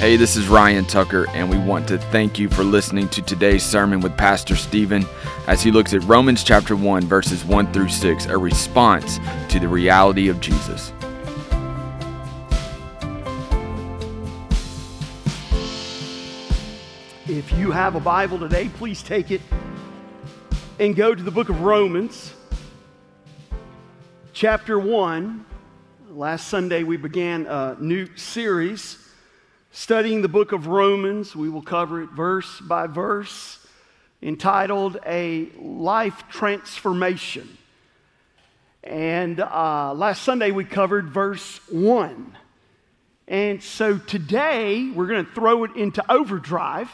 Hey, 0.00 0.16
this 0.16 0.34
is 0.34 0.48
Ryan 0.48 0.86
Tucker, 0.86 1.28
and 1.34 1.50
we 1.50 1.58
want 1.58 1.86
to 1.88 1.98
thank 1.98 2.38
you 2.38 2.48
for 2.48 2.64
listening 2.64 3.06
to 3.10 3.20
today's 3.20 3.62
sermon 3.62 4.00
with 4.00 4.16
Pastor 4.16 4.56
Stephen 4.56 5.04
as 5.46 5.62
he 5.62 5.70
looks 5.70 5.92
at 5.92 6.02
Romans 6.04 6.42
chapter 6.42 6.74
1, 6.74 7.02
verses 7.02 7.44
1 7.44 7.70
through 7.70 7.90
6, 7.90 8.24
a 8.24 8.38
response 8.38 9.20
to 9.50 9.60
the 9.60 9.68
reality 9.68 10.28
of 10.28 10.40
Jesus. 10.40 10.94
If 17.28 17.52
you 17.58 17.70
have 17.70 17.94
a 17.94 18.00
Bible 18.00 18.38
today, 18.38 18.70
please 18.70 19.02
take 19.02 19.30
it 19.30 19.42
and 20.78 20.96
go 20.96 21.14
to 21.14 21.22
the 21.22 21.30
book 21.30 21.50
of 21.50 21.60
Romans, 21.60 22.32
chapter 24.32 24.78
1. 24.78 25.44
Last 26.08 26.48
Sunday, 26.48 26.84
we 26.84 26.96
began 26.96 27.44
a 27.44 27.76
new 27.78 28.08
series 28.16 29.09
studying 29.70 30.22
the 30.22 30.28
book 30.28 30.52
of 30.52 30.66
Romans. 30.66 31.34
We 31.34 31.48
will 31.48 31.62
cover 31.62 32.02
it 32.02 32.10
verse 32.10 32.60
by 32.60 32.86
verse, 32.86 33.64
entitled 34.22 34.98
A 35.06 35.48
Life 35.58 36.24
Transformation. 36.28 37.56
And 38.82 39.40
uh, 39.40 39.94
last 39.94 40.22
Sunday 40.22 40.50
we 40.50 40.64
covered 40.64 41.10
verse 41.10 41.60
1. 41.70 42.36
And 43.28 43.62
so 43.62 43.98
today 43.98 44.90
we're 44.90 45.06
going 45.06 45.24
to 45.24 45.32
throw 45.32 45.64
it 45.64 45.76
into 45.76 46.10
overdrive 46.10 46.90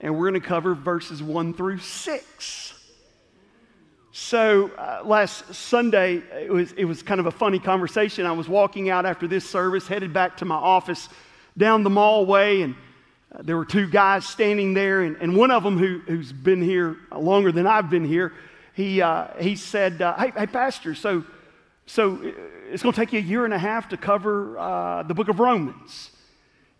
and 0.00 0.16
we're 0.16 0.30
going 0.30 0.40
to 0.40 0.46
cover 0.46 0.74
verses 0.74 1.22
1 1.22 1.54
through 1.54 1.78
6. 1.78 2.74
So 4.12 4.70
uh, 4.76 5.02
last 5.04 5.54
Sunday, 5.54 6.22
it 6.42 6.50
was, 6.50 6.72
it 6.72 6.84
was 6.84 7.02
kind 7.02 7.20
of 7.20 7.26
a 7.26 7.30
funny 7.30 7.58
conversation. 7.58 8.26
I 8.26 8.32
was 8.32 8.48
walking 8.48 8.90
out 8.90 9.06
after 9.06 9.28
this 9.28 9.48
service, 9.48 9.86
headed 9.86 10.12
back 10.12 10.38
to 10.38 10.44
my 10.44 10.56
office 10.56 11.08
down 11.60 11.84
the 11.84 11.90
mallway, 11.90 12.62
and 12.62 12.74
uh, 13.32 13.42
there 13.42 13.56
were 13.56 13.64
two 13.64 13.88
guys 13.88 14.24
standing 14.26 14.74
there, 14.74 15.02
and, 15.02 15.16
and 15.18 15.36
one 15.36 15.52
of 15.52 15.62
them 15.62 15.78
who, 15.78 16.00
who's 16.08 16.32
been 16.32 16.62
here 16.62 16.96
longer 17.14 17.52
than 17.52 17.66
I've 17.66 17.90
been 17.90 18.04
here, 18.04 18.32
he, 18.74 19.02
uh, 19.02 19.28
he 19.38 19.54
said, 19.54 20.02
uh, 20.02 20.16
hey, 20.16 20.32
hey, 20.36 20.46
Pastor, 20.46 20.94
so, 20.94 21.22
so 21.86 22.16
uh, 22.16 22.30
it's 22.72 22.82
going 22.82 22.92
to 22.92 23.00
take 23.00 23.12
you 23.12 23.20
a 23.20 23.22
year 23.22 23.44
and 23.44 23.54
a 23.54 23.58
half 23.58 23.90
to 23.90 23.96
cover 23.96 24.58
uh, 24.58 25.02
the 25.04 25.14
book 25.14 25.28
of 25.28 25.38
Romans. 25.38 26.10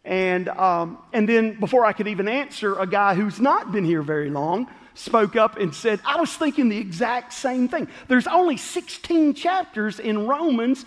And, 0.05 0.49
um, 0.49 0.99
and 1.13 1.29
then 1.29 1.61
before 1.61 1.85
I 1.85 1.93
could 1.93 2.09
even 2.09 2.27
answer, 2.27 2.79
a 2.79 2.87
guy 2.87 3.15
who's 3.15 3.39
not 3.39 3.71
been 3.71 3.85
here 3.85 4.03
very 4.03 4.31
long 4.31 4.67
spoke 4.95 5.37
up 5.37 5.59
and 5.59 5.75
said, 5.75 6.01
I 6.07 6.19
was 6.19 6.35
thinking 6.35 6.71
the 6.71 6.79
exact 6.79 7.35
same 7.35 7.69
thing. 7.69 7.87
There's 8.09 8.27
only 8.27 8.57
16 8.57 9.35
chapters 9.35 10.01
in 10.01 10.27
Romans, 10.27 10.87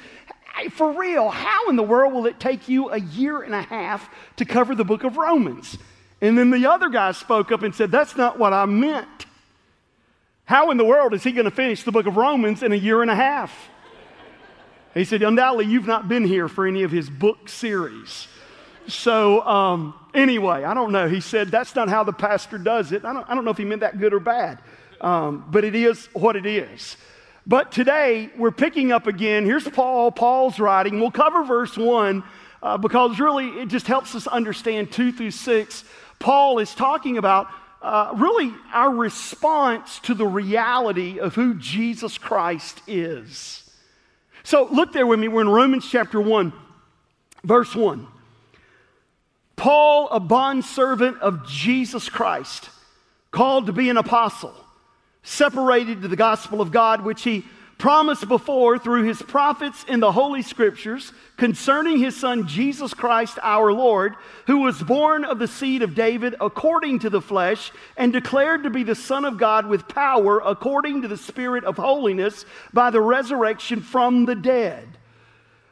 for 0.71 0.99
real, 0.99 1.29
how 1.29 1.69
in 1.69 1.75
the 1.75 1.83
world 1.83 2.13
will 2.13 2.25
it 2.25 2.39
take 2.39 2.69
you 2.69 2.89
a 2.89 2.99
year 2.99 3.41
and 3.41 3.55
a 3.55 3.61
half 3.61 4.09
to 4.37 4.45
cover 4.45 4.75
the 4.75 4.85
book 4.85 5.03
of 5.03 5.17
Romans? 5.17 5.77
And 6.21 6.37
then 6.37 6.51
the 6.51 6.67
other 6.67 6.89
guy 6.89 7.11
spoke 7.11 7.51
up 7.51 7.63
and 7.63 7.73
said, 7.73 7.91
That's 7.91 8.15
not 8.15 8.39
what 8.39 8.53
I 8.53 8.65
meant. 8.65 9.25
How 10.45 10.71
in 10.71 10.77
the 10.77 10.85
world 10.85 11.13
is 11.13 11.23
he 11.23 11.31
going 11.31 11.45
to 11.45 11.51
finish 11.51 11.83
the 11.83 11.91
book 11.91 12.05
of 12.05 12.17
Romans 12.17 12.63
in 12.63 12.71
a 12.71 12.77
year 12.77 13.01
and 13.01 13.09
a 13.09 13.15
half? 13.15 13.53
He 14.93 15.05
said, 15.05 15.23
Undoubtedly, 15.23 15.65
you've 15.65 15.87
not 15.87 16.07
been 16.07 16.23
here 16.23 16.47
for 16.47 16.67
any 16.67 16.83
of 16.83 16.91
his 16.91 17.09
book 17.09 17.49
series. 17.49 18.27
So, 18.87 19.41
um, 19.47 19.93
anyway, 20.13 20.63
I 20.65 20.73
don't 20.73 20.91
know. 20.91 21.07
He 21.07 21.19
said, 21.19 21.49
That's 21.49 21.75
not 21.75 21.89
how 21.89 22.03
the 22.03 22.13
pastor 22.13 22.57
does 22.57 22.91
it. 22.91 23.03
I 23.03 23.13
don't, 23.13 23.29
I 23.29 23.35
don't 23.35 23.43
know 23.43 23.51
if 23.51 23.57
he 23.57 23.65
meant 23.65 23.81
that 23.81 23.99
good 23.99 24.13
or 24.13 24.19
bad, 24.19 24.59
um, 25.01 25.45
but 25.49 25.63
it 25.63 25.75
is 25.75 26.07
what 26.13 26.35
it 26.35 26.45
is. 26.45 26.95
But 27.45 27.73
today 27.73 28.29
we're 28.37 28.51
picking 28.51 28.91
up 28.91 29.05
again. 29.05 29.45
Here's 29.45 29.67
Paul. 29.67 30.11
Paul's 30.11 30.59
writing. 30.59 30.99
We'll 30.99 31.11
cover 31.11 31.43
verse 31.43 31.77
1 31.77 32.23
uh, 32.61 32.77
because 32.77 33.19
really 33.19 33.47
it 33.47 33.67
just 33.67 33.85
helps 33.85 34.15
us 34.15 34.27
understand 34.27 34.91
2 34.91 35.11
through 35.11 35.31
6. 35.31 35.83
Paul 36.19 36.59
is 36.59 36.73
talking 36.73 37.17
about 37.17 37.47
uh, 37.81 38.13
really 38.15 38.53
our 38.71 38.89
response 38.89 39.99
to 39.99 40.13
the 40.13 40.25
reality 40.25 41.19
of 41.19 41.35
who 41.35 41.55
Jesus 41.55 42.17
Christ 42.17 42.81
is. 42.87 43.69
So 44.43 44.69
look 44.71 44.93
there 44.93 45.05
with 45.05 45.19
me. 45.19 45.27
We're 45.27 45.41
in 45.41 45.49
Romans 45.49 45.85
chapter 45.89 46.21
1, 46.21 46.53
verse 47.43 47.75
1. 47.75 48.07
Paul, 49.57 50.07
a 50.11 50.19
bondservant 50.21 51.19
of 51.19 51.45
Jesus 51.45 52.07
Christ, 52.07 52.69
called 53.31 53.65
to 53.65 53.73
be 53.73 53.89
an 53.89 53.97
apostle 53.97 54.62
separated 55.23 56.01
to 56.01 56.07
the 56.07 56.15
gospel 56.15 56.61
of 56.61 56.71
God, 56.71 57.01
which 57.01 57.23
he 57.23 57.45
promised 57.77 58.27
before 58.27 58.77
through 58.77 59.03
his 59.03 59.21
prophets 59.21 59.83
in 59.89 59.99
the 59.99 60.11
Holy 60.11 60.41
Scriptures 60.41 61.11
concerning 61.37 61.97
his 61.97 62.15
son 62.15 62.47
Jesus 62.47 62.93
Christ 62.93 63.37
our 63.41 63.73
Lord, 63.73 64.15
who 64.47 64.59
was 64.59 64.81
born 64.81 65.25
of 65.25 65.39
the 65.39 65.47
seed 65.47 65.81
of 65.81 65.95
David 65.95 66.35
according 66.39 66.99
to 66.99 67.09
the 67.09 67.21
flesh, 67.21 67.71
and 67.97 68.13
declared 68.13 68.63
to 68.63 68.69
be 68.69 68.83
the 68.83 68.95
Son 68.95 69.25
of 69.25 69.37
God 69.37 69.65
with 69.65 69.87
power 69.87 70.41
according 70.45 71.01
to 71.01 71.07
the 71.07 71.17
Spirit 71.17 71.63
of 71.63 71.75
holiness 71.77 72.45
by 72.71 72.89
the 72.89 73.01
resurrection 73.01 73.81
from 73.81 74.25
the 74.25 74.35
dead. 74.35 74.87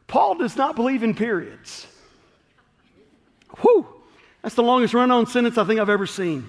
Paul 0.08 0.36
does 0.36 0.58
not 0.58 0.76
believe 0.76 1.04
in 1.04 1.14
periods. 1.16 1.88
Whew, 3.62 3.88
that's 4.42 4.56
the 4.56 4.64
longest 4.64 4.94
run 4.94 5.12
on 5.12 5.28
sentence 5.28 5.58
I 5.58 5.64
think 5.64 5.80
I've 5.80 5.88
ever 5.88 6.08
seen. 6.08 6.46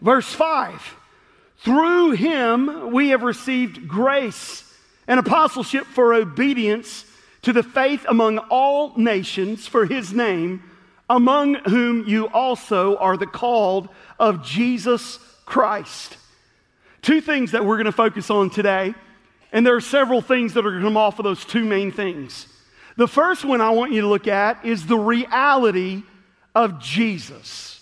Verse 0.00 0.32
5 0.32 0.96
through 1.58 2.12
him, 2.12 2.92
we 2.92 3.08
have 3.10 3.22
received 3.22 3.88
grace 3.88 4.62
and 5.08 5.18
apostleship 5.18 5.86
for 5.86 6.14
obedience 6.14 7.04
to 7.42 7.52
the 7.52 7.62
faith 7.62 8.04
among 8.08 8.38
all 8.38 8.96
nations 8.96 9.66
for 9.66 9.86
his 9.86 10.12
name, 10.12 10.62
among 11.08 11.54
whom 11.54 12.06
you 12.06 12.26
also 12.28 12.96
are 12.96 13.16
the 13.16 13.26
called 13.26 13.88
of 14.18 14.44
Jesus 14.44 15.18
Christ. 15.44 16.16
Two 17.02 17.20
things 17.20 17.52
that 17.52 17.64
we're 17.64 17.76
going 17.76 17.86
to 17.86 17.92
focus 17.92 18.30
on 18.30 18.50
today, 18.50 18.94
and 19.52 19.64
there 19.64 19.76
are 19.76 19.80
several 19.80 20.20
things 20.20 20.54
that 20.54 20.66
are 20.66 20.70
going 20.70 20.82
to 20.82 20.86
come 20.88 20.96
off 20.96 21.18
of 21.18 21.24
those 21.24 21.44
two 21.44 21.64
main 21.64 21.92
things. 21.92 22.48
The 22.96 23.06
first 23.06 23.44
one 23.44 23.60
I 23.60 23.70
want 23.70 23.92
you 23.92 24.00
to 24.00 24.08
look 24.08 24.26
at 24.26 24.64
is 24.64 24.86
the 24.86 24.98
reality 24.98 26.02
of 26.54 26.80
Jesus. 26.80 27.75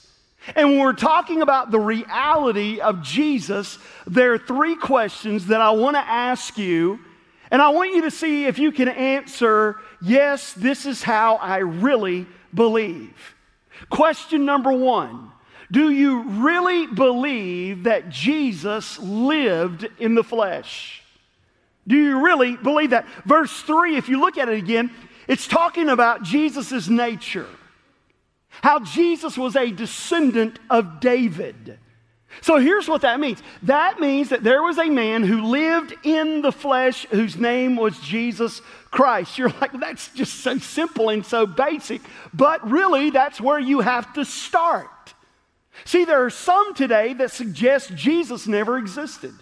And 0.54 0.70
when 0.70 0.80
we're 0.80 0.92
talking 0.92 1.42
about 1.42 1.70
the 1.70 1.80
reality 1.80 2.80
of 2.80 3.02
Jesus, 3.02 3.78
there 4.06 4.34
are 4.34 4.38
three 4.38 4.76
questions 4.76 5.46
that 5.46 5.60
I 5.60 5.70
want 5.70 5.96
to 5.96 6.00
ask 6.00 6.58
you. 6.58 7.00
And 7.50 7.62
I 7.62 7.70
want 7.70 7.94
you 7.94 8.02
to 8.02 8.10
see 8.10 8.46
if 8.46 8.58
you 8.58 8.72
can 8.72 8.88
answer, 8.88 9.76
yes, 10.02 10.52
this 10.52 10.86
is 10.86 11.02
how 11.02 11.36
I 11.36 11.58
really 11.58 12.26
believe. 12.52 13.34
Question 13.90 14.44
number 14.44 14.72
one 14.72 15.30
Do 15.70 15.90
you 15.90 16.22
really 16.22 16.86
believe 16.86 17.84
that 17.84 18.10
Jesus 18.10 18.98
lived 18.98 19.88
in 19.98 20.14
the 20.14 20.24
flesh? 20.24 21.02
Do 21.86 21.96
you 21.96 22.24
really 22.24 22.56
believe 22.56 22.90
that? 22.90 23.06
Verse 23.26 23.52
3, 23.62 23.96
if 23.96 24.08
you 24.08 24.18
look 24.18 24.38
at 24.38 24.48
it 24.48 24.58
again, 24.58 24.90
it's 25.28 25.46
talking 25.46 25.90
about 25.90 26.22
Jesus' 26.22 26.88
nature 26.88 27.46
how 28.62 28.80
Jesus 28.80 29.36
was 29.36 29.56
a 29.56 29.70
descendant 29.70 30.58
of 30.70 31.00
David. 31.00 31.78
So 32.40 32.58
here's 32.58 32.88
what 32.88 33.02
that 33.02 33.20
means 33.20 33.42
that 33.62 34.00
means 34.00 34.30
that 34.30 34.42
there 34.42 34.62
was 34.62 34.78
a 34.78 34.88
man 34.88 35.22
who 35.22 35.42
lived 35.42 35.94
in 36.02 36.42
the 36.42 36.52
flesh 36.52 37.06
whose 37.10 37.36
name 37.36 37.76
was 37.76 37.98
Jesus 38.00 38.60
Christ. 38.90 39.38
You're 39.38 39.52
like, 39.60 39.72
that's 39.78 40.08
just 40.08 40.40
so 40.40 40.58
simple 40.58 41.10
and 41.10 41.24
so 41.24 41.46
basic. 41.46 42.00
But 42.32 42.68
really, 42.68 43.10
that's 43.10 43.40
where 43.40 43.58
you 43.58 43.80
have 43.80 44.12
to 44.14 44.24
start. 44.24 45.14
See, 45.84 46.04
there 46.04 46.24
are 46.24 46.30
some 46.30 46.74
today 46.74 47.14
that 47.14 47.30
suggest 47.30 47.94
Jesus 47.94 48.46
never 48.46 48.78
existed. 48.78 49.34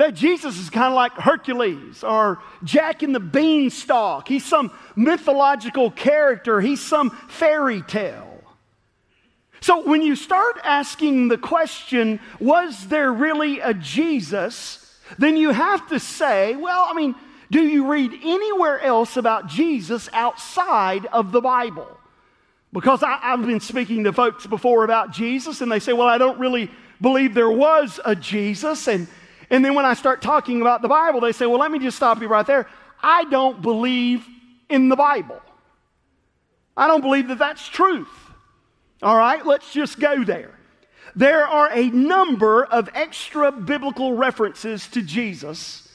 That 0.00 0.14
Jesus 0.14 0.58
is 0.58 0.70
kind 0.70 0.86
of 0.86 0.94
like 0.94 1.12
Hercules 1.12 2.02
or 2.02 2.38
Jack 2.64 3.02
in 3.02 3.12
the 3.12 3.20
Beanstalk. 3.20 4.28
He's 4.28 4.46
some 4.46 4.72
mythological 4.96 5.90
character, 5.90 6.58
he's 6.58 6.80
some 6.80 7.10
fairy 7.28 7.82
tale. 7.82 8.42
So 9.60 9.86
when 9.86 10.00
you 10.00 10.16
start 10.16 10.58
asking 10.64 11.28
the 11.28 11.36
question, 11.36 12.18
was 12.38 12.86
there 12.86 13.12
really 13.12 13.60
a 13.60 13.74
Jesus? 13.74 14.98
Then 15.18 15.36
you 15.36 15.50
have 15.50 15.86
to 15.90 16.00
say, 16.00 16.56
well, 16.56 16.86
I 16.88 16.94
mean, 16.94 17.14
do 17.50 17.60
you 17.60 17.86
read 17.86 18.10
anywhere 18.24 18.80
else 18.80 19.18
about 19.18 19.48
Jesus 19.48 20.08
outside 20.14 21.04
of 21.12 21.30
the 21.30 21.42
Bible? 21.42 21.98
Because 22.72 23.02
I, 23.02 23.18
have 23.18 23.44
been 23.44 23.60
speaking 23.60 24.04
to 24.04 24.14
folks 24.14 24.46
before 24.46 24.82
about 24.82 25.12
Jesus, 25.12 25.60
and 25.60 25.70
they 25.70 25.78
say, 25.78 25.92
well, 25.92 26.08
I 26.08 26.16
don't 26.16 26.38
really 26.38 26.70
believe 27.02 27.34
there 27.34 27.50
was 27.50 28.00
a 28.06 28.16
Jesus. 28.16 28.88
And 28.88 29.06
and 29.50 29.64
then 29.64 29.74
when 29.74 29.84
I 29.84 29.94
start 29.94 30.22
talking 30.22 30.60
about 30.60 30.80
the 30.80 30.88
Bible, 30.88 31.20
they 31.20 31.32
say, 31.32 31.46
well, 31.46 31.58
let 31.58 31.70
me 31.70 31.78
just 31.78 31.96
stop 31.96 32.20
you 32.20 32.28
right 32.28 32.46
there. 32.46 32.68
I 33.02 33.24
don't 33.24 33.60
believe 33.60 34.24
in 34.68 34.88
the 34.88 34.96
Bible. 34.96 35.40
I 36.76 36.86
don't 36.86 37.00
believe 37.00 37.28
that 37.28 37.38
that's 37.38 37.66
truth. 37.68 38.08
All 39.02 39.16
right, 39.16 39.44
let's 39.44 39.72
just 39.72 39.98
go 39.98 40.22
there. 40.22 40.54
There 41.16 41.46
are 41.46 41.70
a 41.72 41.88
number 41.90 42.64
of 42.64 42.88
extra 42.94 43.50
biblical 43.50 44.14
references 44.14 44.86
to 44.88 45.02
Jesus. 45.02 45.88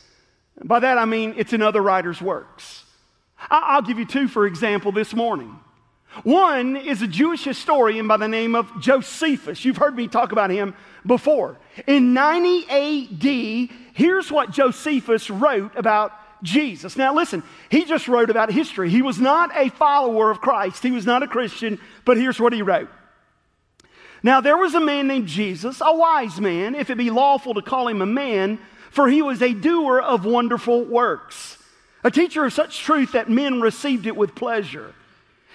By 0.64 0.80
that 0.80 0.98
I 0.98 1.06
mean 1.06 1.36
it's 1.38 1.54
in 1.54 1.62
other 1.62 1.82
writers' 1.82 2.22
works. 2.22 2.84
I'll 3.50 3.82
give 3.82 4.00
you 4.00 4.06
two, 4.06 4.28
for 4.28 4.46
example, 4.46 4.92
this 4.92 5.14
morning. 5.14 5.60
One 6.24 6.78
is 6.78 7.02
a 7.02 7.08
Jewish 7.08 7.44
historian 7.44 8.08
by 8.08 8.18
the 8.18 8.28
name 8.28 8.56
of 8.56 8.70
Josephus. 8.82 9.66
You've 9.66 9.78
heard 9.78 9.96
me 9.96 10.08
talk 10.08 10.32
about 10.32 10.50
him 10.50 10.74
before. 11.06 11.58
In 11.88 12.14
90 12.14 12.66
AD, 12.70 13.70
here's 13.94 14.32
what 14.32 14.52
Josephus 14.52 15.30
wrote 15.30 15.76
about 15.76 16.14
Jesus. 16.42 16.96
Now, 16.96 17.14
listen, 17.14 17.44
he 17.70 17.86
just 17.86 18.08
wrote 18.08 18.30
about 18.30 18.52
history. 18.52 18.90
He 18.90 19.02
was 19.02 19.20
not 19.20 19.52
a 19.56 19.70
follower 19.70 20.32
of 20.32 20.42
Christ, 20.42 20.84
he 20.84 20.92
was 20.92 21.06
not 21.06 21.24
a 21.24 21.28
Christian, 21.28 21.80
but 22.06 22.18
here's 22.18 22.40
what 22.40 22.54
he 22.54 22.62
wrote. 22.62 22.90
Now, 24.24 24.42
there 24.42 24.58
was 24.58 24.74
a 24.74 24.80
man 24.80 25.08
named 25.08 25.28
Jesus, 25.28 25.82
a 25.82 25.96
wise 25.96 26.40
man, 26.42 26.74
if 26.74 26.90
it 26.90 26.98
be 26.98 27.12
lawful 27.12 27.54
to 27.56 27.62
call 27.62 27.88
him 27.88 28.02
a 28.02 28.08
man, 28.08 28.58
for 28.90 29.08
he 29.08 29.22
was 29.22 29.42
a 29.42 29.54
doer 29.54 30.00
of 30.00 30.26
wonderful 30.26 30.84
works, 30.84 31.58
a 32.04 32.10
teacher 32.10 32.46
of 32.46 32.54
such 32.54 32.80
truth 32.80 33.12
that 33.12 33.30
men 33.30 33.62
received 33.62 34.08
it 34.08 34.16
with 34.16 34.34
pleasure. 34.34 34.96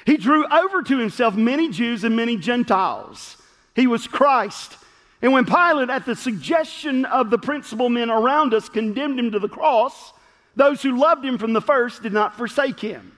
He 0.07 0.17
drew 0.17 0.47
over 0.47 0.83
to 0.83 0.99
himself 0.99 1.35
many 1.35 1.69
Jews 1.69 2.05
and 2.05 2.17
many 2.17 2.37
Gentiles. 2.37 3.37
He 3.75 3.87
was 3.87 4.07
Christ. 4.07 4.77
And 5.23 5.33
when 5.33 5.45
Pilate, 5.45 5.91
at 5.91 6.07
the 6.07 6.17
suggestion 6.17 7.05
of 7.05 7.31
the 7.31 7.39
principal 7.39 7.91
men 7.91 8.11
around 8.11 8.55
us, 8.55 8.69
condemned 8.69 9.19
him 9.19 9.33
to 9.33 9.39
the 9.39 9.49
cross, 9.49 10.13
those 10.57 10.83
who 10.83 10.99
loved 10.99 11.25
him 11.25 11.39
from 11.39 11.53
the 11.53 11.61
first 11.61 12.03
did 12.03 12.13
not 12.13 12.37
forsake 12.37 12.81
him, 12.81 13.17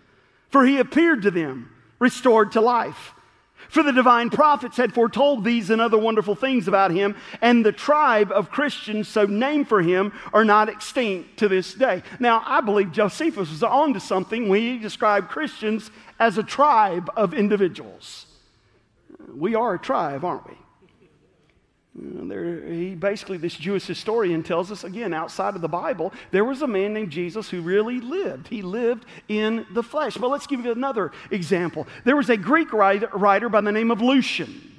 for 0.51 0.67
he 0.67 0.79
appeared 0.79 1.23
to 1.23 1.31
them, 1.31 1.71
restored 1.99 2.53
to 2.53 2.61
life. 2.61 3.15
For 3.73 3.83
the 3.83 3.91
divine 3.91 4.29
prophets 4.29 4.77
had 4.77 4.93
foretold 4.93 5.45
these 5.45 5.71
and 5.71 5.81
other 5.81 5.97
wonderful 5.97 6.35
things 6.35 6.69
about 6.69 6.91
him, 6.91 7.17
and 7.41 7.65
the 7.65 7.73
tribe 7.73 8.31
of 8.31 8.51
Christians, 8.51 9.09
so 9.09 9.25
named 9.25 9.67
for 9.67 9.81
him, 9.81 10.13
are 10.35 10.45
not 10.45 10.69
extinct 10.69 11.39
to 11.39 11.49
this 11.49 11.73
day. 11.73 12.03
Now, 12.21 12.43
I 12.45 12.61
believe 12.61 12.93
Josephus 12.93 13.49
was 13.49 13.63
on 13.63 13.95
to 13.95 14.01
something 14.01 14.51
when 14.51 14.61
he 14.61 14.77
described 14.77 15.31
Christians 15.31 15.91
as 16.21 16.37
a 16.37 16.43
tribe 16.43 17.09
of 17.17 17.33
individuals. 17.33 18.27
We 19.35 19.55
are 19.55 19.73
a 19.73 19.79
tribe, 19.79 20.23
aren't 20.23 20.47
we? 20.47 20.57
There, 21.95 22.65
he 22.67 22.95
basically, 22.95 23.37
this 23.37 23.55
Jewish 23.55 23.85
historian 23.85 24.43
tells 24.43 24.73
us 24.73 24.83
again, 24.83 25.13
outside 25.13 25.55
of 25.55 25.61
the 25.61 25.69
Bible, 25.69 26.13
there 26.31 26.45
was 26.45 26.63
a 26.63 26.67
man 26.67 26.95
named 26.95 27.11
Jesus 27.11 27.51
who 27.51 27.61
really 27.61 28.01
lived. 28.01 28.49
He 28.49 28.63
lived 28.63 29.05
in 29.29 29.67
the 29.73 29.83
flesh. 29.83 30.17
But 30.17 30.31
let's 30.31 30.47
give 30.47 30.65
you 30.65 30.73
another 30.73 31.13
example. 31.31 31.87
There 32.05 32.17
was 32.17 32.31
a 32.31 32.37
Greek 32.37 32.73
writer, 32.73 33.09
by 33.49 33.61
the 33.61 33.73
name 33.73 33.91
of 33.91 34.01
Lucian. 34.01 34.71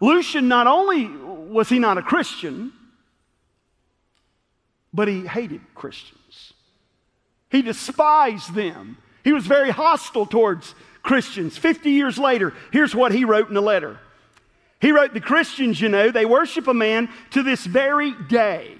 Lucian, 0.00 0.48
not 0.48 0.66
only 0.66 1.08
was 1.08 1.70
he 1.70 1.78
not 1.78 1.96
a 1.96 2.02
Christian, 2.02 2.72
but 4.92 5.08
he 5.08 5.26
hated 5.26 5.62
Christians. 5.74 6.52
He 7.50 7.62
despised 7.62 8.54
them. 8.54 8.98
He 9.24 9.32
was 9.32 9.46
very 9.46 9.70
hostile 9.70 10.26
towards 10.26 10.74
Christians. 11.02 11.56
50 11.56 11.90
years 11.90 12.18
later, 12.18 12.52
here's 12.70 12.94
what 12.94 13.12
he 13.12 13.24
wrote 13.24 13.48
in 13.48 13.56
a 13.56 13.62
letter. 13.62 13.98
He 14.80 14.92
wrote, 14.92 15.12
The 15.12 15.20
Christians, 15.20 15.80
you 15.80 15.88
know, 15.88 16.10
they 16.10 16.24
worship 16.24 16.68
a 16.68 16.74
man 16.74 17.08
to 17.30 17.42
this 17.42 17.64
very 17.64 18.12
day. 18.28 18.76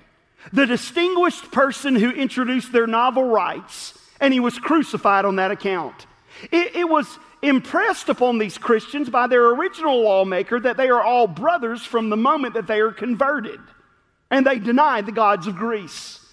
The 0.52 0.66
distinguished 0.66 1.50
person 1.50 1.94
who 1.94 2.10
introduced 2.10 2.72
their 2.72 2.86
novel 2.86 3.24
rites, 3.24 3.94
and 4.20 4.32
he 4.32 4.40
was 4.40 4.58
crucified 4.58 5.24
on 5.24 5.36
that 5.36 5.50
account. 5.50 6.06
It, 6.50 6.76
it 6.76 6.88
was 6.88 7.18
impressed 7.42 8.08
upon 8.08 8.38
these 8.38 8.58
Christians 8.58 9.10
by 9.10 9.26
their 9.26 9.48
original 9.50 10.02
lawmaker 10.02 10.58
that 10.60 10.76
they 10.76 10.88
are 10.88 11.02
all 11.02 11.26
brothers 11.26 11.84
from 11.84 12.10
the 12.10 12.16
moment 12.16 12.54
that 12.54 12.66
they 12.66 12.80
are 12.80 12.92
converted. 12.92 13.60
And 14.30 14.46
they 14.46 14.58
deny 14.58 15.00
the 15.00 15.12
gods 15.12 15.46
of 15.46 15.56
Greece. 15.56 16.24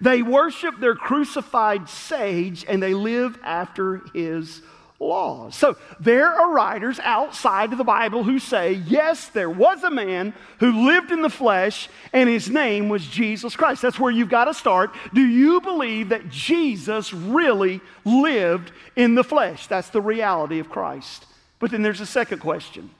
They 0.00 0.22
worship 0.22 0.78
their 0.80 0.94
crucified 0.94 1.88
sage 1.88 2.64
and 2.66 2.82
they 2.82 2.94
live 2.94 3.38
after 3.44 4.02
his 4.12 4.62
laws. 5.00 5.54
So 5.56 5.76
there 6.00 6.28
are 6.32 6.52
writers 6.52 7.00
outside 7.00 7.72
of 7.72 7.78
the 7.78 7.84
Bible 7.84 8.22
who 8.22 8.38
say, 8.38 8.72
yes, 8.72 9.28
there 9.28 9.50
was 9.50 9.82
a 9.82 9.90
man 9.90 10.34
who 10.60 10.86
lived 10.86 11.10
in 11.10 11.22
the 11.22 11.30
flesh 11.30 11.88
and 12.12 12.28
his 12.28 12.48
name 12.48 12.88
was 12.88 13.06
Jesus 13.06 13.56
Christ. 13.56 13.82
That's 13.82 13.98
where 13.98 14.12
you've 14.12 14.28
got 14.28 14.46
to 14.46 14.54
start. 14.54 14.94
Do 15.12 15.20
you 15.20 15.60
believe 15.60 16.10
that 16.10 16.28
Jesus 16.28 17.12
really 17.12 17.80
lived 18.04 18.72
in 18.96 19.14
the 19.14 19.24
flesh? 19.24 19.66
That's 19.66 19.90
the 19.90 20.00
reality 20.00 20.58
of 20.58 20.70
Christ. 20.70 21.26
But 21.58 21.70
then 21.70 21.82
there's 21.82 22.00
a 22.00 22.06
second 22.06 22.38
question 22.38 22.90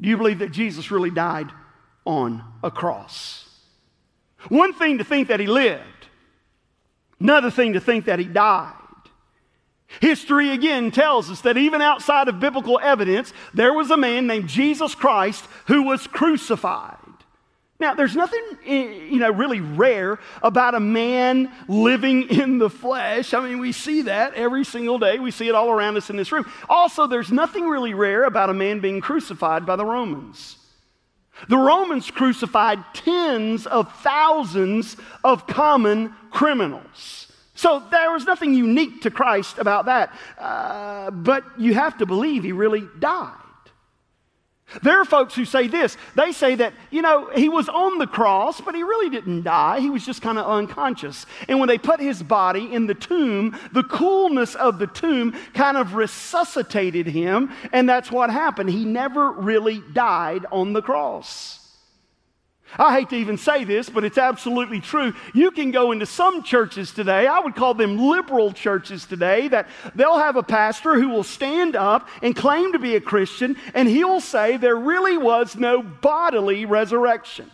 Do 0.00 0.08
you 0.08 0.16
believe 0.16 0.40
that 0.40 0.52
Jesus 0.52 0.90
really 0.90 1.10
died 1.10 1.50
on 2.04 2.42
a 2.62 2.70
cross? 2.70 3.48
One 4.48 4.72
thing 4.72 4.98
to 4.98 5.04
think 5.04 5.28
that 5.28 5.40
he 5.40 5.46
lived, 5.46 6.06
another 7.20 7.50
thing 7.50 7.74
to 7.74 7.80
think 7.80 8.06
that 8.06 8.18
he 8.18 8.24
died. 8.24 8.81
History 10.00 10.50
again 10.50 10.90
tells 10.90 11.30
us 11.30 11.42
that 11.42 11.56
even 11.56 11.82
outside 11.82 12.28
of 12.28 12.40
biblical 12.40 12.80
evidence, 12.82 13.32
there 13.52 13.72
was 13.72 13.90
a 13.90 13.96
man 13.96 14.26
named 14.26 14.48
Jesus 14.48 14.94
Christ 14.94 15.44
who 15.66 15.82
was 15.82 16.06
crucified. 16.06 16.96
Now, 17.82 17.94
there's 17.94 18.14
nothing, 18.14 18.40
eh, 18.64 19.08
you 19.10 19.18
know, 19.18 19.32
really 19.32 19.58
rare 19.58 20.20
about 20.40 20.76
a 20.76 20.80
man 20.80 21.50
living 21.66 22.28
in 22.30 22.58
the 22.58 22.70
flesh. 22.70 23.34
I 23.34 23.40
mean, 23.40 23.58
we 23.58 23.72
see 23.72 24.02
that 24.02 24.34
every 24.34 24.64
single 24.64 25.00
day. 25.00 25.18
We 25.18 25.32
see 25.32 25.48
it 25.48 25.54
all 25.56 25.68
around 25.68 25.96
us 25.96 26.08
in 26.08 26.16
this 26.16 26.30
room. 26.30 26.48
Also, 26.68 27.08
there's 27.08 27.32
nothing 27.32 27.64
really 27.68 27.92
rare 27.92 28.22
about 28.22 28.50
a 28.50 28.54
man 28.54 28.78
being 28.78 29.00
crucified 29.00 29.66
by 29.66 29.74
the 29.74 29.84
Romans. 29.84 30.58
The 31.48 31.56
Romans 31.56 32.08
crucified 32.08 32.78
tens 32.94 33.66
of 33.66 33.92
thousands 33.96 34.96
of 35.24 35.48
common 35.48 36.14
criminals. 36.30 37.21
So 37.62 37.80
there 37.92 38.10
was 38.10 38.26
nothing 38.26 38.54
unique 38.54 39.02
to 39.02 39.10
Christ 39.12 39.58
about 39.58 39.84
that. 39.84 40.12
Uh, 40.36 41.12
but 41.12 41.44
you 41.60 41.74
have 41.74 41.96
to 41.98 42.06
believe 42.06 42.42
he 42.42 42.50
really 42.50 42.88
died. 42.98 43.36
There 44.82 45.00
are 45.00 45.04
folks 45.04 45.36
who 45.36 45.44
say 45.44 45.68
this. 45.68 45.96
They 46.16 46.32
say 46.32 46.56
that, 46.56 46.72
you 46.90 47.02
know, 47.02 47.30
he 47.36 47.48
was 47.48 47.68
on 47.68 47.98
the 47.98 48.08
cross, 48.08 48.60
but 48.60 48.74
he 48.74 48.82
really 48.82 49.10
didn't 49.10 49.44
die. 49.44 49.78
He 49.78 49.90
was 49.90 50.04
just 50.04 50.22
kind 50.22 50.38
of 50.38 50.46
unconscious. 50.46 51.24
And 51.46 51.60
when 51.60 51.68
they 51.68 51.78
put 51.78 52.00
his 52.00 52.20
body 52.20 52.74
in 52.74 52.88
the 52.88 52.96
tomb, 52.96 53.56
the 53.72 53.84
coolness 53.84 54.56
of 54.56 54.80
the 54.80 54.88
tomb 54.88 55.32
kind 55.54 55.76
of 55.76 55.94
resuscitated 55.94 57.06
him. 57.06 57.52
And 57.72 57.88
that's 57.88 58.10
what 58.10 58.28
happened. 58.30 58.70
He 58.70 58.84
never 58.84 59.30
really 59.30 59.84
died 59.92 60.46
on 60.50 60.72
the 60.72 60.82
cross. 60.82 61.61
I 62.78 62.98
hate 62.98 63.10
to 63.10 63.16
even 63.16 63.36
say 63.36 63.64
this, 63.64 63.90
but 63.90 64.04
it's 64.04 64.18
absolutely 64.18 64.80
true. 64.80 65.12
You 65.34 65.50
can 65.50 65.70
go 65.70 65.92
into 65.92 66.06
some 66.06 66.42
churches 66.42 66.92
today, 66.92 67.26
I 67.26 67.40
would 67.40 67.54
call 67.54 67.74
them 67.74 67.98
liberal 67.98 68.52
churches 68.52 69.04
today, 69.04 69.48
that 69.48 69.68
they'll 69.94 70.18
have 70.18 70.36
a 70.36 70.42
pastor 70.42 70.94
who 70.94 71.10
will 71.10 71.24
stand 71.24 71.76
up 71.76 72.08
and 72.22 72.34
claim 72.34 72.72
to 72.72 72.78
be 72.78 72.96
a 72.96 73.00
Christian, 73.00 73.56
and 73.74 73.88
he'll 73.88 74.20
say 74.20 74.56
there 74.56 74.76
really 74.76 75.18
was 75.18 75.56
no 75.56 75.82
bodily 75.82 76.64
resurrection. 76.64 77.50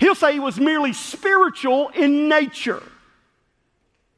He'll 0.00 0.14
say 0.14 0.32
he 0.32 0.40
was 0.40 0.58
merely 0.58 0.92
spiritual 0.92 1.90
in 1.90 2.28
nature. 2.28 2.82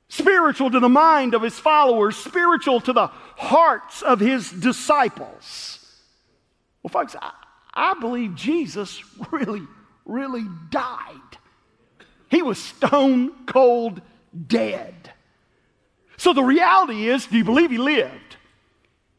Spiritual 0.09 0.71
to 0.71 0.81
the 0.81 0.88
mind 0.88 1.35
of 1.35 1.43
his 1.43 1.59
followers, 1.59 2.16
spiritual 2.16 2.81
to 2.81 2.93
the 2.93 3.09
hearts 3.37 4.02
of 4.02 4.21
his 4.21 4.50
disciples. 4.50 5.81
Well, 6.83 6.90
folks, 6.90 7.16
I, 7.21 7.33
I 7.76 7.95
believe 8.00 8.35
Jesus 8.35 9.04
really, 9.30 9.62
really 10.06 10.47
died. 10.71 11.21
He 12.30 12.42
was 12.42 12.59
stone 12.59 13.45
cold 13.47 14.00
dead. 14.47 14.95
So 16.16 16.33
the 16.33 16.42
reality 16.42 17.09
is 17.09 17.26
do 17.26 17.37
you 17.37 17.45
believe 17.45 17.71
he 17.71 17.78
lived? 17.78 18.37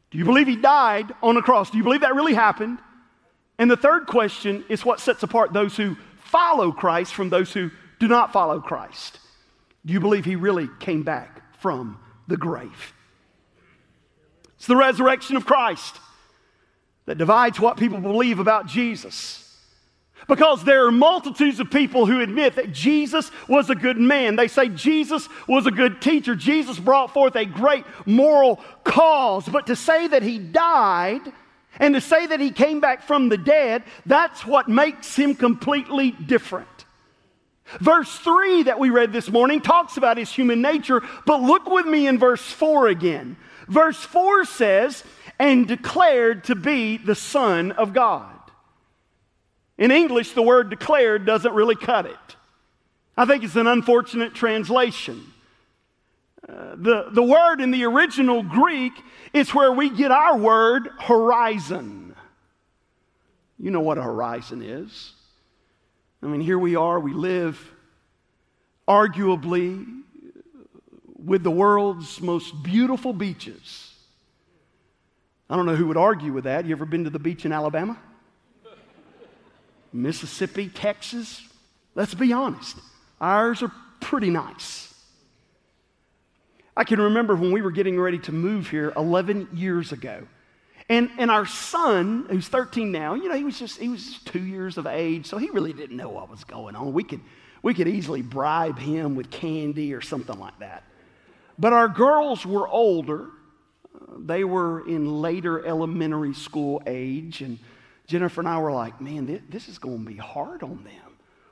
Do 0.10 0.18
you 0.18 0.26
believe 0.26 0.48
he 0.48 0.56
died 0.56 1.14
on 1.22 1.38
a 1.38 1.42
cross? 1.42 1.70
Do 1.70 1.78
you 1.78 1.84
believe 1.84 2.02
that 2.02 2.16
really 2.16 2.34
happened? 2.34 2.80
And 3.60 3.70
the 3.70 3.78
third 3.78 4.08
question 4.08 4.66
is 4.70 4.84
what 4.84 5.00
sets 5.00 5.24
apart 5.24 5.54
those 5.54 5.78
who 5.78 5.96
follow 6.20 6.72
Christ 6.72 7.14
from 7.14 7.30
those 7.30 7.54
who 7.54 7.72
do 8.00 8.08
not 8.08 8.34
follow 8.34 8.60
Christ. 8.60 9.20
Do 9.86 9.94
you 9.94 10.00
believe 10.00 10.26
he 10.26 10.36
really 10.36 10.70
came 10.80 11.04
back 11.04 11.42
from 11.60 12.00
the 12.28 12.38
grave? 12.38 12.94
It's 14.56 14.68
the 14.68 14.76
resurrection 14.76 15.38
of 15.38 15.46
Christ 15.46 16.00
that 17.08 17.18
divides 17.18 17.60
what 17.60 17.78
people 17.78 18.00
believe 18.00 18.38
about 18.38 18.68
Jesus. 18.68 19.44
Because 20.28 20.64
there 20.64 20.86
are 20.86 20.92
multitudes 20.92 21.60
of 21.60 21.72
people 21.72 22.06
who 22.06 22.22
admit 22.22 22.56
that 22.56 22.74
Jesus 22.74 23.32
was 23.48 23.70
a 23.70 23.76
good 23.76 23.98
man. 23.98 24.36
They 24.36 24.50
say 24.50 24.68
Jesus 24.68 25.30
was 25.48 25.66
a 25.66 25.72
good 25.72 26.02
teacher. 26.02 26.36
Jesus 26.36 26.78
brought 26.78 27.14
forth 27.14 27.36
a 27.36 27.46
great 27.46 27.86
moral 28.06 28.58
cause. 28.84 29.48
But 29.48 29.68
to 29.68 29.76
say 29.76 30.08
that 30.08 30.24
he 30.24 30.38
died 30.38 31.22
and 31.80 31.96
to 31.96 32.02
say 32.02 32.26
that 32.26 32.42
he 32.42 32.52
came 32.52 32.82
back 32.82 33.04
from 33.04 33.30
the 33.30 33.38
dead, 33.38 33.84
that's 34.06 34.46
what 34.46 34.68
makes 34.68 35.16
him 35.16 35.34
completely 35.34 36.12
different. 36.12 36.68
Verse 37.80 38.14
3 38.20 38.64
that 38.64 38.80
we 38.80 38.90
read 38.90 39.14
this 39.14 39.30
morning 39.30 39.62
talks 39.62 39.96
about 39.96 40.18
his 40.18 40.32
human 40.32 40.62
nature, 40.62 41.02
but 41.26 41.42
look 41.42 41.68
with 41.68 41.86
me 41.86 42.08
in 42.08 42.18
verse 42.18 42.42
4 42.42 42.88
again. 42.88 43.38
Verse 43.68 43.98
4 43.98 44.46
says, 44.46 45.04
and 45.40 45.68
declared 45.68 46.46
to 46.46 46.56
be 46.56 46.98
the 46.98 47.16
Son 47.16 47.72
of 47.72 47.94
God. 47.94 48.34
In 49.78 49.92
English, 49.92 50.32
the 50.32 50.42
word 50.42 50.70
declared 50.70 51.26
doesn't 51.26 51.54
really 51.54 51.76
cut 51.76 52.06
it. 52.06 52.36
I 53.16 53.26
think 53.26 53.44
it's 53.44 53.56
an 53.56 53.68
unfortunate 53.68 54.34
translation. 54.34 55.34
Uh, 56.48 56.76
the, 56.76 57.10
the 57.12 57.24
word 57.24 57.62
in 57.62 57.72
the 57.72 57.84
original 57.86 58.42
Greek 58.42 58.94
is 59.34 59.54
where 59.54 59.72
we 59.72 59.90
get 59.90 60.12
our 60.12 60.38
word 60.38 60.90
horizon. 61.00 62.16
You 63.60 63.72
know 63.72 63.82
what 63.82 63.98
a 63.98 64.04
horizon 64.04 64.62
is. 64.62 65.14
I 66.22 66.28
mean, 66.28 66.42
here 66.42 66.60
we 66.60 66.76
are, 66.76 67.00
we 67.00 67.14
live 67.14 67.60
arguably 68.88 69.86
with 71.16 71.44
the 71.44 71.52
world's 71.52 72.22
most 72.22 72.64
beautiful 72.64 73.14
beaches. 73.14 73.94
I 75.50 75.56
don't 75.56 75.66
know 75.66 75.76
who 75.76 75.88
would 75.88 75.98
argue 75.98 76.34
with 76.34 76.44
that. 76.44 76.66
You 76.66 76.74
ever 76.74 76.86
been 76.86 77.06
to 77.06 77.10
the 77.10 77.20
beach 77.20 77.46
in 77.46 77.52
Alabama? 77.52 77.98
Mississippi, 79.94 80.70
Texas? 80.70 81.42
Let's 81.96 82.14
be 82.14 82.34
honest. 82.34 82.78
Ours 83.22 83.64
are 83.64 83.72
pretty 84.00 84.30
nice. 84.30 84.94
I 86.76 86.84
can 86.84 87.02
remember 87.02 87.36
when 87.36 87.52
we 87.52 87.62
were 87.62 87.72
getting 87.72 88.00
ready 88.00 88.20
to 88.20 88.32
move 88.32 88.70
here 88.70 88.94
11 88.96 89.50
years 89.54 89.92
ago. 89.92 90.28
And, 90.90 91.10
and 91.18 91.32
our 91.32 91.46
son, 91.46 92.28
who's 92.30 92.48
13 92.48 92.92
now, 92.92 93.16
you 93.16 93.28
know, 93.28 93.36
he 93.36 93.44
was 93.44 93.58
just, 93.58 93.80
he 93.80 93.90
was 93.90 94.06
just 94.06 94.28
two 94.28 94.44
years 94.44 94.78
of 94.78 94.86
age, 94.86 95.26
so 95.26 95.38
he 95.38 95.50
really 95.50 95.74
didn't 95.74 95.98
know 95.98 96.10
what 96.10 96.30
was 96.30 96.44
going 96.44 96.76
on. 96.76 96.94
We 96.94 97.04
could, 97.04 97.20
we 97.62 97.74
could 97.74 97.88
easily 97.88 98.22
bribe 98.22 98.78
him 98.78 99.16
with 99.16 99.30
candy 99.30 99.94
or 99.94 100.02
something 100.02 100.40
like 100.40 100.60
that. 100.60 100.84
But 101.58 101.74
our 101.74 101.88
girls 101.88 102.46
were 102.46 102.68
older. 102.68 103.30
They 104.18 104.44
were 104.44 104.88
in 104.88 105.22
later 105.22 105.66
elementary 105.66 106.34
school 106.34 106.82
age. 106.86 107.42
And 107.42 107.60
Jennifer 108.08 108.42
and 108.42 108.48
I 108.48 108.60
were 108.60 108.72
like, 108.72 109.00
man, 109.02 109.42
this 109.50 109.68
is 109.68 109.78
going 109.78 110.04
to 110.04 110.12
be 110.12 110.18
hard 110.18 110.64
on 110.64 110.84
them. 110.84 110.94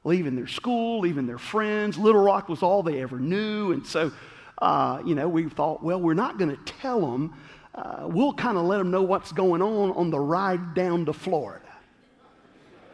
Leaving 0.03 0.35
their 0.35 0.47
school, 0.47 0.99
leaving 0.99 1.25
their 1.25 1.37
friends. 1.37 1.97
Little 1.97 2.23
Rock 2.23 2.47
was 2.47 2.61
all 2.61 2.83
they 2.83 3.01
ever 3.01 3.19
knew. 3.19 3.71
And 3.71 3.85
so, 3.85 4.11
uh, 4.59 5.01
you 5.05 5.15
know, 5.15 5.27
we 5.27 5.49
thought, 5.49 5.83
well, 5.83 5.99
we're 5.99 6.13
not 6.13 6.37
going 6.37 6.51
to 6.55 6.73
tell 6.79 7.01
them. 7.01 7.33
Uh, 7.73 8.07
we'll 8.07 8.33
kind 8.33 8.57
of 8.57 8.65
let 8.65 8.77
them 8.77 8.91
know 8.91 9.01
what's 9.01 9.31
going 9.31 9.61
on 9.61 9.91
on 9.91 10.11
the 10.11 10.19
ride 10.19 10.73
down 10.75 11.05
to 11.05 11.13
Florida. 11.13 11.65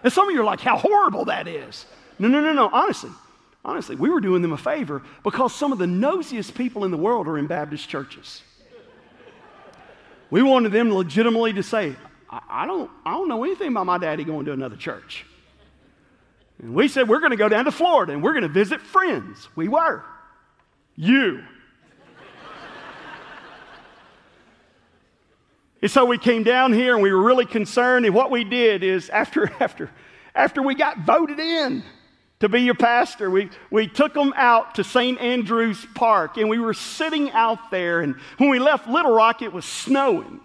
And 0.03 0.12
some 0.12 0.27
of 0.27 0.34
you 0.34 0.41
are 0.41 0.46
like, 0.46 0.62
how 0.62 0.77
horrible 0.77 1.25
that 1.25 1.48
is. 1.48 1.86
No, 2.17 2.27
no, 2.27 2.39
no, 2.39 2.53
no. 2.53 2.70
Honestly, 2.72 3.12
honestly, 3.63 3.96
we 3.96 4.10
were 4.10 4.22
doing 4.22 4.41
them 4.41 4.53
a 4.53 4.58
favor 4.58 5.03
because 5.24 5.53
some 5.53 5.72
of 5.72 5.77
the 5.77 5.86
nosiest 5.86 6.55
people 6.55 6.86
in 6.86 6.91
the 6.91 6.98
world 6.98 7.27
are 7.27 7.38
in 7.38 7.46
Baptist 7.46 7.88
churches. 7.89 8.41
We 10.32 10.42
wanted 10.42 10.72
them 10.72 10.92
legitimately 10.92 11.54
to 11.54 11.64
say, 11.64 11.96
I, 12.30 12.42
I 12.50 12.66
don't, 12.66 12.90
I 13.06 13.12
don't 13.12 13.28
know 13.28 13.44
anything 13.44 13.68
about 13.68 13.86
my 13.86 13.98
daddy 13.98 14.24
going 14.24 14.46
to 14.46 14.54
another 14.54 14.78
church. 14.78 15.26
And 16.60 16.74
we 16.74 16.88
said, 16.88 17.10
we're 17.10 17.20
going 17.20 17.32
to 17.32 17.38
go 17.38 17.50
down 17.50 17.66
to 17.66 17.72
Florida 17.72 18.14
and 18.14 18.24
we're 18.24 18.34
going 18.34 18.44
to 18.44 18.50
visit 18.50 18.82
friends. 18.82 19.50
We 19.56 19.68
were. 19.68 20.04
You. 20.96 21.44
and 25.82 25.92
so 25.92 26.06
we 26.06 26.18
came 26.18 26.44
down 26.44 26.72
here 26.72 26.94
and 26.94 27.04
we 27.04 27.12
were 27.12 27.22
really 27.22 27.46
concerned. 27.46 28.06
And 28.06 28.16
what 28.16 28.32
we 28.32 28.44
did 28.44 28.84
is, 28.84 29.10
after, 29.10 29.52
after, 29.60 29.90
after 30.34 30.62
we 30.62 30.76
got 30.76 31.00
voted 31.00 31.40
in, 31.40 31.84
to 32.42 32.50
be 32.50 32.62
your 32.62 32.76
pastor. 32.76 33.30
We, 33.30 33.50
we 33.70 33.88
took 33.88 34.14
them 34.14 34.34
out 34.36 34.76
to 34.76 34.84
St. 34.84 35.20
Andrew's 35.20 35.86
Park 35.94 36.38
and 36.38 36.50
we 36.50 36.60
were 36.60 36.74
sitting 36.74 37.32
out 37.32 37.72
there. 37.72 38.02
And 38.02 38.16
when 38.38 38.50
we 38.50 38.60
left 38.60 38.88
Little 38.88 39.14
Rock, 39.14 39.42
it 39.42 39.54
was 39.54 39.64
snowing. 39.64 40.42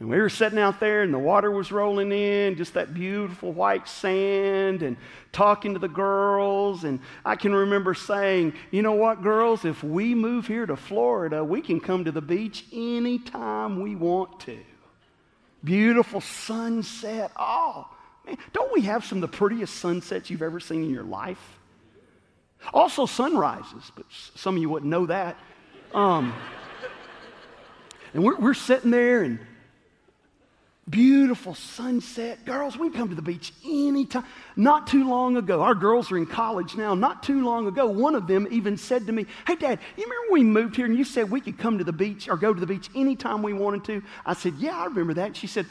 And 0.00 0.10
we 0.10 0.18
were 0.18 0.28
sitting 0.28 0.58
out 0.58 0.80
there 0.80 1.02
and 1.02 1.14
the 1.14 1.18
water 1.18 1.52
was 1.52 1.70
rolling 1.70 2.10
in, 2.10 2.56
just 2.56 2.74
that 2.74 2.92
beautiful 2.92 3.52
white 3.52 3.88
sand, 3.88 4.82
and 4.82 4.96
talking 5.32 5.72
to 5.72 5.78
the 5.78 5.88
girls. 5.88 6.82
And 6.82 6.98
I 7.24 7.36
can 7.36 7.54
remember 7.54 7.94
saying, 7.94 8.52
you 8.72 8.82
know 8.82 8.92
what, 8.92 9.22
girls, 9.22 9.64
if 9.64 9.84
we 9.84 10.16
move 10.16 10.48
here 10.48 10.66
to 10.66 10.76
Florida, 10.76 11.44
we 11.44 11.62
can 11.62 11.78
come 11.80 12.04
to 12.04 12.12
the 12.12 12.20
beach 12.20 12.64
anytime 12.72 13.80
we 13.80 13.94
want 13.94 14.40
to. 14.40 14.58
Beautiful 15.64 16.20
sunset. 16.20 17.30
Oh, 17.36 17.88
man, 18.26 18.36
don't 18.52 18.72
we 18.72 18.82
have 18.82 19.04
some 19.04 19.18
of 19.18 19.22
the 19.30 19.36
prettiest 19.36 19.76
sunsets 19.76 20.30
you've 20.30 20.42
ever 20.42 20.60
seen 20.60 20.84
in 20.84 20.90
your 20.90 21.04
life? 21.04 21.58
Also, 22.74 23.06
sunrises, 23.06 23.92
but 23.94 24.06
some 24.34 24.56
of 24.56 24.62
you 24.62 24.68
wouldn't 24.68 24.90
know 24.90 25.06
that. 25.06 25.36
Um, 25.94 26.34
and 28.12 28.24
we're, 28.24 28.36
we're 28.36 28.54
sitting 28.54 28.90
there 28.90 29.22
and 29.22 29.38
Beautiful 30.88 31.56
sunset. 31.56 32.44
Girls, 32.44 32.76
we 32.76 32.90
come 32.90 33.08
to 33.08 33.16
the 33.16 33.22
beach 33.22 33.52
anytime. 33.64 34.24
Not 34.54 34.86
too 34.86 35.08
long 35.08 35.36
ago, 35.36 35.60
our 35.60 35.74
girls 35.74 36.12
are 36.12 36.16
in 36.16 36.26
college 36.26 36.76
now. 36.76 36.94
Not 36.94 37.24
too 37.24 37.44
long 37.44 37.66
ago, 37.66 37.86
one 37.86 38.14
of 38.14 38.28
them 38.28 38.46
even 38.52 38.76
said 38.76 39.04
to 39.06 39.12
me, 39.12 39.26
Hey, 39.48 39.56
Dad, 39.56 39.80
you 39.96 40.04
remember 40.04 40.32
we 40.32 40.44
moved 40.44 40.76
here 40.76 40.86
and 40.86 40.96
you 40.96 41.02
said 41.02 41.28
we 41.28 41.40
could 41.40 41.58
come 41.58 41.78
to 41.78 41.84
the 41.84 41.92
beach 41.92 42.28
or 42.28 42.36
go 42.36 42.54
to 42.54 42.60
the 42.60 42.68
beach 42.68 42.88
anytime 42.94 43.42
we 43.42 43.52
wanted 43.52 43.84
to? 43.86 44.02
I 44.24 44.34
said, 44.34 44.54
Yeah, 44.58 44.78
I 44.78 44.84
remember 44.84 45.14
that. 45.14 45.36
She 45.36 45.48
said, 45.48 45.66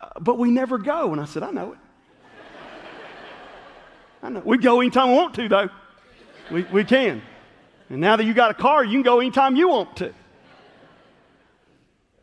uh, 0.00 0.20
But 0.20 0.38
we 0.38 0.52
never 0.52 0.78
go. 0.78 1.10
And 1.10 1.20
I 1.20 1.24
said, 1.24 1.42
I 1.42 1.50
know 1.50 1.72
it. 1.72 1.78
We 4.22 4.58
go 4.58 4.80
anytime 4.80 5.10
we 5.10 5.14
want 5.14 5.34
to, 5.34 5.48
though. 5.48 5.68
We, 6.50 6.62
we 6.64 6.84
can. 6.84 7.22
And 7.88 8.00
now 8.00 8.16
that 8.16 8.24
you 8.24 8.34
got 8.34 8.50
a 8.50 8.54
car, 8.54 8.84
you 8.84 8.92
can 8.92 9.02
go 9.02 9.20
anytime 9.20 9.56
you 9.56 9.68
want 9.68 9.96
to. 9.96 10.12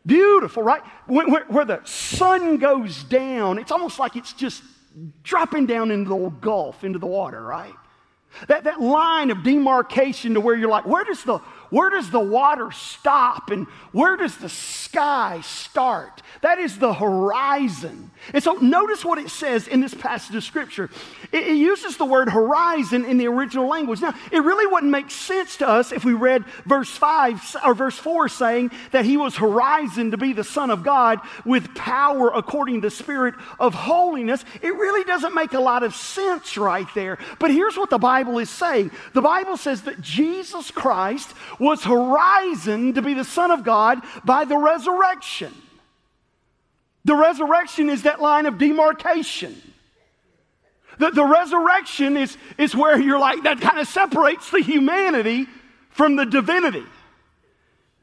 Beautiful, 0.05 0.63
right? 0.63 0.81
Where, 1.07 1.43
where, 1.45 1.65
the 1.65 1.81
sun 1.83 2.57
goes 2.57 3.03
down, 3.03 3.57
it's 3.57 3.71
almost 3.71 3.99
like 3.99 4.15
it's 4.15 4.31
just 4.31 4.63
dropping 5.23 5.65
down 5.65 5.91
into 5.91 6.09
the 6.09 6.29
Gulf, 6.29 6.85
into 6.85 6.97
the 6.97 7.07
water, 7.07 7.41
right? 7.41 7.73
That, 8.47 8.63
that 8.63 8.79
line 8.79 9.31
of 9.31 9.43
demarcation 9.43 10.35
to 10.35 10.41
where 10.41 10.55
you're 10.55 10.69
like, 10.69 10.85
where 10.85 11.03
does 11.03 11.23
the 11.23 11.39
where 11.69 11.89
does 11.89 12.09
the 12.09 12.19
water 12.19 12.71
stop 12.71 13.49
and 13.49 13.67
where 13.91 14.15
does 14.15 14.37
the 14.37 14.47
sky 14.87 15.41
start? 15.43 16.21
That 16.41 16.59
is 16.59 16.79
the 16.79 16.93
horizon. 16.93 18.11
And 18.33 18.43
so 18.43 18.53
notice 18.53 19.03
what 19.05 19.17
it 19.17 19.29
says 19.29 19.67
in 19.67 19.81
this 19.81 19.93
passage 19.93 20.35
of 20.35 20.43
scripture. 20.43 20.89
It, 21.31 21.47
it, 21.47 21.57
uses 21.57 21.97
the 21.97 22.05
word 22.05 22.29
horizon 22.29 23.05
in 23.05 23.17
the 23.17 23.27
original 23.27 23.67
language. 23.67 24.01
Now, 24.01 24.13
it 24.31 24.39
really 24.39 24.65
wouldn't 24.65 24.91
make 24.91 25.11
sense 25.11 25.57
to 25.57 25.67
us 25.67 25.91
if 25.91 26.05
we 26.05 26.13
read 26.13 26.45
verse 26.65 26.89
5 26.89 27.57
or 27.65 27.73
verse 27.73 27.97
4 27.97 28.29
saying 28.29 28.71
that 28.91 29.05
he 29.05 29.17
was 29.17 29.35
horizon 29.35 30.11
to 30.11 30.17
be 30.17 30.33
the 30.33 30.43
Son 30.43 30.69
of 30.69 30.83
God 30.83 31.19
with 31.45 31.73
power 31.75 32.29
according 32.29 32.81
to 32.81 32.87
the 32.87 32.91
Spirit 32.91 33.35
of 33.59 33.73
holiness. 33.73 34.43
It 34.61 34.73
really 34.73 35.03
doesn't 35.03 35.35
make 35.35 35.53
a 35.53 35.59
lot 35.59 35.83
of 35.83 35.95
sense 35.95 36.57
right 36.57 36.87
there. 36.95 37.17
But 37.39 37.51
here's 37.51 37.77
what 37.77 37.89
the 37.89 37.97
Bible 37.97 38.39
is 38.39 38.49
saying 38.49 38.91
the 39.13 39.21
Bible 39.21 39.57
says 39.57 39.83
that 39.83 40.01
Jesus 40.01 40.71
Christ 40.71 41.33
was 41.59 41.83
horizon 41.83 42.93
to 42.93 43.01
be 43.01 43.13
the 43.13 43.23
Son 43.23 43.51
of 43.51 43.63
God 43.63 44.01
by 44.23 44.45
the 44.45 44.57
resurrection. 44.57 44.76
The 47.05 47.15
resurrection 47.15 47.89
is 47.89 48.03
that 48.03 48.21
line 48.21 48.45
of 48.45 48.57
demarcation. 48.57 49.55
The, 50.99 51.11
the 51.11 51.23
resurrection 51.23 52.17
is, 52.17 52.37
is 52.57 52.75
where 52.75 52.99
you're 52.99 53.19
like, 53.19 53.43
that 53.43 53.61
kind 53.61 53.79
of 53.79 53.87
separates 53.87 54.49
the 54.49 54.59
humanity 54.59 55.47
from 55.89 56.15
the 56.15 56.25
divinity. 56.25 56.83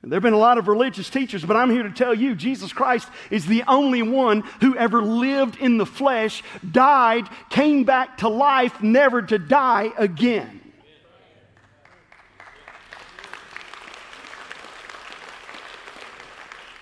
There 0.02 0.16
have 0.16 0.22
been 0.22 0.34
a 0.34 0.38
lot 0.38 0.58
of 0.58 0.68
religious 0.68 1.08
teachers, 1.08 1.44
but 1.44 1.56
I'm 1.56 1.70
here 1.70 1.82
to 1.82 1.90
tell 1.90 2.14
you 2.14 2.34
Jesus 2.34 2.74
Christ 2.74 3.08
is 3.30 3.46
the 3.46 3.62
only 3.66 4.02
one 4.02 4.42
who 4.60 4.76
ever 4.76 5.00
lived 5.00 5.56
in 5.56 5.78
the 5.78 5.86
flesh, 5.86 6.42
died, 6.70 7.26
came 7.48 7.84
back 7.84 8.18
to 8.18 8.28
life, 8.28 8.82
never 8.82 9.22
to 9.22 9.38
die 9.38 9.92
again. 9.96 10.60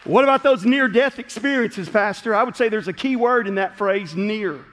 What 0.04 0.24
about 0.24 0.42
those 0.42 0.64
near 0.64 0.88
death 0.88 1.18
experiences, 1.18 1.88
Pastor? 1.88 2.34
I 2.34 2.42
would 2.42 2.56
say 2.56 2.68
there's 2.68 2.88
a 2.88 2.92
key 2.92 3.16
word 3.16 3.46
in 3.46 3.54
that 3.56 3.76
phrase 3.78 4.14
near. 4.14 4.64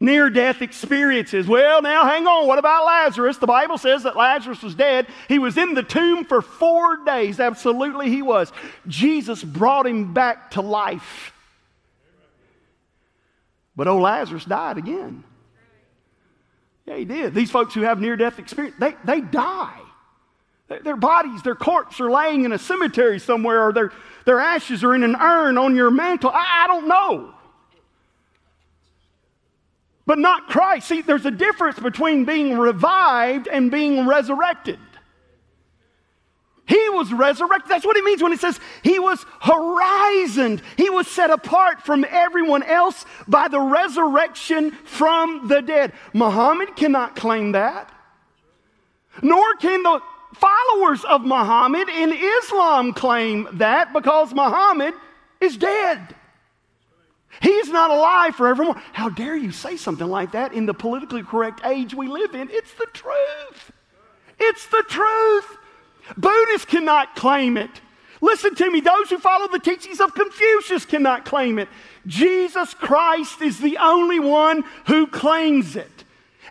Near 0.00 0.30
death 0.30 0.62
experiences. 0.62 1.48
Well, 1.48 1.82
now 1.82 2.04
hang 2.04 2.26
on. 2.26 2.46
What 2.46 2.58
about 2.58 2.86
Lazarus? 2.86 3.38
The 3.38 3.48
Bible 3.48 3.78
says 3.78 4.04
that 4.04 4.16
Lazarus 4.16 4.62
was 4.62 4.74
dead. 4.74 5.08
He 5.26 5.40
was 5.40 5.56
in 5.56 5.74
the 5.74 5.82
tomb 5.82 6.24
for 6.24 6.40
four 6.40 7.04
days. 7.04 7.40
Absolutely, 7.40 8.08
he 8.08 8.22
was. 8.22 8.52
Jesus 8.86 9.42
brought 9.42 9.86
him 9.86 10.12
back 10.14 10.52
to 10.52 10.60
life. 10.60 11.32
But 13.74 13.88
old 13.88 14.02
Lazarus 14.02 14.44
died 14.44 14.78
again. 14.78 15.24
Yeah, 16.86 16.96
he 16.96 17.04
did. 17.04 17.34
These 17.34 17.50
folks 17.50 17.74
who 17.74 17.82
have 17.82 18.00
near 18.00 18.16
death 18.16 18.38
experience, 18.38 18.76
they, 18.78 18.94
they 19.04 19.20
die. 19.20 19.80
Their 20.68 20.96
bodies, 20.96 21.42
their 21.42 21.54
corpse 21.54 21.98
are 22.00 22.10
laying 22.10 22.44
in 22.44 22.52
a 22.52 22.58
cemetery 22.58 23.18
somewhere, 23.18 23.68
or 23.68 23.72
their, 23.72 23.92
their 24.26 24.38
ashes 24.38 24.84
are 24.84 24.94
in 24.94 25.02
an 25.02 25.16
urn 25.16 25.56
on 25.56 25.74
your 25.74 25.90
mantle. 25.90 26.30
I, 26.30 26.64
I 26.64 26.66
don't 26.66 26.86
know. 26.86 27.34
But 30.04 30.18
not 30.18 30.48
Christ. 30.48 30.88
See, 30.88 31.02
there's 31.02 31.26
a 31.26 31.30
difference 31.30 31.78
between 31.78 32.24
being 32.26 32.58
revived 32.58 33.48
and 33.48 33.70
being 33.70 34.06
resurrected. 34.06 34.78
He 36.66 36.88
was 36.90 37.10
resurrected. 37.14 37.70
That's 37.70 37.86
what 37.86 37.96
it 37.96 38.04
means 38.04 38.22
when 38.22 38.32
it 38.32 38.40
says 38.40 38.60
he 38.82 38.98
was 38.98 39.24
horizoned. 39.40 40.60
He 40.76 40.90
was 40.90 41.06
set 41.08 41.30
apart 41.30 41.80
from 41.80 42.04
everyone 42.08 42.62
else 42.62 43.06
by 43.26 43.48
the 43.48 43.60
resurrection 43.60 44.72
from 44.84 45.48
the 45.48 45.62
dead. 45.62 45.94
Muhammad 46.12 46.76
cannot 46.76 47.16
claim 47.16 47.52
that. 47.52 47.90
Nor 49.22 49.54
can 49.56 49.82
the 49.82 50.00
followers 50.34 51.04
of 51.04 51.22
Muhammad 51.22 51.88
in 51.88 52.12
Islam 52.12 52.92
claim 52.92 53.48
that 53.54 53.92
because 53.92 54.32
Muhammad 54.32 54.94
is 55.40 55.56
dead. 55.56 56.14
He's 57.40 57.68
not 57.68 57.90
alive 57.90 58.34
forevermore. 58.34 58.76
How 58.92 59.08
dare 59.08 59.36
you 59.36 59.52
say 59.52 59.76
something 59.76 60.06
like 60.06 60.32
that 60.32 60.52
in 60.52 60.66
the 60.66 60.74
politically 60.74 61.22
correct 61.22 61.60
age 61.64 61.94
we 61.94 62.08
live 62.08 62.34
in? 62.34 62.48
It's 62.50 62.72
the 62.74 62.86
truth. 62.92 63.72
It's 64.40 64.66
the 64.66 64.84
truth. 64.88 65.56
Buddhists 66.16 66.64
cannot 66.64 67.14
claim 67.14 67.56
it. 67.56 67.70
Listen 68.20 68.54
to 68.56 68.70
me, 68.70 68.80
those 68.80 69.10
who 69.10 69.18
follow 69.18 69.46
the 69.48 69.60
teachings 69.60 70.00
of 70.00 70.14
Confucius 70.14 70.84
cannot 70.84 71.24
claim 71.24 71.58
it. 71.58 71.68
Jesus 72.06 72.74
Christ 72.74 73.40
is 73.42 73.60
the 73.60 73.76
only 73.78 74.18
one 74.18 74.64
who 74.86 75.06
claims 75.06 75.76
it. 75.76 75.97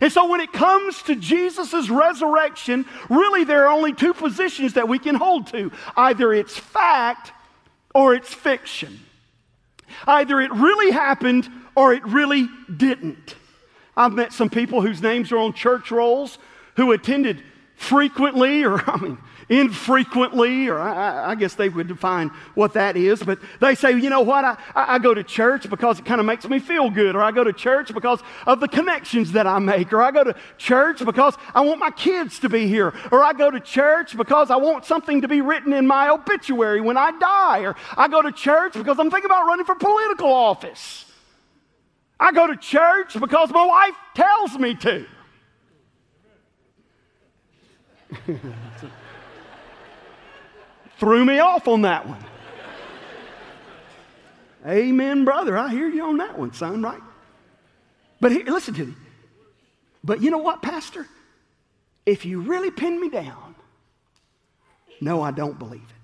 And 0.00 0.12
so 0.12 0.28
when 0.28 0.40
it 0.40 0.52
comes 0.52 1.02
to 1.04 1.16
Jesus' 1.16 1.88
resurrection, 1.88 2.86
really 3.08 3.44
there 3.44 3.66
are 3.66 3.72
only 3.72 3.92
two 3.92 4.14
positions 4.14 4.74
that 4.74 4.88
we 4.88 4.98
can 4.98 5.14
hold 5.14 5.48
to 5.48 5.72
either 5.96 6.32
it's 6.32 6.56
fact 6.56 7.32
or 7.94 8.14
it's 8.14 8.32
fiction. 8.32 9.00
Either 10.06 10.40
it 10.40 10.52
really 10.52 10.92
happened 10.92 11.48
or 11.74 11.92
it 11.92 12.04
really 12.04 12.48
didn't. 12.76 13.34
I've 13.96 14.12
met 14.12 14.32
some 14.32 14.48
people 14.50 14.80
whose 14.80 15.02
names 15.02 15.32
are 15.32 15.38
on 15.38 15.52
church 15.52 15.90
rolls 15.90 16.38
who 16.76 16.92
attended 16.92 17.42
frequently, 17.74 18.64
or 18.64 18.78
I 18.90 18.96
mean, 18.98 19.18
infrequently, 19.48 20.68
or 20.68 20.78
I, 20.78 21.30
I, 21.30 21.34
guess 21.34 21.54
they 21.54 21.68
would 21.68 21.88
define 21.88 22.30
what 22.54 22.74
that 22.74 22.96
is, 22.96 23.22
but 23.22 23.38
they 23.60 23.74
say, 23.74 23.92
you 23.98 24.10
know 24.10 24.20
what, 24.20 24.44
I, 24.44 24.58
I 24.74 24.98
go 24.98 25.14
to 25.14 25.22
church 25.22 25.68
because 25.70 25.98
it 25.98 26.04
kind 26.04 26.20
of 26.20 26.26
makes 26.26 26.46
me 26.48 26.58
feel 26.58 26.90
good, 26.90 27.16
or 27.16 27.22
I 27.22 27.30
go 27.30 27.44
to 27.44 27.52
church 27.52 27.92
because 27.94 28.20
of 28.46 28.60
the 28.60 28.68
connections 28.68 29.32
that 29.32 29.46
I 29.46 29.58
make, 29.58 29.92
or 29.92 30.02
I 30.02 30.10
go 30.10 30.24
to 30.24 30.34
church 30.58 31.04
because 31.04 31.34
I 31.54 31.62
want 31.62 31.80
my 31.80 31.90
kids 31.90 32.38
to 32.40 32.48
be 32.48 32.68
here, 32.68 32.92
or 33.10 33.24
I 33.24 33.32
go 33.32 33.50
to 33.50 33.60
church 33.60 34.16
because 34.16 34.50
I 34.50 34.56
want 34.56 34.84
something 34.84 35.22
to 35.22 35.28
be 35.28 35.40
written 35.40 35.72
in 35.72 35.86
my 35.86 36.10
obituary 36.10 36.80
when 36.80 36.98
I 36.98 37.12
die, 37.18 37.60
or 37.60 37.74
I 37.96 38.08
go 38.08 38.20
to 38.20 38.32
church 38.32 38.74
because 38.74 38.98
I'm 38.98 39.10
thinking 39.10 39.30
about 39.30 39.46
running 39.46 39.64
for 39.64 39.76
political 39.76 40.32
office. 40.32 41.06
I 42.20 42.32
go 42.32 42.48
to 42.48 42.56
church 42.56 43.18
because 43.18 43.50
my 43.50 43.64
wife 43.64 43.94
tells 44.14 44.58
me 44.58 44.74
to. 44.74 45.06
Threw 50.98 51.24
me 51.24 51.38
off 51.38 51.68
on 51.68 51.82
that 51.82 52.06
one. 52.06 52.24
Amen, 54.66 55.24
brother. 55.24 55.56
I 55.56 55.70
hear 55.70 55.88
you 55.88 56.04
on 56.04 56.16
that 56.18 56.38
one, 56.38 56.52
son, 56.52 56.82
right? 56.82 57.00
But 58.20 58.32
here, 58.32 58.44
listen 58.44 58.74
to 58.74 58.86
me. 58.86 58.94
But 60.02 60.20
you 60.20 60.30
know 60.30 60.38
what, 60.38 60.62
Pastor? 60.62 61.06
If 62.04 62.24
you 62.24 62.40
really 62.40 62.70
pin 62.70 63.00
me 63.00 63.08
down, 63.08 63.54
no, 65.00 65.22
I 65.22 65.30
don't 65.30 65.58
believe 65.58 65.82
it. 65.82 65.97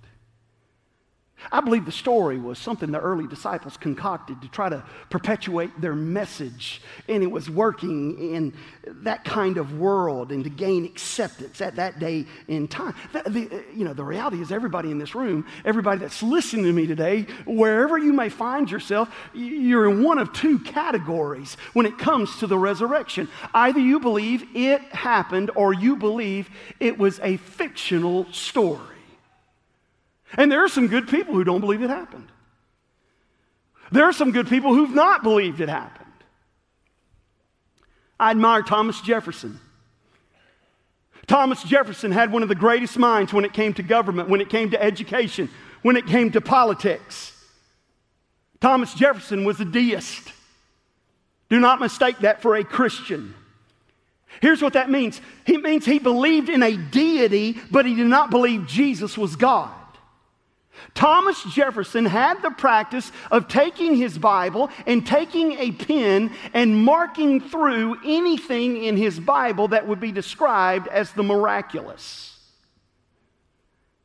I 1.52 1.60
believe 1.60 1.84
the 1.84 1.92
story 1.92 2.38
was 2.38 2.58
something 2.58 2.90
the 2.90 3.00
early 3.00 3.26
disciples 3.26 3.76
concocted 3.76 4.40
to 4.42 4.48
try 4.48 4.68
to 4.68 4.84
perpetuate 5.10 5.80
their 5.80 5.94
message, 5.94 6.82
and 7.08 7.22
it 7.22 7.30
was 7.30 7.48
working 7.50 8.34
in 8.34 8.54
that 9.02 9.24
kind 9.24 9.56
of 9.56 9.78
world 9.78 10.32
and 10.32 10.44
to 10.44 10.50
gain 10.50 10.84
acceptance 10.84 11.60
at 11.60 11.76
that 11.76 11.98
day 11.98 12.26
in 12.48 12.68
time. 12.68 12.94
The, 13.12 13.64
you 13.74 13.84
know, 13.84 13.94
the 13.94 14.04
reality 14.04 14.40
is, 14.40 14.52
everybody 14.52 14.90
in 14.90 14.98
this 14.98 15.14
room, 15.14 15.46
everybody 15.64 16.00
that's 16.00 16.22
listening 16.22 16.64
to 16.64 16.72
me 16.72 16.86
today, 16.86 17.26
wherever 17.46 17.98
you 17.98 18.12
may 18.12 18.28
find 18.28 18.70
yourself, 18.70 19.14
you're 19.32 19.90
in 19.90 20.02
one 20.02 20.18
of 20.18 20.32
two 20.32 20.58
categories 20.58 21.56
when 21.72 21.86
it 21.86 21.98
comes 21.98 22.38
to 22.38 22.46
the 22.46 22.58
resurrection. 22.58 23.28
Either 23.52 23.80
you 23.80 24.00
believe 24.00 24.44
it 24.54 24.82
happened, 24.82 25.50
or 25.54 25.72
you 25.72 25.96
believe 25.96 26.48
it 26.80 26.98
was 26.98 27.20
a 27.22 27.37
fictional 27.37 28.30
story. 28.33 28.93
And 30.37 30.51
there 30.51 30.64
are 30.64 30.68
some 30.68 30.88
good 30.88 31.09
people 31.09 31.35
who 31.35 31.44
don't 31.44 31.61
believe 31.61 31.83
it 31.83 31.90
happened. 31.90 32.29
There 33.92 34.05
are 34.05 34.12
some 34.12 34.33
good 34.33 34.49
people 34.49 34.75
who've 34.75 34.94
not 34.94 35.23
believed 35.23 35.61
it 35.61 35.68
happened. 35.68 36.05
I 38.18 38.31
admire 38.31 38.62
Thomas 38.62 39.01
Jefferson. 39.01 39.61
Thomas 41.27 41.62
Jefferson 41.62 42.12
had 42.12 42.33
one 42.33 42.42
of 42.42 42.49
the 42.49 42.55
greatest 42.55 42.99
minds 42.99 43.33
when 43.33 43.44
it 43.44 43.53
came 43.53 43.73
to 43.75 43.83
government, 43.83 44.29
when 44.29 44.40
it 44.40 44.51
came 44.51 44.70
to 44.70 44.83
education, 44.83 45.49
when 45.83 45.97
it 45.97 46.07
came 46.07 46.33
to 46.33 46.40
politics. 46.40 47.33
Thomas 48.61 48.94
Jefferson 48.94 49.44
was 49.44 49.61
a 49.61 49.64
deist. 49.64 50.33
Do 51.49 51.61
not 51.61 51.81
mistake 51.81 52.18
that 52.20 52.42
for 52.42 52.57
a 52.57 52.64
Christian. 52.64 53.35
Here's 54.40 54.61
what 54.61 54.73
that 54.73 54.90
means 54.90 55.20
it 55.47 55.62
means 55.62 55.85
he 55.85 55.99
believed 55.99 56.49
in 56.49 56.62
a 56.62 56.77
deity, 56.77 57.59
but 57.70 57.87
he 57.87 57.94
did 57.94 58.07
not 58.07 58.31
believe 58.31 58.66
Jesus 58.66 59.16
was 59.16 59.37
God. 59.37 59.70
Thomas 60.94 61.42
Jefferson 61.44 62.04
had 62.04 62.42
the 62.42 62.50
practice 62.50 63.10
of 63.30 63.48
taking 63.48 63.96
his 63.96 64.18
Bible 64.18 64.70
and 64.87 65.06
taking 65.06 65.52
a 65.52 65.72
pen 65.72 66.32
and 66.52 66.76
marking 66.76 67.40
through 67.40 67.96
anything 68.04 68.82
in 68.82 68.96
his 68.96 69.18
Bible 69.18 69.68
that 69.68 69.87
would 69.87 70.00
be 70.00 70.12
described 70.12 70.88
as 70.88 71.12
the 71.12 71.22
miraculous. 71.22 72.38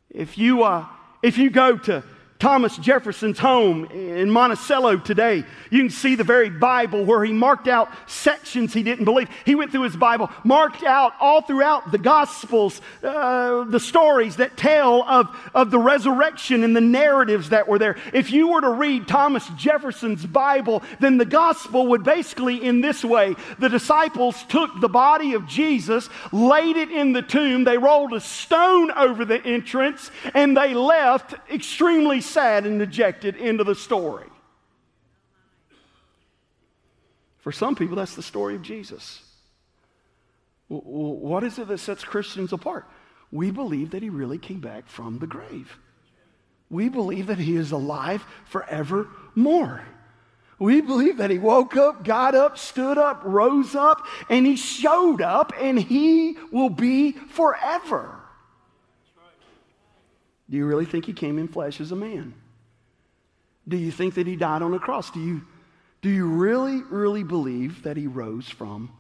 If 0.10 0.38
you, 0.38 0.64
uh, 0.64 0.86
if 1.22 1.38
you 1.38 1.50
go 1.50 1.78
to 1.78 2.04
Thomas 2.40 2.78
Jefferson's 2.78 3.38
home 3.38 3.84
in 3.88 4.32
Monticello 4.32 4.96
today. 4.96 5.44
You 5.70 5.80
can 5.80 5.90
see 5.90 6.16
the 6.16 6.24
very 6.24 6.50
Bible 6.50 7.04
where 7.04 7.26
he 7.26 7.34
marked 7.34 7.68
out 7.68 7.90
sections 8.08 8.74
he 8.74 8.82
didn't 8.82 9.04
believe. 9.04 9.28
He 9.44 9.56
went 9.56 9.74
through 9.74 9.82
his 9.82 9.98
Bible, 9.98 10.32
marked 10.46 10.86
out 10.86 11.12
all 11.20 11.42
throughout 11.42 11.92
the 11.92 11.98
Gospels 11.98 12.80
uh, 13.04 13.66
the 13.66 13.80
stories 13.80 14.38
that 14.38 14.56
tell 14.56 15.04
of, 15.04 15.36
of 15.54 15.70
the 15.70 15.80
resurrection 15.80 16.64
and 16.64 16.74
the 16.74 16.82
narratives 16.82 17.50
that 17.50 17.68
were 17.68 17.78
there. 17.78 17.98
If 18.14 18.32
you 18.32 18.48
were 18.48 18.62
to 18.62 18.70
read 18.70 19.06
Thomas 19.06 19.46
Jefferson's 19.58 20.26
Bible, 20.26 20.82
then 21.02 21.18
the 21.18 21.26
Gospel 21.26 21.88
would 21.88 22.06
basically 22.06 22.64
in 22.64 22.80
this 22.80 23.04
way 23.04 23.36
the 23.60 23.68
disciples 23.68 24.44
took 24.44 24.80
the 24.80 24.88
body 24.88 25.34
of 25.34 25.46
Jesus, 25.46 26.08
laid 26.32 26.78
it 26.78 26.90
in 26.90 27.12
the 27.12 27.22
tomb, 27.22 27.66
they 27.66 27.78
rolled 27.78 28.14
a 28.14 28.22
stone 28.22 28.92
over 28.92 29.26
the 29.26 29.44
entrance, 29.46 30.10
and 30.34 30.56
they 30.56 30.74
left 30.74 31.36
extremely 31.52 32.22
sad 32.30 32.66
and 32.66 32.80
dejected 32.80 33.36
into 33.36 33.64
the 33.64 33.76
story. 33.76 34.28
For 37.40 37.52
some 37.52 37.76
people, 37.76 37.96
that's 37.96 38.16
the 38.16 38.24
story 38.24 38.56
of 38.56 38.62
Jesus. 38.62 39.22
What 40.68 41.44
is 41.44 41.58
it 41.58 41.68
that 41.68 41.80
sets 41.80 42.04
Christians 42.04 42.54
apart? 42.54 42.86
We 43.32 43.50
believe 43.50 43.92
that 43.92 44.04
he 44.04 44.10
really 44.10 44.38
came 44.38 44.60
back 44.60 44.88
from 44.88 45.20
the 45.20 45.28
grave. 45.28 45.78
We 46.70 46.90
believe 46.90 47.28
that 47.28 47.40
he 47.40 47.56
is 47.56 47.72
alive 47.72 48.24
forevermore. 48.46 49.82
We 50.60 50.82
believe 50.82 51.18
that 51.18 51.32
he 51.32 51.40
woke 51.40 51.78
up, 51.78 52.04
got 52.04 52.36
up, 52.36 52.58
stood 52.58 52.98
up, 52.98 53.22
rose 53.24 53.76
up, 53.76 54.06
and 54.30 54.46
he 54.46 54.56
showed 54.58 55.22
up, 55.22 55.54
and 55.58 55.80
he 55.80 56.38
will 56.52 56.70
be 56.70 57.14
forever. 57.14 58.19
Do 60.50 60.58
you 60.58 60.66
really 60.66 60.86
think 60.86 61.06
he 61.06 61.14
came 61.14 61.38
in 61.38 61.48
flesh 61.48 61.80
as 61.80 61.92
a 61.92 61.96
man? 61.96 62.34
Do 63.68 63.78
you 63.78 63.92
think 63.92 64.16
that 64.16 64.26
he 64.26 64.36
died 64.36 64.62
on 64.62 64.74
a 64.74 64.80
cross? 64.80 65.12
Do 65.12 65.20
you, 65.20 65.42
do 66.02 66.10
you 66.10 66.26
really, 66.26 66.82
really 66.90 67.24
believe 67.24 67.84
that 67.84 67.98
he 67.98 68.08
rose 68.08 68.50
from 68.50 68.92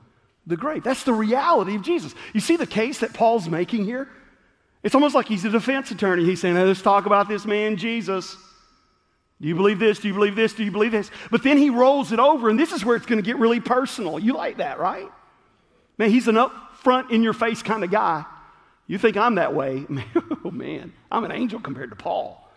the 0.46 0.56
grave? 0.56 0.84
That's 0.84 1.04
the 1.04 1.14
reality 1.14 1.76
of 1.76 1.82
Jesus. 1.82 2.14
You 2.34 2.40
see 2.40 2.56
the 2.56 2.68
case 2.68 3.00
that 3.00 3.14
Paul's 3.14 3.50
making 3.50 3.86
here? 3.86 4.08
It's 4.84 4.96
almost 4.96 5.16
like 5.16 5.28
he's 5.28 5.44
a 5.44 5.50
defense 5.50 5.92
attorney. 5.92 6.24
He's 6.24 6.40
saying, 6.40 6.56
let's 6.56 6.82
talk 6.82 7.06
about 7.06 7.28
this 7.28 7.46
man, 7.46 7.78
Jesus. 7.78 8.38
Do 9.42 9.48
you 9.48 9.56
believe 9.56 9.80
this? 9.80 10.00
Do 10.00 10.08
you 10.08 10.14
believe 10.14 10.36
this? 10.36 10.54
Do 10.54 10.64
you 10.64 10.72
believe 10.72 10.92
this? 10.92 11.10
But 11.32 11.44
then 11.44 11.58
he 11.58 11.70
rolls 11.70 12.12
it 12.12 12.20
over, 12.20 12.50
and 12.50 12.60
this 12.60 12.72
is 12.72 12.86
where 12.86 12.96
it's 12.96 13.06
going 13.06 13.22
to 13.22 13.26
get 13.26 13.38
really 13.38 13.60
personal. 13.60 14.20
You 14.20 14.34
like 14.34 14.58
that, 14.58 14.80
right? 14.80 15.10
Man, 15.98 16.10
he's 16.10 16.28
an 16.28 16.36
upfront, 16.36 17.12
in 17.12 17.24
your 17.24 17.34
face 17.34 17.62
kind 17.62 17.84
of 17.84 17.92
guy. 17.92 18.26
You 18.88 18.98
think 18.98 19.18
I'm 19.18 19.36
that 19.36 19.54
way? 19.54 19.86
man, 20.60 20.94
I'm 21.12 21.24
an 21.24 21.32
angel 21.32 21.60
compared 21.60 21.90
to 21.90 21.96
Paul. 21.96 22.48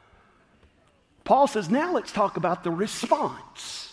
Paul 1.24 1.46
says, 1.46 1.70
now 1.70 1.94
let's 1.94 2.12
talk 2.12 2.36
about 2.36 2.64
the 2.64 2.70
response. 2.70 3.88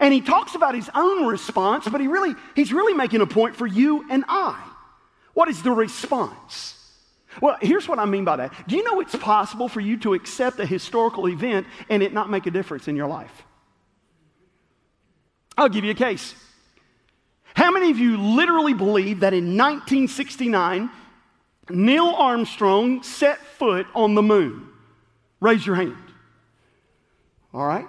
And 0.00 0.12
he 0.12 0.20
talks 0.20 0.54
about 0.54 0.74
his 0.74 0.90
own 0.94 1.26
response, 1.26 1.88
but 1.88 2.00
he 2.00 2.08
really, 2.08 2.34
he's 2.54 2.72
really 2.72 2.92
making 2.92 3.20
a 3.22 3.26
point 3.26 3.56
for 3.56 3.66
you 3.66 4.04
and 4.10 4.24
I. 4.28 4.62
What 5.32 5.48
is 5.48 5.62
the 5.62 5.70
response? 5.70 6.74
Well, 7.40 7.56
here's 7.60 7.86
what 7.86 7.98
I 7.98 8.04
mean 8.04 8.24
by 8.24 8.36
that. 8.36 8.52
Do 8.66 8.76
you 8.76 8.82
know 8.82 9.00
it's 9.00 9.14
possible 9.14 9.68
for 9.68 9.80
you 9.80 9.96
to 9.98 10.14
accept 10.14 10.58
a 10.58 10.66
historical 10.66 11.28
event 11.28 11.66
and 11.88 12.02
it 12.02 12.12
not 12.12 12.30
make 12.30 12.46
a 12.46 12.50
difference 12.50 12.88
in 12.88 12.96
your 12.96 13.06
life? 13.06 13.44
I'll 15.56 15.68
give 15.68 15.84
you 15.84 15.92
a 15.92 15.94
case. 15.94 16.34
How 17.54 17.70
many 17.70 17.90
of 17.90 17.98
you 17.98 18.18
literally 18.18 18.74
believe 18.74 19.20
that 19.20 19.32
in 19.32 19.56
1969, 19.56 20.90
Neil 21.68 22.06
Armstrong 22.06 23.02
set 23.02 23.38
foot 23.38 23.86
on 23.94 24.14
the 24.14 24.22
moon? 24.22 24.68
Raise 25.40 25.66
your 25.66 25.76
hand. 25.76 25.96
All 27.52 27.66
right? 27.66 27.86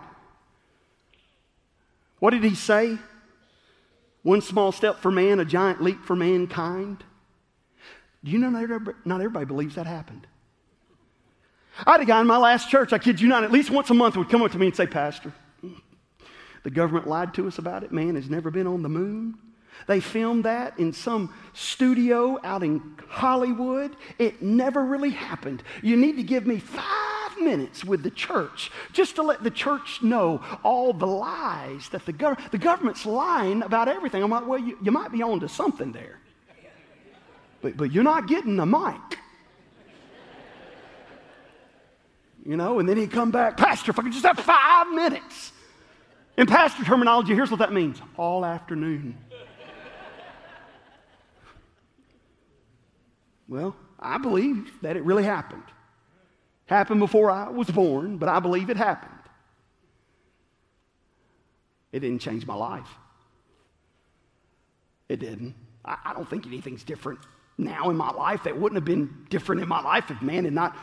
What 2.19 2.31
did 2.31 2.43
he 2.43 2.55
say? 2.55 2.97
One 4.23 4.41
small 4.41 4.71
step 4.71 4.99
for 4.99 5.11
man, 5.11 5.39
a 5.39 5.45
giant 5.45 5.81
leap 5.81 6.03
for 6.03 6.15
mankind. 6.15 7.03
Do 8.23 8.31
you 8.31 8.39
know 8.39 8.49
not 8.49 8.63
everybody, 8.63 8.97
not 9.05 9.21
everybody 9.21 9.45
believes 9.45 9.75
that 9.75 9.85
happened? 9.85 10.27
I 11.85 11.91
had 11.91 12.01
a 12.01 12.05
guy 12.05 12.19
in 12.19 12.27
my 12.27 12.37
last 12.37 12.69
church, 12.69 12.91
I 12.91 12.97
kid 12.97 13.21
you 13.21 13.27
not, 13.27 13.43
at 13.43 13.51
least 13.51 13.69
once 13.69 13.89
a 13.89 13.93
month 13.93 14.17
would 14.17 14.29
come 14.29 14.41
up 14.41 14.51
to 14.51 14.57
me 14.57 14.67
and 14.67 14.75
say, 14.75 14.87
Pastor, 14.87 15.31
the 16.63 16.71
government 16.71 17.07
lied 17.07 17.33
to 17.35 17.47
us 17.47 17.59
about 17.59 17.83
it. 17.83 17.91
Man 17.91 18.15
has 18.15 18.29
never 18.29 18.49
been 18.49 18.67
on 18.67 18.81
the 18.81 18.89
moon. 18.89 19.37
They 19.85 19.99
filmed 19.99 20.45
that 20.45 20.79
in 20.79 20.91
some 20.91 21.33
studio 21.53 22.39
out 22.43 22.63
in 22.63 22.81
Hollywood. 23.07 23.95
It 24.17 24.41
never 24.41 24.83
really 24.83 25.11
happened. 25.11 25.63
You 25.81 25.95
need 25.95 26.17
to 26.17 26.23
give 26.23 26.47
me 26.47 26.59
five 26.59 27.39
minutes 27.39 27.85
with 27.85 28.03
the 28.03 28.09
church 28.09 28.71
just 28.93 29.15
to 29.15 29.23
let 29.23 29.43
the 29.43 29.51
church 29.51 30.01
know 30.01 30.41
all 30.63 30.93
the 30.93 31.05
lies 31.05 31.89
that 31.89 32.05
the, 32.05 32.13
gov- 32.13 32.51
the 32.51 32.57
government's 32.57 33.05
lying 33.05 33.61
about 33.61 33.87
everything. 33.87 34.23
I'm 34.23 34.31
like, 34.31 34.47
well, 34.47 34.59
you, 34.59 34.77
you 34.81 34.91
might 34.91 35.11
be 35.11 35.21
on 35.21 35.39
to 35.41 35.49
something 35.49 35.91
there. 35.91 36.19
But, 37.61 37.77
but 37.77 37.91
you're 37.91 38.03
not 38.03 38.27
getting 38.27 38.55
the 38.55 38.65
mic. 38.65 39.19
You 42.45 42.55
know, 42.55 42.79
and 42.79 42.87
then 42.87 42.95
he'd 42.95 43.11
come 43.11 43.29
back, 43.29 43.57
Pastor, 43.57 43.91
if 43.91 43.99
I 43.99 44.03
could 44.03 44.13
just 44.13 44.25
have 44.25 44.39
five 44.39 44.89
minutes. 44.91 45.51
In 46.37 46.45
pastor 46.45 46.85
terminology, 46.85 47.33
here's 47.33 47.49
what 47.49 47.59
that 47.59 47.73
means 47.73 47.99
all 48.15 48.45
afternoon. 48.45 49.17
Well, 53.47 53.75
I 53.99 54.17
believe 54.17 54.71
that 54.81 54.97
it 54.97 55.03
really 55.03 55.23
happened. 55.23 55.63
Happened 56.65 56.99
before 56.99 57.31
I 57.31 57.49
was 57.49 57.69
born, 57.69 58.17
but 58.17 58.29
I 58.29 58.39
believe 58.39 58.69
it 58.69 58.77
happened. 58.77 59.13
It 61.91 62.01
didn't 62.01 62.19
change 62.19 62.45
my 62.45 62.55
life. 62.55 62.89
It 65.07 65.19
didn't. 65.19 65.55
I, 65.85 65.97
I 66.05 66.13
don't 66.13 66.29
think 66.29 66.45
anything's 66.45 66.83
different 66.83 67.19
now 67.57 67.89
in 67.89 67.95
my 67.95 68.11
life 68.11 68.43
that 68.43 68.57
wouldn't 68.57 68.75
have 68.75 68.85
been 68.85 69.25
different 69.29 69.61
in 69.61 69.67
my 69.67 69.81
life 69.81 70.11
if 70.11 70.21
man 70.21 70.43
had 70.43 70.53
not 70.53 70.75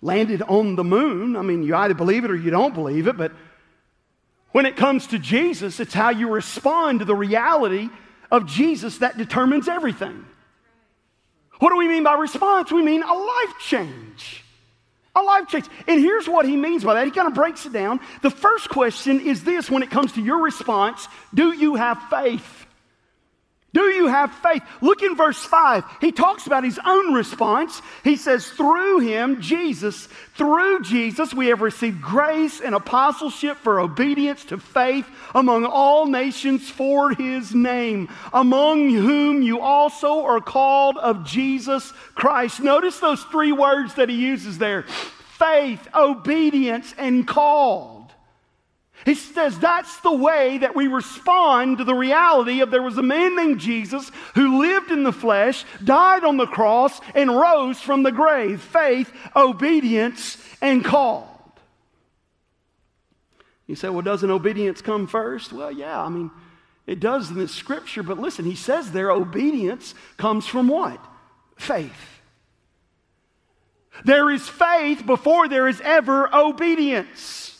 landed 0.00 0.42
on 0.42 0.74
the 0.74 0.84
moon. 0.84 1.36
I 1.36 1.42
mean, 1.42 1.62
you 1.62 1.76
either 1.76 1.94
believe 1.94 2.24
it 2.24 2.30
or 2.30 2.36
you 2.36 2.50
don't 2.50 2.74
believe 2.74 3.06
it, 3.06 3.16
but 3.16 3.32
when 4.52 4.64
it 4.64 4.76
comes 4.76 5.06
to 5.08 5.18
Jesus, 5.18 5.80
it's 5.80 5.92
how 5.92 6.10
you 6.10 6.30
respond 6.30 7.00
to 7.00 7.04
the 7.04 7.14
reality 7.14 7.90
of 8.30 8.46
Jesus 8.46 8.98
that 8.98 9.18
determines 9.18 9.68
everything. 9.68 10.24
What 11.58 11.70
do 11.70 11.76
we 11.76 11.88
mean 11.88 12.04
by 12.04 12.14
response? 12.14 12.70
We 12.70 12.82
mean 12.82 13.02
a 13.02 13.12
life 13.12 13.54
change. 13.60 14.44
A 15.14 15.22
life 15.22 15.48
change. 15.48 15.66
And 15.88 16.00
here's 16.00 16.28
what 16.28 16.46
he 16.46 16.56
means 16.56 16.84
by 16.84 16.94
that. 16.94 17.06
He 17.06 17.10
kind 17.10 17.28
of 17.28 17.34
breaks 17.34 17.64
it 17.64 17.72
down. 17.72 18.00
The 18.22 18.30
first 18.30 18.68
question 18.68 19.20
is 19.20 19.44
this 19.44 19.70
when 19.70 19.82
it 19.82 19.90
comes 19.90 20.12
to 20.12 20.22
your 20.22 20.42
response 20.42 21.08
do 21.32 21.52
you 21.52 21.74
have 21.76 22.02
faith? 22.10 22.65
Do 23.76 23.82
you 23.90 24.06
have 24.06 24.32
faith? 24.32 24.62
Look 24.80 25.02
in 25.02 25.16
verse 25.16 25.36
5. 25.36 25.84
He 26.00 26.10
talks 26.10 26.46
about 26.46 26.64
his 26.64 26.80
own 26.82 27.12
response. 27.12 27.82
He 28.04 28.16
says, 28.16 28.48
Through 28.48 29.00
him, 29.00 29.42
Jesus, 29.42 30.06
through 30.34 30.80
Jesus, 30.80 31.34
we 31.34 31.48
have 31.48 31.60
received 31.60 32.00
grace 32.00 32.62
and 32.62 32.74
apostleship 32.74 33.58
for 33.58 33.78
obedience 33.78 34.46
to 34.46 34.56
faith 34.56 35.06
among 35.34 35.66
all 35.66 36.06
nations 36.06 36.70
for 36.70 37.10
his 37.10 37.54
name, 37.54 38.08
among 38.32 38.88
whom 38.88 39.42
you 39.42 39.60
also 39.60 40.24
are 40.24 40.40
called 40.40 40.96
of 40.96 41.26
Jesus 41.26 41.92
Christ. 42.14 42.60
Notice 42.60 42.98
those 42.98 43.24
three 43.24 43.52
words 43.52 43.92
that 43.96 44.08
he 44.08 44.16
uses 44.16 44.56
there 44.56 44.84
faith, 44.84 45.86
obedience, 45.94 46.94
and 46.96 47.28
call. 47.28 48.05
He 49.04 49.14
says 49.14 49.58
that's 49.58 50.00
the 50.00 50.14
way 50.14 50.58
that 50.58 50.74
we 50.74 50.88
respond 50.88 51.78
to 51.78 51.84
the 51.84 51.94
reality 51.94 52.60
of 52.60 52.70
there 52.70 52.82
was 52.82 52.98
a 52.98 53.02
man 53.02 53.36
named 53.36 53.60
Jesus 53.60 54.10
who 54.34 54.58
lived 54.60 54.90
in 54.90 55.04
the 55.04 55.12
flesh, 55.12 55.64
died 55.84 56.24
on 56.24 56.36
the 56.36 56.46
cross, 56.46 57.00
and 57.14 57.36
rose 57.36 57.80
from 57.80 58.02
the 58.02 58.10
grave. 58.10 58.60
Faith, 58.60 59.12
obedience, 59.36 60.42
and 60.60 60.84
called. 60.84 61.28
You 63.66 63.74
say, 63.74 63.88
well, 63.88 64.02
doesn't 64.02 64.30
obedience 64.30 64.80
come 64.80 65.06
first? 65.06 65.52
Well, 65.52 65.72
yeah, 65.72 66.00
I 66.00 66.08
mean, 66.08 66.30
it 66.86 67.00
does 67.00 67.30
in 67.30 67.36
the 67.36 67.48
scripture, 67.48 68.02
but 68.02 68.18
listen, 68.18 68.44
he 68.44 68.54
says 68.54 68.92
there 68.92 69.10
obedience 69.10 69.94
comes 70.16 70.46
from 70.46 70.68
what? 70.68 71.04
Faith. 71.56 72.20
There 74.04 74.30
is 74.30 74.48
faith 74.48 75.04
before 75.04 75.48
there 75.48 75.66
is 75.66 75.80
ever 75.80 76.32
obedience. 76.34 77.55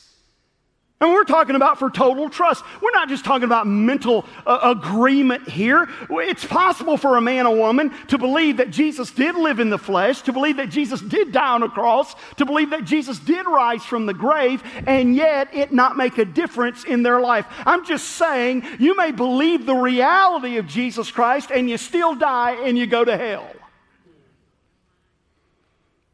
And 0.98 1.12
we're 1.12 1.24
talking 1.24 1.56
about 1.56 1.78
for 1.78 1.90
total 1.90 2.30
trust. 2.30 2.64
We're 2.80 2.90
not 2.92 3.10
just 3.10 3.22
talking 3.22 3.44
about 3.44 3.66
mental 3.66 4.24
uh, 4.46 4.74
agreement 4.76 5.46
here. 5.46 5.88
It's 6.08 6.46
possible 6.46 6.96
for 6.96 7.18
a 7.18 7.20
man 7.20 7.46
or 7.46 7.54
woman 7.54 7.92
to 8.06 8.16
believe 8.16 8.56
that 8.56 8.70
Jesus 8.70 9.10
did 9.10 9.34
live 9.34 9.60
in 9.60 9.68
the 9.68 9.76
flesh, 9.76 10.22
to 10.22 10.32
believe 10.32 10.56
that 10.56 10.70
Jesus 10.70 11.02
did 11.02 11.32
die 11.32 11.52
on 11.52 11.62
a 11.62 11.68
cross, 11.68 12.14
to 12.36 12.46
believe 12.46 12.70
that 12.70 12.84
Jesus 12.86 13.18
did 13.18 13.44
rise 13.44 13.84
from 13.84 14.06
the 14.06 14.14
grave, 14.14 14.62
and 14.86 15.14
yet 15.14 15.54
it 15.54 15.70
not 15.70 15.98
make 15.98 16.16
a 16.16 16.24
difference 16.24 16.84
in 16.84 17.02
their 17.02 17.20
life. 17.20 17.44
I'm 17.66 17.84
just 17.84 18.12
saying 18.12 18.64
you 18.78 18.96
may 18.96 19.12
believe 19.12 19.66
the 19.66 19.74
reality 19.74 20.56
of 20.56 20.66
Jesus 20.66 21.10
Christ 21.10 21.50
and 21.50 21.68
you 21.68 21.76
still 21.76 22.14
die 22.14 22.52
and 22.64 22.78
you 22.78 22.86
go 22.86 23.04
to 23.04 23.18
hell 23.18 23.50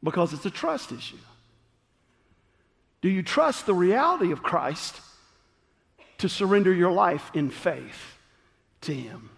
because 0.03 0.33
it's 0.33 0.45
a 0.45 0.51
trust 0.51 0.91
issue. 0.91 1.17
Do 3.03 3.11
you 3.11 3.23
trust 3.23 3.67
the 3.67 3.75
reality 3.75 4.33
of 4.33 4.43
Christ 4.43 5.01
to 6.19 6.29
surrender 6.29 6.73
your 6.73 6.93
life 6.93 7.31
in 7.35 7.51
faith 7.51 8.17
to 8.83 8.95
Him? 8.95 9.31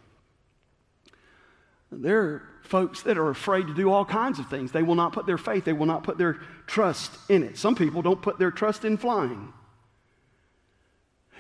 There 1.90 2.20
are 2.20 2.42
folks 2.62 3.02
that 3.02 3.18
are 3.18 3.30
afraid 3.30 3.66
to 3.66 3.74
do 3.74 3.90
all 3.90 4.04
kinds 4.04 4.38
of 4.38 4.48
things. 4.48 4.72
They 4.72 4.82
will 4.82 4.94
not 4.94 5.12
put 5.12 5.26
their 5.26 5.38
faith, 5.38 5.64
they 5.64 5.72
will 5.72 5.86
not 5.86 6.04
put 6.04 6.18
their 6.18 6.38
trust 6.66 7.10
in 7.28 7.42
it. 7.42 7.56
Some 7.56 7.74
people 7.74 8.02
don't 8.02 8.22
put 8.22 8.38
their 8.38 8.50
trust 8.50 8.84
in 8.84 8.96
flying. 8.96 9.52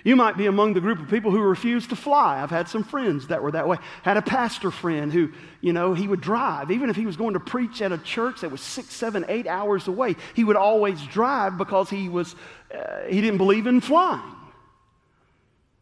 You 0.04 0.16
might 0.16 0.36
be 0.36 0.44
among 0.44 0.74
the 0.74 0.82
group 0.82 1.00
of 1.00 1.08
people 1.08 1.30
who 1.30 1.40
refuse 1.40 1.86
to 1.86 1.96
fly. 1.96 2.42
I've 2.42 2.50
had 2.50 2.68
some 2.68 2.84
friends 2.84 3.28
that 3.28 3.42
were 3.42 3.50
that 3.52 3.66
way. 3.66 3.78
Had 4.02 4.18
a 4.18 4.22
pastor 4.22 4.70
friend 4.70 5.10
who, 5.10 5.32
you 5.62 5.72
know, 5.72 5.94
he 5.94 6.06
would 6.06 6.20
drive. 6.20 6.70
Even 6.70 6.90
if 6.90 6.96
he 6.96 7.06
was 7.06 7.16
going 7.16 7.32
to 7.32 7.40
preach 7.40 7.80
at 7.80 7.90
a 7.90 7.96
church 7.96 8.42
that 8.42 8.50
was 8.50 8.60
six, 8.60 8.92
seven, 8.94 9.24
eight 9.28 9.46
hours 9.46 9.88
away, 9.88 10.14
he 10.34 10.44
would 10.44 10.56
always 10.56 11.02
drive 11.06 11.56
because 11.56 11.88
he 11.88 12.10
was, 12.10 12.36
uh, 12.72 13.04
he 13.08 13.22
didn't 13.22 13.38
believe 13.38 13.66
in 13.66 13.80
flying. 13.80 14.20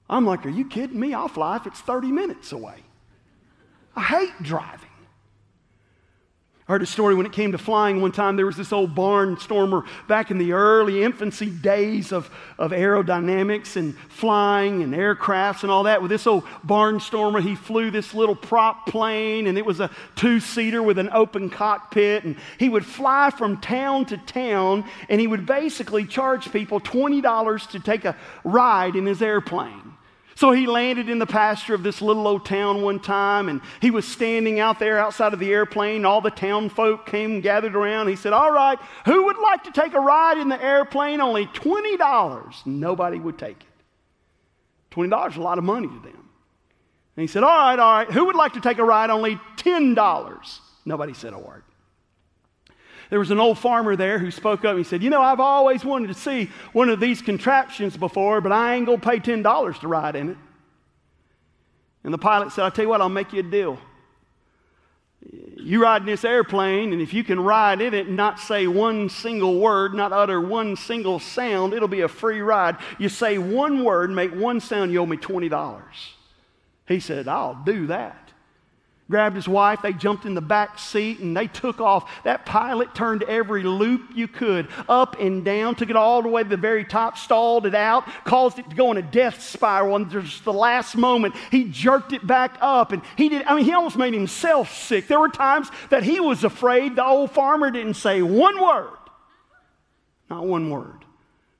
I'm 0.09 0.25
like, 0.25 0.47
are 0.47 0.51
you 0.51 0.69
kidding 0.69 1.01
me? 1.01 1.15
I'll 1.15 1.27
fly 1.27 1.57
if 1.57 1.67
it's 1.67 1.81
30 1.81 2.13
minutes 2.13 2.53
away. 2.53 2.77
I 3.97 4.03
hate 4.03 4.41
driving. 4.41 4.89
I 6.69 6.73
heard 6.73 6.83
a 6.83 6.87
story 6.87 7.17
when 7.17 7.27
it 7.27 7.33
came 7.33 7.51
to 7.53 7.59
flying 7.59 8.01
one 8.01 8.13
time. 8.13 8.37
There 8.37 8.47
was 8.47 8.57
this 8.57 8.73
old 8.73 8.95
barnstormer 8.95 9.85
back 10.07 10.31
in 10.31 10.39
the 10.39 10.53
early 10.53 11.03
infancy 11.03 11.51
days 11.51 12.13
of, 12.13 12.31
of 12.57 12.71
aerodynamics 12.71 13.75
and 13.75 13.99
flying 14.09 14.85
and 14.85 14.95
aircrafts 14.95 15.65
and 15.65 15.73
all 15.73 15.83
that. 15.83 16.01
With 16.01 16.13
this 16.13 16.25
old 16.25 16.45
barnstormer, 16.65 17.43
he 17.43 17.57
flew 17.57 17.91
this 17.91 18.15
little 18.15 18.37
prop 18.37 18.87
plane, 18.87 19.49
and 19.49 19.59
it 19.59 19.67
was 19.67 19.81
a 19.81 19.91
two 20.15 20.39
seater 20.39 20.81
with 20.85 20.99
an 20.99 21.11
open 21.13 21.51
cockpit. 21.51 22.23
And 22.23 22.37
he 22.59 22.69
would 22.69 22.87
fly 22.87 23.31
from 23.31 23.61
town 23.61 24.07
to 24.07 24.17
town, 24.17 24.85
and 25.09 25.21
he 25.21 25.27
would 25.27 25.45
basically 25.45 26.05
charge 26.05 26.53
people 26.53 26.79
$20 26.79 27.71
to 27.71 27.81
take 27.81 28.05
a 28.05 28.17
ride 28.45 28.95
in 28.95 29.05
his 29.05 29.21
airplane. 29.21 29.92
So 30.35 30.53
he 30.53 30.67
landed 30.67 31.09
in 31.09 31.19
the 31.19 31.27
pasture 31.27 31.75
of 31.75 31.83
this 31.83 32.01
little 32.01 32.27
old 32.27 32.45
town 32.45 32.83
one 32.83 33.01
time, 33.01 33.49
and 33.49 33.61
he 33.81 33.91
was 33.91 34.07
standing 34.07 34.61
out 34.61 34.79
there 34.79 34.99
outside 34.99 35.33
of 35.33 35.39
the 35.39 35.53
airplane. 35.53 36.05
All 36.05 36.21
the 36.21 36.31
town 36.31 36.69
folk 36.69 37.07
came 37.07 37.41
gathered 37.41 37.77
around. 37.77 38.09
He 38.09 38.17
said, 38.17 38.33
All 38.33 38.51
right, 38.51 38.79
who 39.05 39.25
would 39.25 39.39
like 39.39 39.65
to 39.65 39.73
take 39.73 39.95
a 39.95 40.01
ride 40.01 40.39
in 40.39 40.49
the 40.49 40.63
airplane? 40.63 41.21
Only 41.21 41.47
$20. 41.47 42.67
Nobody 42.67 43.19
would 43.19 43.39
take 43.39 43.61
it. 43.61 43.67
$20 44.95 45.31
is 45.31 45.37
a 45.37 45.41
lot 45.41 45.59
of 45.59 45.65
money 45.65 45.89
to 45.89 46.01
them. 46.01 46.29
And 47.17 47.23
he 47.23 47.27
said, 47.27 47.43
All 47.43 47.57
right, 47.57 47.79
all 47.79 47.99
right, 47.99 48.11
who 48.11 48.27
would 48.27 48.37
like 48.37 48.55
to 48.55 48.61
take 48.61 48.79
a 48.79 48.85
ride? 48.85 49.11
Only 49.11 49.37
$10. 49.57 50.61
Nobody 50.85 51.15
said 51.15 51.33
a 51.33 51.39
word 51.39 51.63
there 53.13 53.19
was 53.19 53.31
an 53.31 53.39
old 53.39 53.59
farmer 53.59 53.95
there 53.95 54.19
who 54.19 54.31
spoke 54.31 54.61
up 54.61 54.71
and 54.71 54.79
he 54.79 54.85
said, 54.85 55.03
You 55.03 55.11
know, 55.11 55.21
I've 55.21 55.39
always 55.39 55.85
wanted 55.85 56.07
to 56.07 56.15
see 56.15 56.49
one 56.73 56.89
of 56.89 56.99
these 56.99 57.21
contraptions 57.21 57.95
before, 57.95 58.41
but 58.41 58.53
I 58.53 58.75
ain't 58.75 58.87
going 58.87 59.01
to 59.01 59.07
pay 59.07 59.21
$10 59.21 59.81
to 59.81 59.87
ride 59.87 60.17
in 60.17 60.31
it. 60.31 60.39
And 62.05 62.15
the 62.15 62.17
pilot 62.17 62.53
said, 62.53 62.65
I'll 62.65 62.71
tell 62.71 62.87
you 62.87 62.89
what, 62.89 63.03
I'll 63.03 63.11
make 63.11 63.35
you 63.35 63.41
a 63.41 63.43
deal. 63.43 63.79
You 65.59 65.83
ride 65.83 66.01
in 66.01 66.07
this 66.07 66.25
airplane, 66.25 66.95
and 66.95 67.03
if 67.03 67.13
you 67.13 67.23
can 67.23 67.39
ride 67.39 67.83
in 67.83 67.93
it 67.93 68.07
and 68.07 68.17
not 68.17 68.41
say 68.41 68.67
one 68.67 69.11
single 69.11 69.61
word, 69.61 69.93
not 69.93 70.15
utter 70.15 70.41
one 70.41 70.75
single 70.75 71.19
sound, 71.19 71.75
it'll 71.75 71.89
be 71.89 72.01
a 72.01 72.09
free 72.09 72.41
ride. 72.41 72.79
You 72.99 73.11
say 73.11 73.37
one 73.37 73.85
word, 73.85 74.09
make 74.09 74.35
one 74.35 74.59
sound, 74.59 74.91
you 74.91 75.03
owe 75.03 75.07
me 75.07 75.19
$20. 75.19 75.83
He 76.89 76.99
said, 76.99 77.29
I'll 77.29 77.63
do 77.63 77.89
that. 77.89 78.32
Grabbed 79.13 79.37
his 79.37 79.47
wife, 79.47 79.83
they 79.83 79.93
jumped 79.93 80.25
in 80.25 80.33
the 80.33 80.41
back 80.41 80.79
seat, 80.79 81.19
and 81.19 81.37
they 81.37 81.47
took 81.47 81.83
off. 81.83 82.11
That 82.25 82.47
pilot 82.47 82.95
turned 82.95 83.23
every 83.25 83.63
loop 83.63 84.09
you 84.15 84.27
could, 84.27 84.69
up 84.89 85.21
and 85.21 85.45
down, 85.45 85.75
took 85.75 85.91
it 85.91 85.97
all 85.97 86.23
the 86.23 86.31
way 86.31 86.43
to 86.43 86.49
the 86.49 86.57
very 86.57 86.83
top, 86.83 87.19
stalled 87.19 87.67
it 87.67 87.75
out, 87.75 88.09
caused 88.25 88.59
it 88.59 88.71
to 88.71 88.75
go 88.75 88.91
in 88.91 88.97
a 88.97 89.03
death 89.03 89.43
spiral. 89.43 89.97
And 89.97 90.11
just 90.11 90.47
the 90.47 90.53
last 90.55 90.97
moment, 90.97 91.35
he 91.51 91.65
jerked 91.65 92.15
it 92.15 92.27
back 92.27 92.57
up. 92.63 92.93
And 92.93 93.03
he 93.19 93.29
did, 93.29 93.43
I 93.45 93.55
mean, 93.55 93.67
he 93.67 93.75
almost 93.75 93.99
made 93.99 94.15
himself 94.15 94.73
sick. 94.75 95.09
There 95.09 95.21
were 95.21 95.29
times 95.29 95.69
that 95.91 96.05
he 96.05 96.19
was 96.19 96.43
afraid 96.43 96.97
the 96.97 97.05
old 97.05 97.33
farmer 97.33 97.71
didn't 97.71 97.95
say 97.95 98.23
one 98.23 98.63
word. 98.63 98.97
Not 100.31 100.47
one 100.47 100.71
word. 100.71 101.02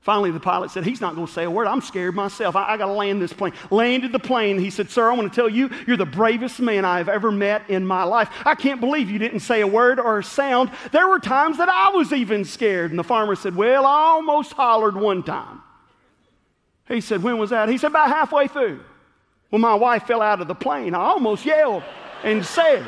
Finally, 0.03 0.31
the 0.31 0.39
pilot 0.39 0.69
said, 0.69 0.83
He's 0.83 0.99
not 0.99 1.15
going 1.15 1.27
to 1.27 1.31
say 1.31 1.45
a 1.45 1.49
word. 1.49 1.65
I'm 1.65 1.79
scared 1.79 2.13
myself. 2.13 2.57
I, 2.57 2.73
I 2.73 2.77
got 2.77 2.87
to 2.87 2.91
land 2.91 3.21
this 3.21 3.31
plane. 3.31 3.53
Landed 3.71 4.11
the 4.11 4.19
plane. 4.19 4.59
He 4.59 4.69
said, 4.69 4.89
Sir, 4.89 5.09
I 5.09 5.15
want 5.15 5.31
to 5.31 5.35
tell 5.35 5.47
you, 5.47 5.69
you're 5.87 5.95
the 5.95 6.05
bravest 6.05 6.59
man 6.59 6.83
I 6.83 6.97
have 6.97 7.07
ever 7.07 7.31
met 7.31 7.69
in 7.69 7.85
my 7.85 8.03
life. 8.03 8.29
I 8.45 8.53
can't 8.53 8.81
believe 8.81 9.09
you 9.09 9.17
didn't 9.17 9.39
say 9.39 9.61
a 9.61 9.67
word 9.67 10.01
or 10.01 10.19
a 10.19 10.23
sound. 10.23 10.71
There 10.91 11.07
were 11.07 11.19
times 11.19 11.57
that 11.57 11.69
I 11.69 11.91
was 11.91 12.11
even 12.11 12.43
scared. 12.43 12.91
And 12.91 12.99
the 12.99 13.03
farmer 13.03 13.35
said, 13.35 13.55
Well, 13.55 13.85
I 13.85 13.95
almost 13.95 14.51
hollered 14.51 14.97
one 14.97 15.23
time. 15.23 15.61
He 16.89 16.99
said, 16.99 17.23
When 17.23 17.37
was 17.37 17.51
that? 17.51 17.69
He 17.69 17.77
said, 17.77 17.91
About 17.91 18.09
halfway 18.09 18.49
through. 18.49 18.81
When 19.51 19.61
my 19.61 19.75
wife 19.75 20.05
fell 20.05 20.21
out 20.21 20.41
of 20.41 20.49
the 20.49 20.55
plane, 20.55 20.95
I 20.95 20.99
almost 20.99 21.45
yelled 21.45 21.83
and 22.23 22.45
said, 22.45 22.85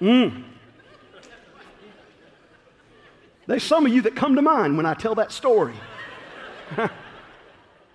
Mm. 0.00 0.45
There's 3.46 3.62
some 3.62 3.86
of 3.86 3.92
you 3.92 4.02
that 4.02 4.16
come 4.16 4.34
to 4.34 4.42
mind 4.42 4.76
when 4.76 4.86
I 4.86 4.94
tell 4.94 5.14
that 5.16 5.32
story. 5.32 5.74
I 6.76 6.88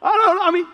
don't 0.01 0.35
know. 0.35 0.43
I 0.43 0.51
mean, 0.51 0.65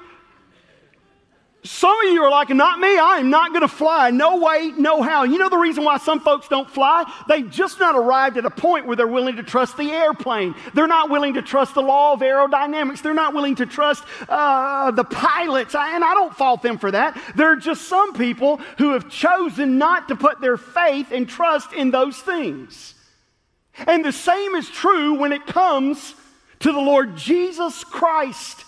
some 1.63 1.99
of 2.05 2.13
you 2.13 2.23
are 2.23 2.29
like, 2.29 2.49
not 2.49 2.79
me, 2.79 2.97
I 2.97 3.17
am 3.17 3.29
not 3.29 3.49
going 3.49 3.61
to 3.61 3.67
fly. 3.67 4.09
No 4.11 4.37
way, 4.37 4.71
no 4.77 5.01
how. 5.01 5.23
You 5.23 5.37
know 5.37 5.49
the 5.49 5.57
reason 5.57 5.83
why 5.83 5.97
some 5.97 6.19
folks 6.19 6.47
don't 6.47 6.69
fly? 6.69 7.11
They've 7.27 7.49
just 7.49 7.79
not 7.79 7.95
arrived 7.95 8.37
at 8.37 8.45
a 8.45 8.49
point 8.49 8.85
where 8.85 8.95
they're 8.95 9.07
willing 9.07 9.35
to 9.35 9.43
trust 9.43 9.75
the 9.75 9.91
airplane. 9.91 10.55
They're 10.73 10.87
not 10.87 11.09
willing 11.09 11.33
to 11.33 11.41
trust 11.41 11.73
the 11.73 11.81
law 11.81 12.13
of 12.13 12.21
aerodynamics. 12.21 13.01
They're 13.01 13.13
not 13.13 13.33
willing 13.33 13.55
to 13.55 13.65
trust 13.65 14.03
uh, 14.29 14.91
the 14.91 15.03
pilots. 15.03 15.75
And 15.75 16.03
I 16.03 16.13
don't 16.13 16.35
fault 16.35 16.61
them 16.61 16.77
for 16.77 16.91
that. 16.91 17.19
There 17.35 17.51
are 17.51 17.57
just 17.57 17.87
some 17.87 18.13
people 18.13 18.57
who 18.77 18.93
have 18.93 19.09
chosen 19.09 19.77
not 19.77 20.07
to 20.07 20.15
put 20.15 20.39
their 20.39 20.57
faith 20.57 21.11
and 21.11 21.27
trust 21.27 21.73
in 21.73 21.91
those 21.91 22.17
things. 22.17 22.93
And 23.85 24.03
the 24.03 24.11
same 24.11 24.55
is 24.55 24.69
true 24.69 25.19
when 25.19 25.31
it 25.31 25.45
comes 25.45 26.15
to 26.59 26.71
the 26.71 26.79
Lord 26.79 27.15
Jesus 27.15 27.83
Christ. 27.83 28.65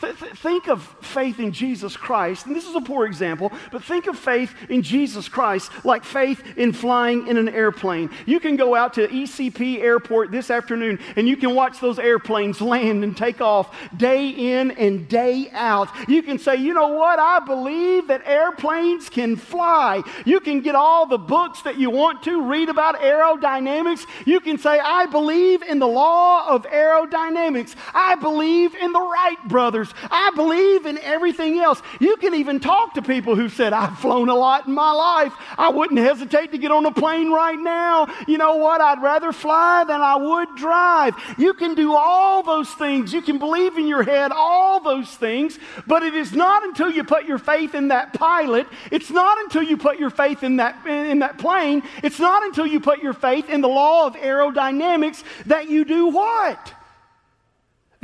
Th- 0.00 0.18
th- 0.18 0.32
think 0.32 0.68
of 0.68 0.82
faith 1.16 1.40
in 1.40 1.50
Jesus 1.50 1.96
Christ, 1.96 2.44
and 2.44 2.54
this 2.54 2.68
is 2.68 2.74
a 2.74 2.80
poor 2.82 3.06
example, 3.06 3.50
but 3.72 3.82
think 3.82 4.06
of 4.06 4.18
faith 4.18 4.54
in 4.68 4.82
Jesus 4.82 5.30
Christ 5.30 5.72
like 5.82 6.04
faith 6.04 6.42
in 6.58 6.74
flying 6.74 7.26
in 7.26 7.38
an 7.38 7.48
airplane. 7.48 8.10
You 8.26 8.38
can 8.38 8.56
go 8.56 8.74
out 8.74 8.92
to 8.94 9.08
ECP 9.08 9.80
Airport 9.80 10.30
this 10.30 10.50
afternoon 10.50 10.98
and 11.16 11.26
you 11.26 11.38
can 11.38 11.54
watch 11.54 11.80
those 11.80 11.98
airplanes 11.98 12.60
land 12.60 13.02
and 13.02 13.16
take 13.16 13.40
off 13.40 13.74
day 13.96 14.28
in 14.28 14.72
and 14.72 15.08
day 15.08 15.48
out. 15.52 15.88
You 16.06 16.22
can 16.22 16.38
say, 16.38 16.56
you 16.56 16.74
know 16.74 16.88
what, 16.88 17.18
I 17.18 17.40
believe 17.40 18.08
that 18.08 18.26
airplanes 18.26 19.08
can 19.08 19.36
fly. 19.36 20.02
You 20.26 20.40
can 20.40 20.60
get 20.60 20.74
all 20.74 21.06
the 21.06 21.16
books 21.16 21.62
that 21.62 21.78
you 21.78 21.88
want 21.88 22.24
to, 22.24 22.42
read 22.42 22.68
about 22.68 22.96
aerodynamics. 22.96 24.04
You 24.26 24.40
can 24.40 24.58
say, 24.58 24.78
I 24.78 25.06
believe 25.06 25.62
in 25.62 25.78
the 25.78 25.88
law 25.88 26.46
of 26.46 26.66
aerodynamics. 26.66 27.74
I 27.94 28.16
believe 28.16 28.74
in 28.74 28.92
the 28.92 29.00
Wright 29.00 29.48
brothers. 29.48 29.94
I 30.10 30.30
believe 30.36 30.84
in 30.84 31.05
everything 31.06 31.58
else. 31.58 31.80
You 32.00 32.16
can 32.16 32.34
even 32.34 32.60
talk 32.60 32.94
to 32.94 33.02
people 33.02 33.36
who 33.36 33.48
said, 33.48 33.72
I've 33.72 33.98
flown 33.98 34.28
a 34.28 34.34
lot 34.34 34.66
in 34.66 34.74
my 34.74 34.92
life. 34.92 35.32
I 35.56 35.70
wouldn't 35.70 36.00
hesitate 36.00 36.52
to 36.52 36.58
get 36.58 36.70
on 36.70 36.84
a 36.86 36.92
plane 36.92 37.30
right 37.30 37.58
now. 37.58 38.08
You 38.26 38.38
know 38.38 38.56
what? 38.56 38.80
I'd 38.80 39.02
rather 39.02 39.32
fly 39.32 39.84
than 39.84 40.00
I 40.00 40.16
would 40.16 40.56
drive. 40.56 41.14
You 41.38 41.54
can 41.54 41.74
do 41.74 41.94
all 41.94 42.42
those 42.42 42.70
things. 42.70 43.12
You 43.12 43.22
can 43.22 43.38
believe 43.38 43.76
in 43.76 43.86
your 43.86 44.02
head 44.02 44.32
all 44.32 44.80
those 44.80 45.10
things, 45.10 45.58
but 45.86 46.02
it 46.02 46.14
is 46.14 46.32
not 46.32 46.64
until 46.64 46.90
you 46.90 47.04
put 47.04 47.24
your 47.26 47.38
faith 47.38 47.74
in 47.74 47.88
that 47.88 48.12
pilot, 48.12 48.66
it's 48.90 49.10
not 49.10 49.38
until 49.38 49.62
you 49.62 49.76
put 49.76 49.98
your 49.98 50.10
faith 50.10 50.42
in 50.42 50.56
that, 50.56 50.86
in 50.86 51.20
that 51.20 51.38
plane, 51.38 51.82
it's 52.02 52.18
not 52.18 52.42
until 52.44 52.66
you 52.66 52.80
put 52.80 53.02
your 53.02 53.12
faith 53.12 53.48
in 53.48 53.60
the 53.60 53.68
law 53.68 54.06
of 54.06 54.14
aerodynamics 54.14 55.22
that 55.46 55.68
you 55.68 55.84
do 55.84 56.06
what? 56.08 56.75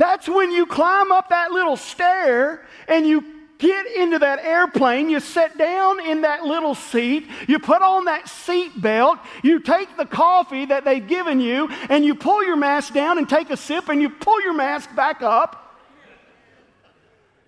That's 0.03 0.27
when 0.27 0.51
you 0.51 0.65
climb 0.65 1.13
up 1.13 1.29
that 1.29 1.53
little 1.53 1.77
stair 1.77 2.65
and 2.89 3.07
you 3.07 3.23
get 3.57 3.87
into 3.87 4.19
that 4.19 4.39
airplane, 4.39 5.09
you 5.09 5.21
sit 5.21 5.57
down 5.57 6.05
in 6.05 6.23
that 6.23 6.43
little 6.43 6.75
seat, 6.75 7.25
you 7.47 7.57
put 7.57 7.81
on 7.81 8.03
that 8.03 8.27
seat 8.27 8.81
belt, 8.81 9.17
you 9.43 9.61
take 9.61 9.95
the 9.95 10.05
coffee 10.05 10.65
that 10.65 10.83
they've 10.83 11.07
given 11.07 11.39
you, 11.39 11.69
and 11.87 12.03
you 12.03 12.15
pull 12.15 12.43
your 12.43 12.57
mask 12.57 12.93
down 12.93 13.17
and 13.17 13.29
take 13.29 13.49
a 13.49 13.55
sip, 13.55 13.87
and 13.87 14.01
you 14.01 14.09
pull 14.09 14.41
your 14.43 14.53
mask 14.53 14.93
back 14.93 15.21
up. 15.21 15.79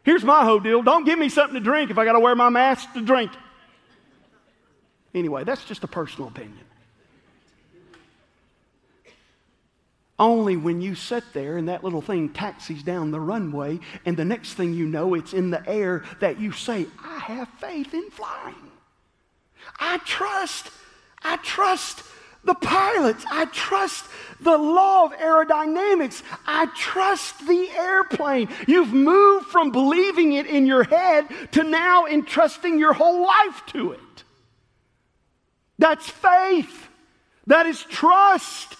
Here's 0.03 0.23
my 0.23 0.45
whole 0.45 0.61
deal 0.61 0.81
don't 0.81 1.03
give 1.03 1.19
me 1.19 1.27
something 1.27 1.55
to 1.55 1.59
drink 1.59 1.91
if 1.91 1.97
I 1.97 2.05
got 2.05 2.13
to 2.13 2.21
wear 2.21 2.35
my 2.35 2.47
mask 2.47 2.93
to 2.93 3.01
drink. 3.01 3.33
Anyway, 5.13 5.43
that's 5.43 5.65
just 5.65 5.83
a 5.83 5.87
personal 5.87 6.29
opinion. 6.29 6.64
Only 10.17 10.55
when 10.55 10.81
you 10.81 10.95
sit 10.95 11.23
there 11.33 11.57
and 11.57 11.67
that 11.67 11.83
little 11.83 12.01
thing 12.01 12.29
taxis 12.29 12.83
down 12.83 13.11
the 13.11 13.19
runway, 13.19 13.79
and 14.05 14.15
the 14.15 14.23
next 14.25 14.53
thing 14.53 14.73
you 14.73 14.87
know, 14.87 15.13
it's 15.13 15.33
in 15.33 15.49
the 15.49 15.67
air 15.67 16.03
that 16.21 16.39
you 16.39 16.51
say, 16.53 16.87
I 17.03 17.19
have 17.19 17.49
faith 17.59 17.93
in 17.93 18.09
flying. 18.11 18.71
I 19.79 19.97
trust, 19.99 20.71
I 21.21 21.37
trust 21.37 22.03
the 22.45 22.53
pilots. 22.53 23.25
I 23.29 23.45
trust 23.45 24.05
the 24.39 24.57
law 24.57 25.05
of 25.05 25.13
aerodynamics. 25.13 26.21
I 26.45 26.67
trust 26.67 27.45
the 27.45 27.69
airplane. 27.75 28.49
You've 28.67 28.93
moved 28.93 29.47
from 29.47 29.71
believing 29.71 30.33
it 30.33 30.45
in 30.45 30.67
your 30.67 30.83
head 30.83 31.27
to 31.53 31.63
now 31.63 32.05
entrusting 32.05 32.79
your 32.79 32.93
whole 32.93 33.25
life 33.25 33.63
to 33.67 33.93
it. 33.93 33.99
That's 35.77 36.07
faith. 36.07 36.87
That 37.47 37.65
is 37.65 37.81
trust. 37.83 38.75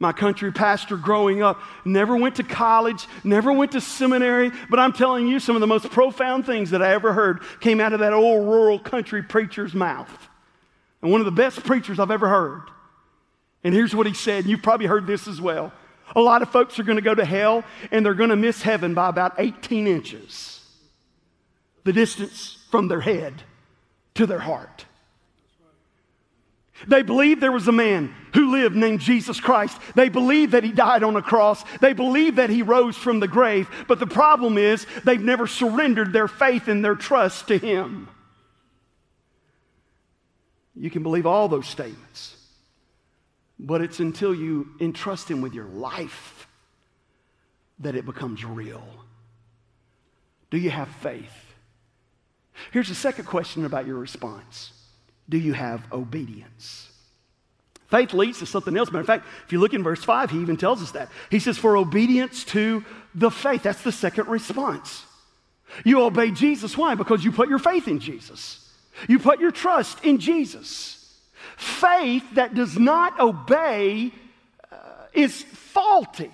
My 0.00 0.12
country 0.12 0.50
pastor 0.50 0.96
growing 0.96 1.42
up 1.42 1.60
never 1.84 2.16
went 2.16 2.36
to 2.36 2.42
college, 2.42 3.06
never 3.22 3.52
went 3.52 3.72
to 3.72 3.82
seminary, 3.82 4.50
but 4.70 4.80
I'm 4.80 4.94
telling 4.94 5.28
you, 5.28 5.38
some 5.38 5.56
of 5.56 5.60
the 5.60 5.66
most 5.66 5.90
profound 5.90 6.46
things 6.46 6.70
that 6.70 6.82
I 6.82 6.94
ever 6.94 7.12
heard 7.12 7.42
came 7.60 7.80
out 7.80 7.92
of 7.92 8.00
that 8.00 8.14
old 8.14 8.48
rural 8.48 8.78
country 8.78 9.22
preacher's 9.22 9.74
mouth. 9.74 10.10
And 11.02 11.12
one 11.12 11.20
of 11.20 11.26
the 11.26 11.30
best 11.30 11.62
preachers 11.64 11.98
I've 11.98 12.10
ever 12.10 12.28
heard. 12.28 12.62
And 13.62 13.74
here's 13.74 13.94
what 13.94 14.06
he 14.06 14.14
said, 14.14 14.44
and 14.44 14.46
you've 14.50 14.62
probably 14.62 14.86
heard 14.86 15.06
this 15.06 15.28
as 15.28 15.38
well. 15.38 15.70
A 16.16 16.20
lot 16.20 16.40
of 16.40 16.50
folks 16.50 16.78
are 16.78 16.82
going 16.82 16.96
to 16.96 17.02
go 17.02 17.14
to 17.14 17.24
hell 17.24 17.62
and 17.90 18.04
they're 18.04 18.14
going 18.14 18.30
to 18.30 18.36
miss 18.36 18.62
heaven 18.62 18.94
by 18.94 19.08
about 19.10 19.34
18 19.38 19.86
inches. 19.86 20.60
The 21.84 21.92
distance 21.92 22.58
from 22.70 22.88
their 22.88 23.00
head 23.00 23.42
to 24.14 24.26
their 24.26 24.40
heart. 24.40 24.86
They 26.86 27.02
believe 27.02 27.40
there 27.40 27.52
was 27.52 27.68
a 27.68 27.72
man 27.72 28.14
who 28.34 28.52
lived 28.52 28.76
named 28.76 29.00
Jesus 29.00 29.40
Christ. 29.40 29.78
They 29.94 30.08
believe 30.08 30.52
that 30.52 30.64
he 30.64 30.72
died 30.72 31.02
on 31.02 31.16
a 31.16 31.22
cross. 31.22 31.62
They 31.80 31.92
believe 31.92 32.36
that 32.36 32.50
he 32.50 32.62
rose 32.62 32.96
from 32.96 33.20
the 33.20 33.28
grave. 33.28 33.68
But 33.88 33.98
the 33.98 34.06
problem 34.06 34.56
is 34.56 34.86
they've 35.04 35.20
never 35.20 35.46
surrendered 35.46 36.12
their 36.12 36.28
faith 36.28 36.68
and 36.68 36.84
their 36.84 36.94
trust 36.94 37.48
to 37.48 37.58
him. 37.58 38.08
You 40.74 40.90
can 40.90 41.02
believe 41.02 41.26
all 41.26 41.48
those 41.48 41.66
statements, 41.66 42.36
but 43.58 43.82
it's 43.82 44.00
until 44.00 44.34
you 44.34 44.68
entrust 44.80 45.30
him 45.30 45.42
with 45.42 45.52
your 45.52 45.66
life 45.66 46.46
that 47.80 47.96
it 47.96 48.06
becomes 48.06 48.44
real. 48.44 48.86
Do 50.50 50.58
you 50.58 50.70
have 50.70 50.88
faith? 50.88 51.54
Here's 52.72 52.88
the 52.88 52.94
second 52.94 53.24
question 53.24 53.64
about 53.64 53.86
your 53.86 53.98
response 53.98 54.72
do 55.30 55.38
you 55.38 55.54
have 55.54 55.82
obedience? 55.92 56.90
Faith 57.88 58.12
leads 58.12 58.38
to 58.38 58.46
something 58.46 58.76
else. 58.76 58.90
Matter 58.90 59.00
of 59.00 59.06
fact, 59.06 59.26
if 59.46 59.52
you 59.52 59.58
look 59.58 59.74
in 59.74 59.82
verse 59.82 60.04
5, 60.04 60.30
he 60.30 60.38
even 60.40 60.56
tells 60.56 60.80
us 60.82 60.92
that. 60.92 61.08
He 61.30 61.40
says, 61.40 61.58
For 61.58 61.76
obedience 61.76 62.44
to 62.44 62.84
the 63.14 63.30
faith. 63.30 63.64
That's 63.64 63.82
the 63.82 63.92
second 63.92 64.28
response. 64.28 65.04
You 65.84 66.02
obey 66.02 66.30
Jesus. 66.30 66.76
Why? 66.76 66.94
Because 66.94 67.24
you 67.24 67.32
put 67.32 67.48
your 67.48 67.58
faith 67.58 67.88
in 67.88 67.98
Jesus, 67.98 68.70
you 69.08 69.18
put 69.18 69.40
your 69.40 69.50
trust 69.50 70.04
in 70.04 70.18
Jesus. 70.18 70.96
Faith 71.56 72.24
that 72.34 72.54
does 72.54 72.78
not 72.78 73.18
obey 73.18 74.12
uh, 74.70 74.76
is 75.12 75.42
faulty. 75.42 76.30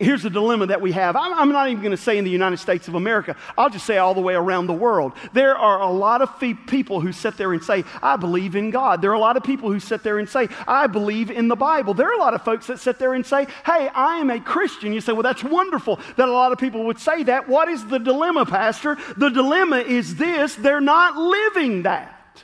Here's 0.00 0.22
the 0.22 0.30
dilemma 0.30 0.68
that 0.68 0.80
we 0.80 0.92
have. 0.92 1.14
I'm, 1.14 1.34
I'm 1.34 1.52
not 1.52 1.68
even 1.68 1.82
going 1.82 1.90
to 1.90 2.02
say 2.02 2.16
in 2.16 2.24
the 2.24 2.30
United 2.30 2.56
States 2.56 2.88
of 2.88 2.94
America. 2.94 3.36
I'll 3.58 3.68
just 3.68 3.84
say 3.84 3.98
all 3.98 4.14
the 4.14 4.22
way 4.22 4.32
around 4.32 4.66
the 4.66 4.72
world. 4.72 5.12
There 5.34 5.54
are 5.54 5.82
a 5.82 5.90
lot 5.90 6.22
of 6.22 6.40
people 6.40 7.02
who 7.02 7.12
sit 7.12 7.36
there 7.36 7.52
and 7.52 7.62
say, 7.62 7.84
I 8.02 8.16
believe 8.16 8.56
in 8.56 8.70
God. 8.70 9.02
There 9.02 9.10
are 9.10 9.14
a 9.14 9.20
lot 9.20 9.36
of 9.36 9.42
people 9.42 9.70
who 9.70 9.78
sit 9.78 10.02
there 10.02 10.18
and 10.18 10.26
say, 10.26 10.48
I 10.66 10.86
believe 10.86 11.30
in 11.30 11.48
the 11.48 11.56
Bible. 11.56 11.92
There 11.92 12.08
are 12.08 12.14
a 12.14 12.18
lot 12.18 12.32
of 12.32 12.42
folks 12.42 12.66
that 12.68 12.80
sit 12.80 12.98
there 12.98 13.12
and 13.12 13.26
say, 13.26 13.46
Hey, 13.66 13.88
I 13.88 14.16
am 14.16 14.30
a 14.30 14.40
Christian. 14.40 14.94
You 14.94 15.02
say, 15.02 15.12
Well, 15.12 15.22
that's 15.22 15.44
wonderful 15.44 16.00
that 16.16 16.28
a 16.30 16.32
lot 16.32 16.52
of 16.52 16.58
people 16.58 16.84
would 16.84 16.98
say 16.98 17.24
that. 17.24 17.46
What 17.46 17.68
is 17.68 17.86
the 17.86 17.98
dilemma, 17.98 18.46
Pastor? 18.46 18.96
The 19.18 19.28
dilemma 19.28 19.80
is 19.80 20.16
this 20.16 20.54
they're 20.54 20.80
not 20.80 21.18
living 21.18 21.82
that. 21.82 22.42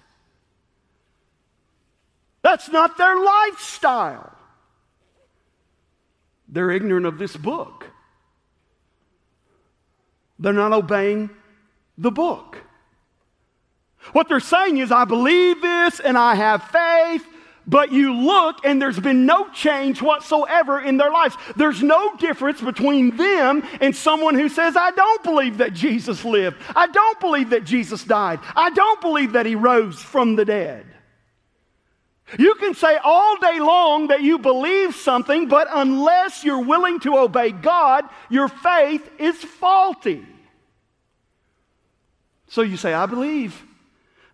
That's 2.43 2.69
not 2.69 2.99
their 2.99 3.19
lifestyle. 3.19 4.36
They're 6.49 6.71
ignorant 6.71 7.07
of 7.07 7.19
this 7.19 7.37
book. 7.37 7.91
They're 10.39 10.53
not 10.53 10.73
obeying 10.73 11.31
the 11.99 12.11
book. 12.11 12.59
What 14.13 14.29
they're 14.29 14.41
saying 14.41 14.77
is, 14.79 14.93
I 14.93 15.05
believe 15.05 15.61
this 15.61 15.99
and 15.99 16.17
I 16.17 16.35
have 16.35 16.63
faith, 16.65 17.27
but 17.67 17.91
you 17.91 18.15
look 18.15 18.65
and 18.65 18.81
there's 18.81 19.01
been 19.01 19.27
no 19.27 19.49
change 19.51 20.01
whatsoever 20.01 20.81
in 20.81 20.99
their 20.99 21.11
lives. 21.11 21.35
There's 21.57 21.83
no 21.83 22.17
difference 22.17 22.61
between 22.61 23.17
them 23.17 23.65
and 23.81 23.97
someone 23.97 24.37
who 24.37 24.49
says, 24.49 24.77
I 24.77 24.93
don't 24.93 25.25
believe 25.25 25.59
that 25.59 25.73
Jesus 25.73 26.25
lived. 26.25 26.59
I 26.77 26.87
don't 26.87 27.19
believe 27.19 27.51
that 27.51 27.65
Jesus 27.65 28.05
died. 28.05 28.39
I 28.55 28.71
don't 28.71 29.01
believe 29.01 29.33
that 29.33 29.47
he 29.47 29.57
rose 29.57 30.01
from 30.01 30.37
the 30.37 30.45
dead. 30.45 30.87
You 32.39 32.57
can 32.57 32.75
say 32.75 32.97
all 32.97 33.37
day 33.37 33.61
long 33.61 34.09
that 34.09 34.21
you 34.21 34.39
believe 34.39 34.97
something, 34.97 35.47
but 35.47 35.69
unless 35.71 36.43
you're 36.43 36.65
willing 36.65 36.99
to 37.01 37.19
obey 37.19 37.53
God, 37.53 38.05
your 38.29 38.49
faith 38.49 39.09
is 39.19 39.37
faulty. 39.37 40.27
So 42.49 42.63
you 42.63 42.77
say, 42.77 42.93
I 42.93 43.07
believe. 43.07 43.63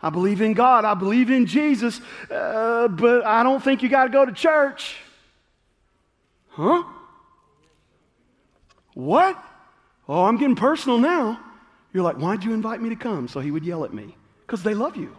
I 0.00 0.10
believe 0.10 0.40
in 0.40 0.54
God. 0.54 0.84
I 0.84 0.94
believe 0.94 1.30
in 1.30 1.46
Jesus, 1.46 2.00
uh, 2.30 2.88
but 2.88 3.24
I 3.26 3.42
don't 3.42 3.62
think 3.62 3.82
you 3.82 3.88
got 3.88 4.04
to 4.04 4.10
go 4.10 4.24
to 4.24 4.32
church. 4.32 4.96
Huh? 6.48 6.82
What? 8.94 9.42
Oh, 10.08 10.24
I'm 10.24 10.38
getting 10.38 10.56
personal 10.56 10.98
now. 10.98 11.38
You're 11.92 12.02
like, 12.02 12.16
why'd 12.16 12.42
you 12.42 12.52
invite 12.52 12.80
me 12.80 12.88
to 12.88 12.96
come? 12.96 13.28
So 13.28 13.40
he 13.40 13.50
would 13.50 13.64
yell 13.64 13.84
at 13.84 13.92
me. 13.92 14.16
Because 14.46 14.62
they 14.62 14.74
love 14.74 14.96
you. 14.96 15.16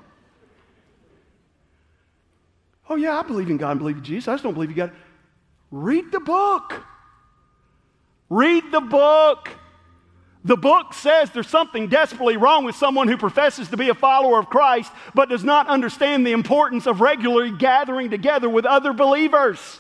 Oh, 2.90 2.96
yeah, 2.96 3.18
I 3.18 3.24
believe 3.24 3.50
in 3.50 3.58
God 3.58 3.72
and 3.72 3.80
believe 3.80 3.98
in 3.98 4.04
Jesus. 4.04 4.28
I 4.28 4.34
just 4.34 4.44
don't 4.44 4.54
believe 4.54 4.70
you 4.70 4.76
got 4.76 4.88
to. 4.88 4.96
Read 5.72 6.12
the 6.12 6.20
book. 6.20 6.84
Read 8.30 8.72
the 8.72 8.82
book. 8.82 9.50
The 10.46 10.58
book 10.58 10.94
says 10.94 11.32
there's 11.32 11.48
something 11.48 11.88
desperately 11.88 12.36
wrong 12.36 12.66
with 12.66 12.76
someone 12.76 13.08
who 13.08 13.18
professes 13.18 13.70
to 13.70 13.78
be 13.78 13.90
a 13.90 13.94
follower 13.94 14.40
of 14.40 14.50
Christ 14.50 14.92
but 15.16 15.30
does 15.30 15.44
not 15.44 15.68
understand 15.68 16.28
the 16.28 16.34
importance 16.34 16.86
of 16.86 17.00
regularly 17.00 17.52
gathering 17.52 18.10
together 18.10 18.50
with 18.50 18.66
other 18.66 18.92
believers. 18.92 19.80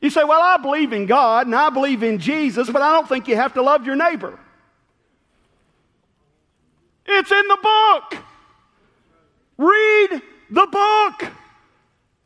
You 0.00 0.10
say, 0.10 0.22
Well, 0.22 0.40
I 0.40 0.58
believe 0.58 0.92
in 0.92 1.06
God 1.06 1.46
and 1.46 1.56
I 1.56 1.70
believe 1.70 2.02
in 2.02 2.18
Jesus, 2.18 2.70
but 2.70 2.82
I 2.82 2.92
don't 2.92 3.08
think 3.08 3.26
you 3.26 3.36
have 3.36 3.54
to 3.54 3.62
love 3.62 3.84
your 3.84 3.96
neighbor. 3.96 4.38
It's 7.04 7.32
in 7.32 7.48
the 7.48 7.58
book. 7.60 8.24
Read 9.58 10.22
the 10.50 10.66
book. 10.66 11.32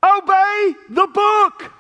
Obey 0.02 0.74
the 0.90 1.06
book. 1.06 1.72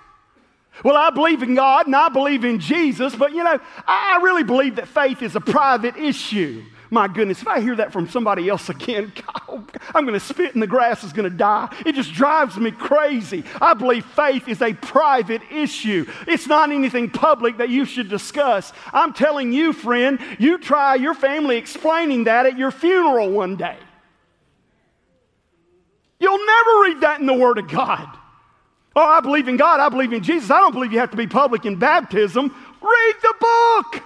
Well, 0.82 0.96
I 0.96 1.10
believe 1.10 1.42
in 1.42 1.54
God 1.54 1.86
and 1.86 1.94
I 1.94 2.08
believe 2.08 2.44
in 2.44 2.58
Jesus, 2.58 3.14
but 3.14 3.32
you 3.32 3.44
know, 3.44 3.60
I 3.86 4.18
really 4.22 4.42
believe 4.42 4.76
that 4.76 4.88
faith 4.88 5.22
is 5.22 5.36
a 5.36 5.40
private 5.40 5.96
issue. 5.96 6.64
My 6.90 7.08
goodness, 7.08 7.42
if 7.42 7.48
I 7.48 7.60
hear 7.60 7.76
that 7.76 7.92
from 7.92 8.08
somebody 8.08 8.48
else 8.48 8.68
again, 8.68 9.12
I'm 9.94 10.04
going 10.04 10.12
to 10.12 10.20
spit 10.20 10.54
in 10.54 10.60
the 10.60 10.66
grass 10.66 11.02
is 11.02 11.12
going 11.12 11.30
to 11.30 11.36
die. 11.36 11.74
It 11.84 11.94
just 11.94 12.12
drives 12.12 12.56
me 12.56 12.70
crazy. 12.70 13.44
I 13.60 13.74
believe 13.74 14.04
faith 14.04 14.48
is 14.48 14.62
a 14.62 14.74
private 14.74 15.42
issue. 15.50 16.06
It's 16.26 16.46
not 16.46 16.70
anything 16.70 17.10
public 17.10 17.58
that 17.58 17.68
you 17.68 17.84
should 17.84 18.08
discuss. 18.08 18.72
I'm 18.92 19.12
telling 19.12 19.52
you, 19.52 19.72
friend, 19.72 20.20
you 20.38 20.58
try 20.58 20.94
your 20.94 21.14
family 21.14 21.56
explaining 21.56 22.24
that 22.24 22.46
at 22.46 22.58
your 22.58 22.70
funeral 22.70 23.30
one 23.30 23.56
day. 23.56 23.76
You'll 26.24 26.46
never 26.46 26.70
read 26.84 27.00
that 27.02 27.20
in 27.20 27.26
the 27.26 27.34
Word 27.34 27.58
of 27.58 27.68
God. 27.68 28.08
Oh, 28.96 29.04
I 29.04 29.20
believe 29.20 29.46
in 29.46 29.58
God. 29.58 29.78
I 29.78 29.90
believe 29.90 30.14
in 30.14 30.22
Jesus. 30.22 30.50
I 30.50 30.58
don't 30.58 30.72
believe 30.72 30.90
you 30.90 30.98
have 30.98 31.10
to 31.10 31.18
be 31.18 31.26
public 31.26 31.66
in 31.66 31.76
baptism. 31.76 32.46
Read 32.80 33.14
the 33.20 33.34
book. 33.38 34.02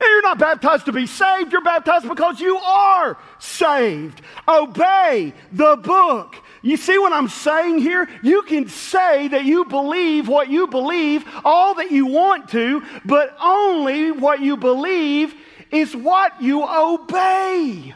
You're 0.00 0.22
not 0.22 0.38
baptized 0.38 0.86
to 0.86 0.92
be 0.92 1.06
saved. 1.06 1.52
You're 1.52 1.60
baptized 1.60 2.08
because 2.08 2.40
you 2.40 2.56
are 2.56 3.18
saved. 3.38 4.22
Obey 4.48 5.34
the 5.52 5.76
book. 5.76 6.36
You 6.62 6.78
see 6.78 6.96
what 6.96 7.12
I'm 7.12 7.28
saying 7.28 7.80
here? 7.80 8.08
You 8.22 8.40
can 8.40 8.66
say 8.70 9.28
that 9.28 9.44
you 9.44 9.66
believe 9.66 10.28
what 10.28 10.48
you 10.48 10.66
believe, 10.66 11.26
all 11.44 11.74
that 11.74 11.90
you 11.90 12.06
want 12.06 12.48
to, 12.52 12.82
but 13.04 13.36
only 13.38 14.12
what 14.12 14.40
you 14.40 14.56
believe 14.56 15.34
is 15.70 15.94
what 15.94 16.40
you 16.40 16.66
obey. 16.66 17.94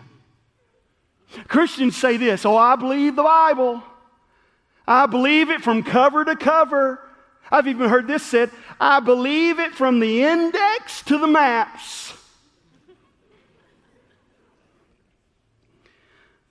Christians 1.48 1.96
say 1.96 2.16
this 2.16 2.44
Oh, 2.44 2.56
I 2.56 2.76
believe 2.76 3.16
the 3.16 3.22
Bible. 3.22 3.82
I 4.86 5.06
believe 5.06 5.50
it 5.50 5.62
from 5.62 5.82
cover 5.82 6.24
to 6.24 6.36
cover. 6.36 7.00
I've 7.50 7.66
even 7.68 7.88
heard 7.88 8.06
this 8.06 8.22
said 8.22 8.50
I 8.80 9.00
believe 9.00 9.58
it 9.58 9.74
from 9.74 10.00
the 10.00 10.22
index 10.22 11.02
to 11.02 11.18
the 11.18 11.26
maps. 11.26 12.12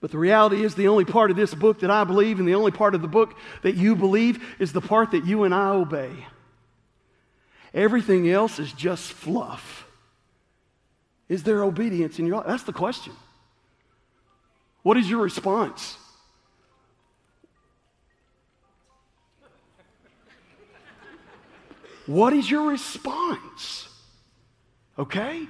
But 0.04 0.12
the 0.12 0.18
reality 0.18 0.66
is, 0.66 0.76
the 0.76 0.90
only 0.90 1.06
part 1.06 1.32
of 1.32 1.38
this 1.38 1.56
book 1.56 1.80
that 1.80 1.90
I 1.90 2.04
believe 2.04 2.38
and 2.38 2.46
the 2.46 2.56
only 2.56 2.72
part 2.72 2.94
of 2.94 3.02
the 3.02 3.08
book 3.08 3.38
that 3.62 3.76
you 3.76 3.96
believe 3.96 4.44
is 4.60 4.74
the 4.74 4.82
part 4.82 5.12
that 5.12 5.26
you 5.26 5.44
and 5.46 5.56
I 5.56 5.70
obey. 5.70 6.12
Everything 7.74 8.30
else 8.30 8.60
is 8.60 8.74
just 8.74 9.14
fluff. 9.14 9.88
Is 11.30 11.44
there 11.44 11.64
obedience 11.64 12.20
in 12.20 12.28
your 12.28 12.36
life? 12.38 12.48
That's 12.48 12.64
the 12.64 12.74
question. 12.74 13.14
What 14.84 14.98
is 14.98 15.10
your 15.10 15.22
response? 15.22 15.98
What 22.06 22.34
is 22.34 22.52
your 22.52 22.70
response? 22.70 23.88
Okay? 25.00 25.48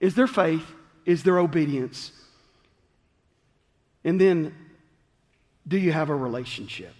Is 0.00 0.14
there 0.14 0.28
faith? 0.28 0.64
Is 1.04 1.24
there 1.24 1.38
obedience? 1.38 2.12
And 4.04 4.20
then, 4.20 4.54
do 5.66 5.76
you 5.76 5.92
have 5.92 6.08
a 6.08 6.14
relationship? 6.14 6.94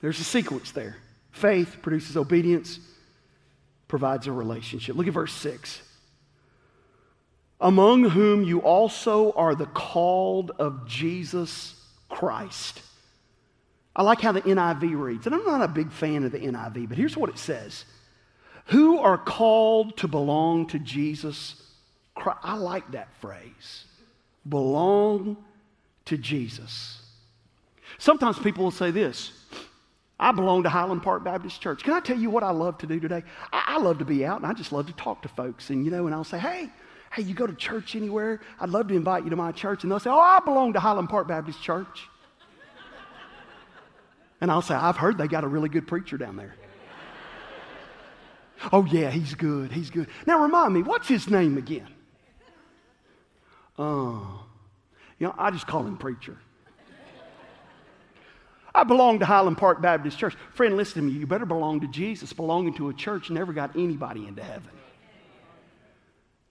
There's 0.00 0.20
a 0.20 0.24
sequence 0.24 0.72
there. 0.72 0.96
Faith 1.30 1.78
produces 1.82 2.16
obedience, 2.16 2.80
provides 3.86 4.26
a 4.26 4.32
relationship. 4.32 4.96
Look 4.96 5.06
at 5.06 5.14
verse 5.14 5.32
6 5.32 5.82
among 7.60 8.10
whom 8.10 8.44
you 8.44 8.60
also 8.60 9.32
are 9.32 9.54
the 9.54 9.66
called 9.66 10.52
of 10.58 10.86
Jesus 10.86 11.74
Christ. 12.08 12.82
I 13.94 14.02
like 14.02 14.20
how 14.20 14.32
the 14.32 14.42
NIV 14.42 15.00
reads, 15.00 15.26
and 15.26 15.34
I'm 15.34 15.44
not 15.44 15.62
a 15.62 15.68
big 15.68 15.90
fan 15.90 16.24
of 16.24 16.32
the 16.32 16.38
NIV, 16.38 16.88
but 16.88 16.98
here's 16.98 17.16
what 17.16 17.30
it 17.30 17.38
says 17.38 17.84
Who 18.66 18.98
are 18.98 19.18
called 19.18 19.96
to 19.98 20.08
belong 20.08 20.66
to 20.68 20.78
Jesus 20.78 21.62
Christ? 22.14 22.40
I 22.42 22.56
like 22.56 22.90
that 22.92 23.14
phrase. 23.20 23.84
Belong 24.48 25.36
to 26.04 26.16
Jesus. 26.16 27.02
Sometimes 27.98 28.38
people 28.38 28.64
will 28.64 28.70
say 28.70 28.90
this 28.90 29.32
I 30.18 30.32
belong 30.32 30.62
to 30.62 30.68
Hiland 30.68 31.02
Park 31.02 31.24
Baptist 31.24 31.60
Church. 31.60 31.82
Can 31.82 31.92
I 31.92 32.00
tell 32.00 32.18
you 32.18 32.30
what 32.30 32.42
I 32.42 32.50
love 32.50 32.78
to 32.78 32.86
do 32.86 33.00
today? 33.00 33.22
I, 33.52 33.64
I 33.68 33.78
love 33.78 33.98
to 33.98 34.04
be 34.04 34.24
out 34.24 34.38
and 34.38 34.46
I 34.46 34.52
just 34.52 34.72
love 34.72 34.86
to 34.86 34.92
talk 34.94 35.22
to 35.22 35.28
folks. 35.28 35.70
And, 35.70 35.84
you 35.84 35.90
know, 35.90 36.06
and 36.06 36.14
I'll 36.14 36.24
say, 36.24 36.38
hey, 36.38 36.70
hey, 37.16 37.22
you 37.22 37.32
go 37.32 37.46
to 37.46 37.54
church 37.54 37.96
anywhere? 37.96 38.40
I'd 38.60 38.68
love 38.68 38.88
to 38.88 38.94
invite 38.94 39.24
you 39.24 39.30
to 39.30 39.36
my 39.36 39.50
church. 39.50 39.82
And 39.82 39.90
they'll 39.90 39.98
say, 39.98 40.10
oh, 40.10 40.20
I 40.20 40.38
belong 40.40 40.74
to 40.74 40.80
Hiland 40.80 41.08
Park 41.08 41.26
Baptist 41.28 41.62
Church. 41.62 42.08
and 44.42 44.50
I'll 44.50 44.60
say, 44.60 44.74
I've 44.74 44.98
heard 44.98 45.16
they 45.16 45.26
got 45.26 45.42
a 45.42 45.48
really 45.48 45.70
good 45.70 45.86
preacher 45.86 46.18
down 46.18 46.36
there. 46.36 46.54
oh, 48.70 48.84
yeah, 48.84 49.10
he's 49.10 49.34
good. 49.34 49.72
He's 49.72 49.88
good. 49.88 50.08
Now, 50.26 50.42
remind 50.42 50.74
me, 50.74 50.82
what's 50.82 51.08
his 51.08 51.30
name 51.30 51.56
again? 51.56 51.88
Oh, 53.78 54.44
you 55.18 55.26
know, 55.26 55.34
I 55.38 55.50
just 55.50 55.66
call 55.66 55.86
him 55.86 55.96
preacher. 55.96 56.36
I 58.74 58.84
belong 58.84 59.20
to 59.20 59.24
Hiland 59.24 59.56
Park 59.56 59.80
Baptist 59.80 60.18
Church. 60.18 60.36
Friend, 60.52 60.76
listen 60.76 61.00
to 61.00 61.08
me. 61.08 61.18
You 61.18 61.26
better 61.26 61.46
belong 61.46 61.80
to 61.80 61.86
Jesus. 61.86 62.34
Belonging 62.34 62.74
to 62.74 62.90
a 62.90 62.94
church 62.94 63.30
never 63.30 63.54
got 63.54 63.74
anybody 63.74 64.26
into 64.26 64.42
heaven. 64.42 64.68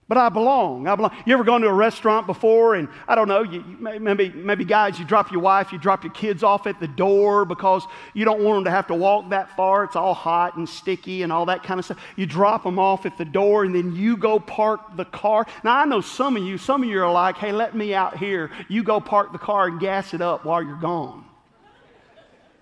But 0.08 0.18
I 0.18 0.28
belong. 0.28 0.86
I 0.86 0.94
belong. 0.94 1.10
You 1.26 1.34
ever 1.34 1.42
gone 1.42 1.62
to 1.62 1.66
a 1.66 1.72
restaurant 1.72 2.28
before 2.28 2.76
and 2.76 2.88
I 3.08 3.16
don't 3.16 3.26
know, 3.26 3.42
you, 3.42 3.64
maybe, 3.80 4.30
maybe 4.30 4.64
guys, 4.64 5.00
you 5.00 5.04
drop 5.04 5.32
your 5.32 5.40
wife, 5.40 5.72
you 5.72 5.78
drop 5.78 6.04
your 6.04 6.12
kids 6.12 6.44
off 6.44 6.68
at 6.68 6.78
the 6.78 6.86
door 6.86 7.44
because 7.44 7.84
you 8.14 8.24
don't 8.24 8.40
want 8.40 8.58
them 8.58 8.64
to 8.66 8.70
have 8.70 8.86
to 8.86 8.94
walk 8.94 9.30
that 9.30 9.56
far. 9.56 9.82
It's 9.82 9.96
all 9.96 10.14
hot 10.14 10.56
and 10.56 10.68
sticky 10.68 11.22
and 11.22 11.32
all 11.32 11.46
that 11.46 11.64
kind 11.64 11.80
of 11.80 11.86
stuff. 11.86 11.98
You 12.14 12.24
drop 12.24 12.62
them 12.62 12.78
off 12.78 13.04
at 13.04 13.18
the 13.18 13.24
door 13.24 13.64
and 13.64 13.74
then 13.74 13.96
you 13.96 14.16
go 14.16 14.38
park 14.38 14.96
the 14.96 15.06
car. 15.06 15.44
Now, 15.64 15.78
I 15.78 15.84
know 15.86 16.00
some 16.00 16.36
of 16.36 16.44
you, 16.44 16.56
some 16.56 16.84
of 16.84 16.88
you 16.88 17.02
are 17.02 17.10
like, 17.10 17.36
hey, 17.36 17.50
let 17.50 17.74
me 17.74 17.92
out 17.92 18.16
here. 18.16 18.52
You 18.68 18.84
go 18.84 19.00
park 19.00 19.32
the 19.32 19.38
car 19.38 19.66
and 19.66 19.80
gas 19.80 20.14
it 20.14 20.20
up 20.20 20.44
while 20.44 20.62
you're 20.62 20.76
gone. 20.76 21.24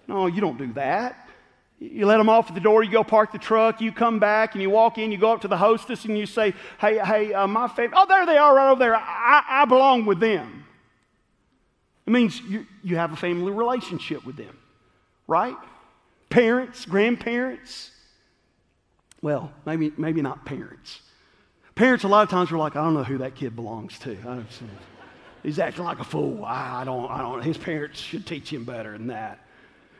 No, 0.08 0.28
you 0.28 0.40
don't 0.40 0.56
do 0.56 0.72
that. 0.74 1.23
You 1.92 2.06
let 2.06 2.18
them 2.18 2.28
off 2.28 2.48
at 2.48 2.54
the 2.54 2.60
door, 2.60 2.82
you 2.82 2.90
go 2.90 3.04
park 3.04 3.32
the 3.32 3.38
truck, 3.38 3.80
you 3.80 3.92
come 3.92 4.18
back 4.18 4.54
and 4.54 4.62
you 4.62 4.70
walk 4.70 4.98
in, 4.98 5.12
you 5.12 5.18
go 5.18 5.32
up 5.32 5.42
to 5.42 5.48
the 5.48 5.56
hostess 5.56 6.04
and 6.04 6.16
you 6.16 6.26
say, 6.26 6.54
Hey, 6.80 6.98
hey, 6.98 7.32
uh, 7.32 7.46
my 7.46 7.68
family, 7.68 7.94
oh, 7.96 8.06
there 8.06 8.24
they 8.26 8.36
are 8.36 8.54
right 8.54 8.70
over 8.70 8.78
there. 8.78 8.96
I, 8.96 9.44
I 9.48 9.64
belong 9.66 10.06
with 10.06 10.20
them. 10.20 10.64
It 12.06 12.10
means 12.10 12.40
you, 12.40 12.66
you 12.82 12.96
have 12.96 13.12
a 13.12 13.16
family 13.16 13.52
relationship 13.52 14.24
with 14.24 14.36
them, 14.36 14.56
right? 15.26 15.56
Parents, 16.30 16.84
grandparents. 16.84 17.90
Well, 19.22 19.52
maybe, 19.64 19.92
maybe 19.96 20.20
not 20.20 20.44
parents. 20.44 21.00
Parents, 21.74 22.04
a 22.04 22.08
lot 22.08 22.22
of 22.22 22.28
times, 22.28 22.52
are 22.52 22.58
like, 22.58 22.76
I 22.76 22.84
don't 22.84 22.94
know 22.94 23.04
who 23.04 23.18
that 23.18 23.34
kid 23.34 23.56
belongs 23.56 23.98
to. 24.00 24.12
I 24.12 24.34
don't, 24.34 24.46
He's 25.42 25.58
acting 25.58 25.84
like 25.84 25.98
a 25.98 26.04
fool. 26.04 26.44
I 26.44 26.84
don't, 26.84 27.10
I 27.10 27.18
don't, 27.18 27.42
his 27.42 27.58
parents 27.58 28.00
should 28.00 28.26
teach 28.26 28.50
him 28.50 28.64
better 28.64 28.92
than 28.92 29.08
that. 29.08 29.43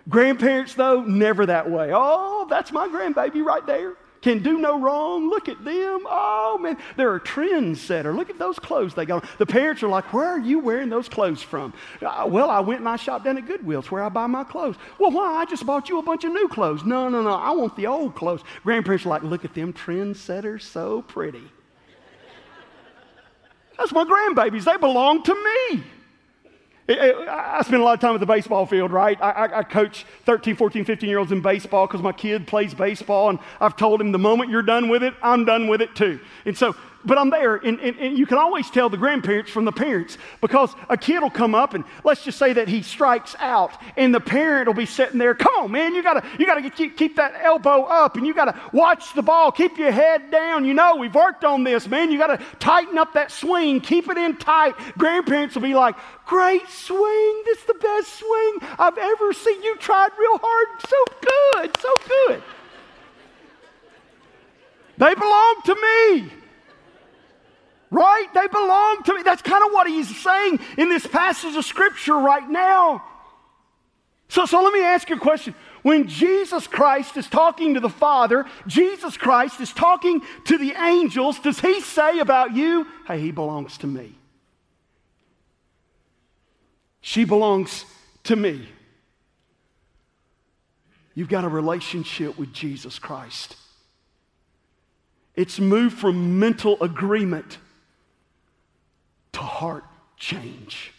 Grandparents, 0.09 0.75
though, 0.75 1.03
never 1.03 1.47
that 1.47 1.71
way. 1.71 1.91
Oh, 1.95 2.47
that's 2.49 2.73
my 2.73 2.89
grandbaby 2.89 3.43
right 3.43 3.65
there. 3.67 3.95
Can 4.21 4.43
do 4.43 4.57
no 4.57 4.81
wrong. 4.81 5.29
Look 5.29 5.51
at 5.51 5.63
them. 5.65 6.07
Oh, 6.07 6.59
man. 6.59 6.79
They're 6.97 7.15
a 7.15 7.21
trendsetter. 7.21 8.17
Look 8.17 8.31
at 8.31 8.39
those 8.39 8.59
clothes 8.59 8.95
they 8.95 9.05
got. 9.05 9.27
The 9.37 9.45
parents 9.45 9.83
are 9.83 9.89
like, 9.89 10.15
Where 10.15 10.27
are 10.27 10.39
you 10.39 10.61
wearing 10.61 10.89
those 10.89 11.11
clothes 11.11 11.43
from? 11.43 11.75
Uh, 12.01 12.27
well, 12.27 12.49
I 12.49 12.61
went 12.61 12.81
and 12.81 12.89
I 12.89 12.97
shopped 12.97 13.27
down 13.27 13.37
at 13.37 13.47
Goodwill's 13.47 13.91
where 13.91 14.03
I 14.03 14.09
buy 14.09 14.27
my 14.27 14.43
clothes. 14.43 14.77
Well, 14.99 15.11
why? 15.11 15.43
I 15.43 15.45
just 15.45 15.67
bought 15.67 15.91
you 15.91 15.99
a 15.99 16.03
bunch 16.03 16.25
of 16.25 16.33
new 16.33 16.49
clothes. 16.49 16.85
No, 16.85 17.11
no, 17.11 17.21
no. 17.23 17.35
I 17.35 17.51
want 17.51 17.77
the 17.77 17.87
old 17.87 18.15
clothes. 18.15 18.41
Grandparents 18.63 19.05
are 19.05 19.11
like, 19.11 19.23
Look 19.25 19.45
at 19.45 19.53
them 19.53 19.75
trendsetters. 19.75 20.63
So 20.63 21.03
pretty. 21.03 21.45
That's 23.77 23.93
my 23.93 24.05
grandbabies. 24.05 24.65
They 24.65 24.79
belong 24.79 25.23
to 25.25 25.35
me. 25.35 25.85
I 26.87 27.62
spend 27.62 27.80
a 27.80 27.85
lot 27.85 27.95
of 27.95 28.01
time 28.01 28.14
at 28.14 28.20
the 28.20 28.26
baseball 28.26 28.66
field, 28.66 28.93
right? 28.93 29.20
I, 29.20 29.61
I, 29.61 29.62
coach 29.62 30.05
13, 30.24 30.55
14, 30.55 30.85
15 30.85 31.09
year 31.09 31.18
olds 31.18 31.32
in 31.32 31.41
baseball 31.41 31.87
because 31.87 32.03
my 32.03 32.12
kid 32.12 32.47
plays 32.47 32.74
baseball, 32.74 33.30
and 33.30 33.39
I've 33.59 33.76
told 33.76 34.01
him 34.01 34.12
the 34.12 34.18
moment 34.18 34.51
you're 34.51 34.62
done 34.62 34.91
with 34.91 35.03
it, 35.03 35.14
I'm 35.22 35.47
done 35.47 35.66
with 35.66 35.80
it 35.80 35.95
too. 35.95 36.20
And 36.45 36.57
so 36.57 36.76
but 37.05 37.19
I'm 37.19 37.31
there, 37.31 37.57
and, 37.57 37.79
and, 37.81 37.99
and, 37.99 38.19
you 38.19 38.27
can 38.27 38.39
always 38.39 38.71
tell 38.71 38.89
the 38.89 38.97
grandparents 38.97 39.51
from 39.51 39.65
the 39.65 39.73
parents 39.73 40.17
because 40.41 40.75
a 40.89 40.97
kid 40.97 41.21
will 41.21 41.31
come 41.31 41.55
up 41.55 41.75
and 41.75 41.85
let's 42.03 42.25
just 42.25 42.39
say 42.39 42.53
that 42.55 42.69
he 42.69 42.83
strikes 42.83 43.37
out, 43.39 43.73
and 43.97 44.15
the 44.15 44.21
parent 44.21 44.67
will 44.67 44.75
be 44.75 44.87
sitting 44.87 45.19
there. 45.19 45.35
Come 45.35 45.53
on, 45.57 45.71
man, 45.71 45.95
you 45.95 46.03
gotta 46.03 46.25
you 46.39 46.47
gotta 46.47 46.69
keep, 46.71 46.97
keep 46.97 47.17
that 47.17 47.35
elbow 47.43 47.83
up, 47.83 48.17
and 48.17 48.27
you 48.27 48.35
gotta 48.35 48.59
watch 48.73 49.15
the 49.15 49.23
ball, 49.23 49.53
keep 49.53 49.77
your 49.77 49.93
head 49.93 50.31
down. 50.31 50.65
You 50.65 50.75
know 50.75 50.97
we've 50.97 51.15
worked 51.15 51.45
on 51.45 51.65
this, 51.65 51.87
man. 51.89 52.11
You 52.11 52.19
gotta 52.19 52.43
tighten 52.59 52.97
up 52.99 53.13
that 53.15 53.31
swing, 53.31 53.81
keep 53.81 54.09
it 54.09 54.17
in 54.17 54.37
tight. 54.37 54.75
Grandparents 54.97 55.55
will 55.55 55.63
be 55.63 55.75
like, 55.75 55.97
"Great 56.27 56.69
swing, 56.69 57.43
this 57.45 57.59
is 57.59 57.65
the 57.65 57.75
best 57.75 58.19
swing 58.19 58.59
I've 58.79 58.99
ever 58.99 59.33
seen. 59.33 59.63
You 59.63 59.77
tried 59.77 60.11
real 60.19 60.39
hard, 60.43 60.69
so 60.89 61.05
good, 61.21 61.81
so 61.81 61.95
good." 62.09 62.43
They 64.97 65.15
belong 65.15 65.55
to 65.65 65.75
me. 65.75 66.43
Right? 67.95 68.26
They 68.34 68.49
belong 68.49 69.05
to 69.05 69.14
me. 69.14 69.22
That's 69.22 69.40
kind 69.40 69.64
of 69.64 69.70
what 69.70 69.86
he's 69.86 70.20
saying 70.20 70.59
in 70.76 70.88
this 70.88 71.07
passage 71.07 71.55
of 71.55 71.64
scripture 71.64 72.16
right 72.16 72.49
now. 72.51 73.05
So, 74.28 74.47
so 74.47 74.61
let 74.64 74.72
me 74.72 74.82
ask 74.82 75.09
you 75.09 75.14
a 75.14 75.20
question. 75.20 75.55
When 75.82 76.09
Jesus 76.09 76.66
Christ 76.66 77.16
is 77.16 77.28
talking 77.28 77.74
to 77.74 77.80
the 77.80 77.88
Father, 77.88 78.47
Jesus 78.66 79.16
Christ 79.16 79.61
is 79.61 79.72
talking 79.72 80.22
to 80.47 80.59
the 80.59 80.72
angels, 80.72 81.38
does 81.38 81.61
he 81.61 81.80
say 81.82 82.18
about 82.18 82.57
you, 82.57 82.84
hey, 83.07 83.20
he 83.20 83.30
belongs 83.30 83.78
to 83.78 83.86
me? 83.86 84.18
She 87.01 87.24
belongs 87.24 87.84
to 88.24 88.34
me. 88.34 88.66
You've 91.14 91.28
got 91.28 91.45
a 91.45 91.49
relationship 91.49 92.36
with 92.36 92.53
Jesus 92.53 92.99
Christ. 92.99 93.55
It's 95.36 95.61
moved 95.61 95.97
from 95.97 96.40
mental 96.40 96.76
agreement 96.82 97.59
to 99.35 99.41
heart 99.41 99.85
change. 100.16 100.93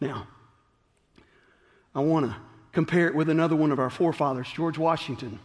Now, 0.00 0.26
I 1.94 2.00
want 2.00 2.26
to 2.26 2.36
compare 2.72 3.06
it 3.06 3.14
with 3.14 3.28
another 3.28 3.54
one 3.54 3.70
of 3.70 3.78
our 3.78 3.90
forefathers, 3.90 4.48
George 4.52 4.78
Washington. 4.78 5.38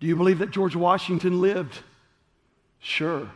Do 0.00 0.06
you 0.06 0.16
believe 0.16 0.38
that 0.40 0.50
George 0.50 0.74
Washington 0.74 1.40
lived? 1.40 1.78
Sure. 2.80 3.30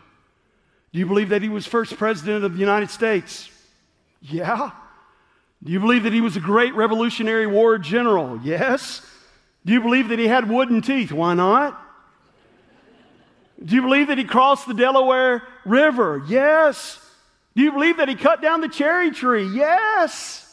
Do 0.92 0.98
you 0.98 1.06
believe 1.06 1.28
that 1.28 1.42
he 1.42 1.48
was 1.48 1.66
first 1.66 1.96
president 1.96 2.44
of 2.44 2.54
the 2.54 2.59
United 2.59 2.90
States? 2.90 3.50
Yeah. 4.20 4.70
Do 5.62 5.72
you 5.72 5.80
believe 5.80 6.02
that 6.04 6.12
he 6.12 6.20
was 6.20 6.36
a 6.36 6.40
great 6.40 6.74
Revolutionary 6.74 7.46
War 7.46 7.78
general? 7.78 8.40
Yes. 8.42 9.02
Do 9.64 9.72
you 9.72 9.80
believe 9.80 10.09
that 10.09 10.18
he 10.18 10.26
had 10.26 10.48
wooden 10.48 10.80
teeth? 10.82 11.12
Why 11.12 11.34
not? 11.34 11.80
Do 13.62 13.74
you 13.74 13.82
believe 13.82 14.06
that 14.09 14.18
he 14.18 14.24
crossed 14.24 14.66
the 14.66 14.74
Delaware 14.74 15.42
River? 15.68 16.22
Yes. 16.26 16.98
Do 17.54 17.62
you 17.62 17.72
believe 17.72 17.96
that 17.98 18.08
he 18.08 18.14
cut 18.14 18.40
down 18.40 18.60
the 18.60 18.68
cherry 18.68 19.10
tree? 19.10 19.48
Yes. 19.52 20.44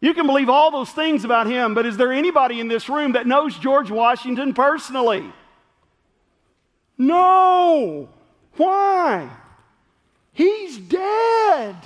You 0.00 0.14
can 0.14 0.26
believe 0.26 0.48
all 0.48 0.70
those 0.70 0.90
things 0.90 1.24
about 1.24 1.46
him, 1.46 1.74
but 1.74 1.84
is 1.86 1.96
there 1.96 2.12
anybody 2.12 2.60
in 2.60 2.68
this 2.68 2.88
room 2.88 3.12
that 3.12 3.26
knows 3.26 3.58
George 3.58 3.90
Washington 3.90 4.54
personally? 4.54 5.24
No. 6.96 8.08
Why? 8.56 9.28
He's 10.32 10.78
dead. 10.78 11.76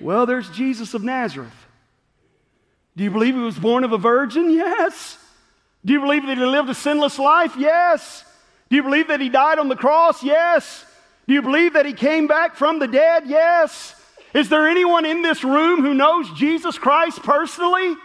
Well, 0.00 0.26
there's 0.26 0.48
Jesus 0.50 0.94
of 0.94 1.02
Nazareth. 1.02 1.52
Do 2.96 3.04
you 3.04 3.10
believe 3.10 3.34
he 3.34 3.40
was 3.40 3.58
born 3.58 3.82
of 3.82 3.92
a 3.92 3.98
virgin? 3.98 4.50
Yes. 4.50 5.18
Do 5.84 5.92
you 5.92 6.00
believe 6.00 6.26
that 6.26 6.38
he 6.38 6.44
lived 6.44 6.68
a 6.68 6.74
sinless 6.74 7.18
life? 7.18 7.54
Yes. 7.56 8.24
Do 8.68 8.76
you 8.76 8.82
believe 8.82 9.08
that 9.08 9.20
he 9.20 9.28
died 9.28 9.58
on 9.58 9.68
the 9.68 9.76
cross? 9.76 10.22
Yes. 10.22 10.84
Do 11.26 11.34
you 11.34 11.42
believe 11.42 11.74
that 11.74 11.86
he 11.86 11.92
came 11.92 12.26
back 12.26 12.56
from 12.56 12.78
the 12.78 12.86
dead? 12.86 13.24
Yes. 13.26 13.94
Is 14.34 14.48
there 14.48 14.68
anyone 14.68 15.04
in 15.04 15.22
this 15.22 15.44
room 15.44 15.82
who 15.82 15.94
knows 15.94 16.30
Jesus 16.32 16.78
Christ 16.78 17.22
personally? 17.22 17.96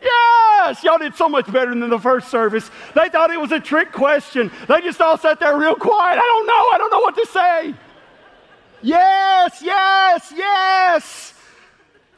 Yes! 0.00 0.84
Y'all 0.84 0.98
did 0.98 1.16
so 1.16 1.28
much 1.28 1.50
better 1.50 1.74
than 1.74 1.90
the 1.90 1.98
first 1.98 2.28
service. 2.28 2.70
They 2.94 3.08
thought 3.08 3.30
it 3.30 3.40
was 3.40 3.52
a 3.52 3.58
trick 3.58 3.92
question. 3.92 4.50
They 4.68 4.80
just 4.80 5.00
all 5.00 5.18
sat 5.18 5.40
there 5.40 5.56
real 5.58 5.74
quiet. 5.74 6.18
I 6.18 6.22
don't 6.22 6.46
know. 6.46 6.52
I 6.72 6.78
don't 6.78 6.90
know 6.90 7.00
what 7.00 7.16
to 7.16 7.26
say. 7.26 7.74
Yes, 8.80 9.60
yes, 9.60 10.32
yes. 10.36 11.34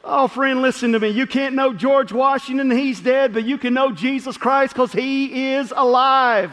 Oh, 0.03 0.27
friend, 0.27 0.61
listen 0.61 0.91
to 0.91 0.99
me. 0.99 1.09
You 1.09 1.25
can't 1.25 1.55
know 1.55 1.73
George 1.73 2.11
Washington, 2.11 2.69
he's 2.71 2.99
dead, 2.99 3.33
but 3.33 3.43
you 3.43 3.57
can 3.57 3.73
know 3.73 3.91
Jesus 3.91 4.37
Christ 4.37 4.73
because 4.73 4.91
he 4.91 5.53
is 5.53 5.73
alive. 5.75 6.51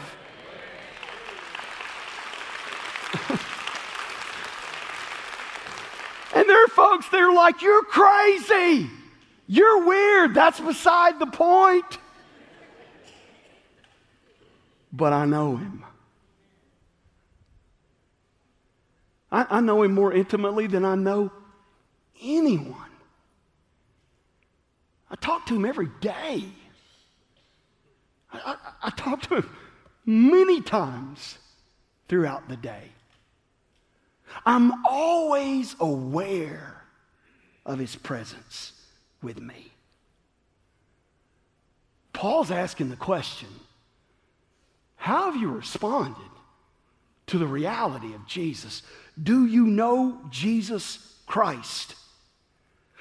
And 6.39 6.49
there 6.49 6.65
are 6.65 6.69
folks 6.69 7.09
that 7.09 7.21
are 7.21 7.35
like, 7.35 7.63
You're 7.63 7.83
crazy. 7.83 8.89
You're 9.49 9.85
weird. 9.85 10.35
That's 10.35 10.61
beside 10.61 11.19
the 11.19 11.27
point. 11.27 11.99
But 14.93 15.13
I 15.13 15.25
know 15.25 15.57
him. 15.57 15.85
I, 19.33 19.47
I 19.51 19.61
know 19.61 19.83
him 19.83 19.95
more 19.95 20.13
intimately 20.13 20.69
than 20.69 20.85
I 20.85 20.95
know 20.95 21.33
anyone. 22.23 22.77
I 25.11 25.17
talk 25.17 25.45
to 25.47 25.57
him 25.57 25.65
every 25.65 25.89
day. 26.01 26.45
I, 28.33 28.39
I, 28.53 28.57
I 28.85 28.91
talk 28.91 29.23
to 29.23 29.37
him 29.37 29.51
many 30.07 30.61
times 30.61 31.39
throughout 32.09 32.49
the 32.49 32.57
day. 32.57 32.93
I'm 34.45 34.85
always 34.87 35.75
aware 35.81 36.83
of 37.65 37.79
his 37.79 37.97
presence 37.97 38.73
with 39.23 39.41
me. 39.41 39.73
Paul's 42.13 42.51
asking 42.51 42.91
the 42.91 42.97
question 42.97 43.49
How 44.97 45.31
have 45.31 45.41
you 45.41 45.51
responded 45.51 46.17
to 47.29 47.39
the 47.39 47.47
reality 47.47 48.15
of 48.15 48.27
Jesus? 48.27 48.83
Do 49.21 49.47
you 49.47 49.67
know 49.67 50.21
Jesus 50.31 51.17
Christ? 51.27 51.95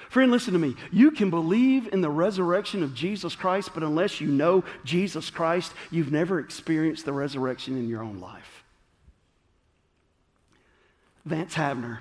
Friend, 0.08 0.30
listen 0.30 0.54
to 0.54 0.58
me. 0.58 0.74
You 0.90 1.10
can 1.10 1.28
believe 1.28 1.92
in 1.92 2.00
the 2.00 2.10
resurrection 2.10 2.82
of 2.82 2.94
Jesus 2.94 3.36
Christ, 3.36 3.70
but 3.74 3.82
unless 3.82 4.20
you 4.20 4.28
know 4.28 4.64
Jesus 4.84 5.28
Christ, 5.28 5.72
you've 5.90 6.12
never 6.12 6.40
experienced 6.40 7.04
the 7.04 7.12
resurrection 7.12 7.76
in 7.76 7.88
your 7.88 8.02
own 8.02 8.18
life. 8.18 8.57
Vance 11.24 11.54
Havner, 11.54 11.98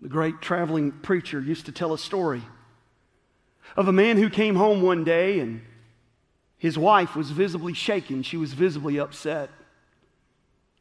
the 0.00 0.08
great 0.08 0.40
traveling 0.40 0.92
preacher, 0.92 1.40
used 1.40 1.66
to 1.66 1.72
tell 1.72 1.92
a 1.92 1.98
story 1.98 2.42
of 3.76 3.88
a 3.88 3.92
man 3.92 4.16
who 4.16 4.28
came 4.28 4.56
home 4.56 4.82
one 4.82 5.04
day 5.04 5.40
and 5.40 5.62
his 6.58 6.78
wife 6.78 7.14
was 7.16 7.30
visibly 7.30 7.74
shaken. 7.74 8.22
She 8.22 8.36
was 8.36 8.52
visibly 8.52 8.98
upset. 8.98 9.50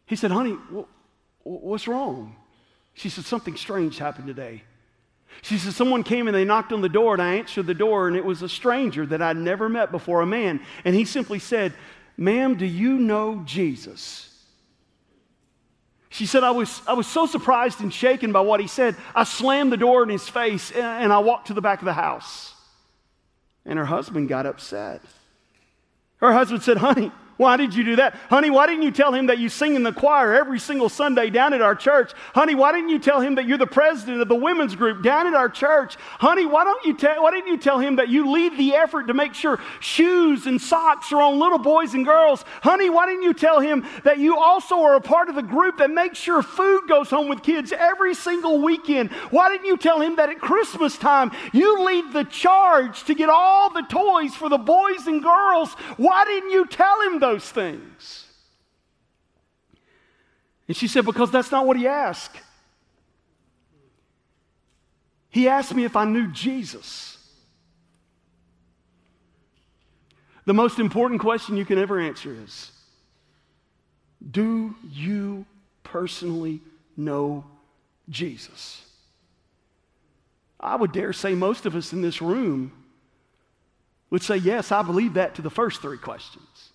He 0.06 0.16
said, 0.16 0.32
Honey, 0.32 0.58
what's 1.44 1.88
wrong? 1.88 2.36
She 2.94 3.10
said, 3.10 3.26
Something 3.26 3.56
strange 3.56 3.98
happened 3.98 4.28
today. 4.28 4.64
She 5.42 5.58
said, 5.58 5.74
Someone 5.74 6.04
came 6.04 6.28
and 6.28 6.36
they 6.36 6.46
knocked 6.46 6.72
on 6.72 6.82
the 6.82 6.90
door, 6.90 7.14
and 7.14 7.22
I 7.22 7.36
answered 7.36 7.66
the 7.66 7.74
door, 7.74 8.08
and 8.08 8.16
it 8.16 8.24
was 8.24 8.42
a 8.42 8.50
stranger 8.50 9.06
that 9.08 9.22
I'd 9.22 9.38
never 9.38 9.68
met 9.68 9.92
before, 9.92 10.22
a 10.22 10.26
man. 10.26 10.62
And 10.86 10.96
he 10.96 11.06
simply 11.06 11.40
said, 11.40 11.74
Ma'am, 12.16 12.56
do 12.56 12.66
you 12.66 12.98
know 12.98 13.42
Jesus? 13.46 14.30
She 16.14 16.28
said, 16.28 16.44
I 16.44 16.52
was, 16.52 16.84
I 16.86 16.94
was 16.94 17.08
so 17.08 17.26
surprised 17.26 17.82
and 17.82 17.92
shaken 17.92 18.32
by 18.32 18.42
what 18.42 18.60
he 18.60 18.68
said, 18.68 18.96
I 19.16 19.24
slammed 19.24 19.72
the 19.72 19.78
door 19.78 20.04
in 20.04 20.10
his 20.10 20.30
face 20.30 20.70
and, 20.70 20.84
and 20.86 21.12
I 21.12 21.18
walked 21.18 21.48
to 21.48 21.56
the 21.56 21.62
back 21.62 21.80
of 21.80 21.86
the 21.86 21.94
house. 21.94 22.54
And 23.66 23.80
her 23.80 23.86
husband 23.86 24.30
got 24.30 24.46
upset. 24.46 25.02
Her 26.18 26.32
husband 26.32 26.62
said, 26.62 26.78
Honey, 26.78 27.12
why 27.38 27.58
did 27.58 27.74
you 27.74 27.84
do 27.84 27.96
that? 27.96 28.16
Honey, 28.30 28.52
why 28.52 28.68
didn't 28.68 28.84
you 28.84 28.92
tell 28.92 29.14
him 29.14 29.26
that 29.28 29.40
you 29.40 29.50
sing 29.50 29.76
in 29.76 29.82
the 29.82 29.92
choir 29.92 30.36
every 30.36 30.60
single 30.60 30.88
Sunday 30.88 31.32
down 31.32 31.54
at 31.54 31.62
our 31.62 31.74
church? 31.74 32.12
Honey, 32.36 32.54
why 32.54 32.72
didn't 32.72 32.90
you 32.90 33.00
tell 33.00 33.22
him 33.22 33.36
that 33.36 33.48
you're 33.48 33.58
the 33.58 33.66
president 33.66 34.22
of 34.22 34.28
the 34.28 34.36
women's 34.36 34.76
group 34.76 35.02
down 35.02 35.26
at 35.26 35.34
our 35.34 35.50
church? 35.50 35.96
Honey, 36.20 36.46
why 36.46 36.64
don't 36.64 36.86
you 36.86 36.96
tell 36.96 37.24
why 37.24 37.32
didn't 37.32 37.48
you 37.48 37.58
tell 37.58 37.80
him 37.80 37.96
that 37.96 38.10
you 38.10 38.30
lead 38.30 38.56
the 38.58 38.76
effort 38.76 39.08
to 39.08 39.14
make 39.14 39.34
sure 39.34 39.60
shoes 39.80 40.46
and 40.46 40.62
socks 40.62 41.12
are 41.12 41.22
on 41.22 41.40
little 41.40 41.58
boys 41.58 41.96
and 41.96 42.06
girls? 42.06 42.44
Honey, 42.62 42.92
why 42.92 43.08
didn't 43.08 43.24
you 43.24 43.34
tell 43.34 43.60
him 43.60 43.86
that 44.04 44.20
you 44.20 44.38
also 44.38 44.82
are 44.82 44.96
a 44.96 45.02
part 45.02 45.30
of 45.30 45.36
the 45.36 45.42
group 45.42 45.78
that 45.78 45.90
makes 45.90 46.20
sure 46.20 46.44
food 46.44 46.88
goes 46.88 47.10
home 47.10 47.30
with 47.30 47.42
kids 47.42 47.72
every 47.72 48.14
single 48.14 48.62
weekend? 48.62 49.12
Why 49.32 49.50
didn't 49.50 49.66
you 49.66 49.78
tell 49.78 50.02
him 50.02 50.18
that 50.18 50.30
at 50.30 50.40
Christmas 50.40 50.98
time 50.98 51.32
you 51.52 51.84
lead 51.84 52.14
the 52.14 52.26
charge 52.26 53.04
to 53.06 53.16
get 53.16 53.30
all 53.30 53.72
the 53.72 53.82
toys 53.82 54.36
for 54.36 54.50
the 54.50 54.58
boys 54.60 55.08
and 55.08 55.24
girls? 55.24 55.74
Why 55.98 56.26
didn't 56.26 56.52
you 56.52 56.68
tell 56.68 57.02
him 57.02 57.23
those 57.24 57.50
things? 57.50 58.26
And 60.68 60.76
she 60.76 60.88
said, 60.88 61.06
Because 61.06 61.32
that's 61.32 61.52
not 61.52 61.66
what 61.66 61.78
he 61.78 61.88
asked. 61.88 62.38
He 65.30 65.48
asked 65.48 65.74
me 65.74 65.86
if 65.86 65.96
I 65.96 66.06
knew 66.06 66.28
Jesus. 66.28 67.18
The 70.46 70.54
most 70.54 70.80
important 70.80 71.22
question 71.22 71.56
you 71.56 71.64
can 71.66 71.80
ever 71.80 72.00
answer 72.00 72.36
is 72.44 72.72
Do 74.30 74.76
you 74.92 75.46
personally 75.84 76.62
know 76.98 77.46
Jesus? 78.10 78.86
I 80.60 80.76
would 80.76 80.92
dare 80.92 81.14
say 81.14 81.36
most 81.36 81.66
of 81.66 81.76
us 81.76 81.94
in 81.94 82.02
this 82.02 82.22
room 82.22 82.74
would 84.10 84.22
say, 84.22 84.36
Yes, 84.36 84.74
I 84.74 84.82
believe 84.82 85.14
that 85.14 85.36
to 85.36 85.42
the 85.42 85.50
first 85.50 85.82
three 85.82 85.98
questions. 85.98 86.73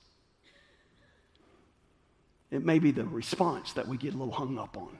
It 2.51 2.65
may 2.65 2.79
be 2.79 2.91
the 2.91 3.05
response 3.05 3.75
that 3.75 3.87
we 3.87 3.97
get 3.97 4.15
a 4.15 4.17
little 4.17 4.33
hung 4.33 4.59
up 4.59 4.77
on. 4.77 4.99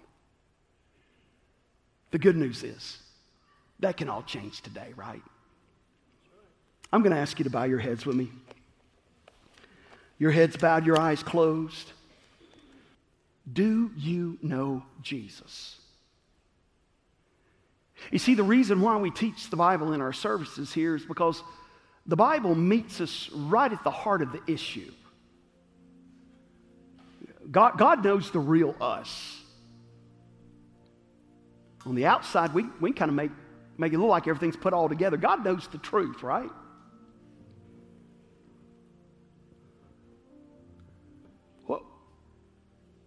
The 2.11 2.19
good 2.19 2.37
news 2.37 2.63
is 2.63 2.99
that 3.81 3.97
can 3.97 4.09
all 4.09 4.23
change 4.23 4.61
today, 4.61 4.93
right? 4.97 5.23
I'm 6.93 7.03
going 7.03 7.15
to 7.15 7.21
ask 7.21 7.39
you 7.39 7.45
to 7.45 7.51
bow 7.51 7.65
your 7.65 7.79
heads 7.79 8.07
with 8.07 8.17
me. 8.17 8.31
Your 10.19 10.31
heads 10.31 10.57
bowed, 10.57 10.85
your 10.85 10.99
eyes 10.99 11.23
closed. 11.23 11.93
Do 13.51 13.91
you 13.97 14.39
know 14.43 14.83
Jesus? 15.03 15.77
You 18.11 18.19
see, 18.19 18.35
the 18.35 18.43
reason 18.43 18.81
why 18.81 18.97
we 18.97 19.11
teach 19.11 19.51
the 19.51 19.57
Bible 19.57 19.93
in 19.93 20.01
our 20.01 20.13
services 20.13 20.73
here 20.73 20.97
is 20.97 21.05
because 21.05 21.43
the 22.07 22.17
Bible 22.17 22.55
meets 22.55 23.01
us 23.01 23.31
right 23.33 23.73
at 23.73 23.85
the 23.85 23.91
heart 23.91 24.23
of 24.23 24.33
the 24.33 24.41
issue. 24.47 24.91
God, 27.51 27.79
God 27.79 28.05
knows 28.05 28.31
the 28.31 28.41
real 28.41 28.75
us. 28.81 29.41
On 31.87 31.95
the 31.95 32.07
outside, 32.07 32.53
we, 32.53 32.65
we 32.81 32.93
kind 32.93 33.09
of 33.09 33.15
make, 33.15 33.31
make 33.79 33.93
it 33.93 33.99
look 33.99 34.11
like 34.11 34.29
everything's 34.29 34.57
put 34.57 34.75
all 34.75 34.89
together. 34.89 35.17
God 35.17 35.45
knows 35.45 35.67
the 35.69 35.79
truth, 35.79 36.23
right? 36.23 36.51
What, 41.65 41.83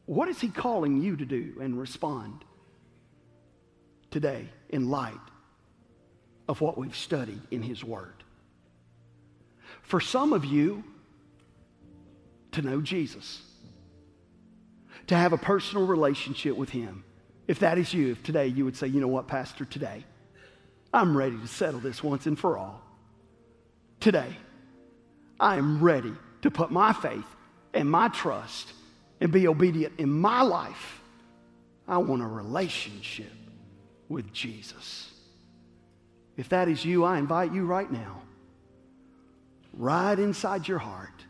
what 0.06 0.30
is 0.30 0.40
He 0.40 0.50
calling 0.50 1.02
you 1.02 1.18
to 1.18 1.26
do 1.26 1.58
and 1.62 1.80
respond 1.80 2.44
today 4.10 4.50
in 4.70 4.90
light 4.90 5.14
of 6.50 6.62
what 6.62 6.78
we've 6.78 6.96
studied 6.96 7.42
in 7.52 7.62
His 7.62 7.84
Word? 7.84 8.24
For 9.84 10.00
some 10.00 10.34
of 10.34 10.46
you, 10.46 10.84
to 12.54 12.62
know 12.62 12.82
Jesus 12.82 13.44
to 15.12 15.18
have 15.18 15.34
a 15.34 15.38
personal 15.38 15.86
relationship 15.86 16.56
with 16.56 16.70
Him. 16.70 17.04
If 17.46 17.60
that 17.60 17.78
is 17.78 17.94
you, 17.94 18.12
if 18.12 18.24
today 18.24 18.48
you 18.48 18.64
would 18.64 18.78
say, 18.78 18.88
you 18.88 19.02
know 19.02 19.10
what, 19.10 19.28
Pastor, 19.28 19.66
today, 19.66 20.06
I'm 20.94 21.18
ready 21.18 21.38
to 21.38 21.48
settle 21.48 21.82
this 21.82 22.02
once 22.02 22.28
and 22.28 22.40
for 22.40 22.58
all. 22.58 22.82
Today, 24.00 24.34
I 25.38 25.58
am 25.58 25.84
ready 25.84 26.14
to 26.44 26.50
put 26.50 26.72
my 26.72 26.94
faith 26.94 27.26
and 27.74 27.92
my 27.92 28.08
trust 28.08 28.72
and 29.20 29.34
be 29.34 29.50
obedient 29.50 30.00
in 30.00 30.10
my 30.10 30.44
life. 30.44 31.02
I 31.90 31.98
want 31.98 32.22
a 32.22 32.28
relationship 32.28 33.34
with 34.08 34.32
Jesus. 34.32 35.12
If 36.38 36.48
that 36.50 36.70
is 36.70 36.86
you, 36.86 37.04
I 37.04 37.18
invite 37.18 37.52
you 37.52 37.66
right 37.66 37.92
now, 37.92 38.22
right 39.74 40.18
inside 40.18 40.70
your 40.70 40.80
heart, 40.80 41.26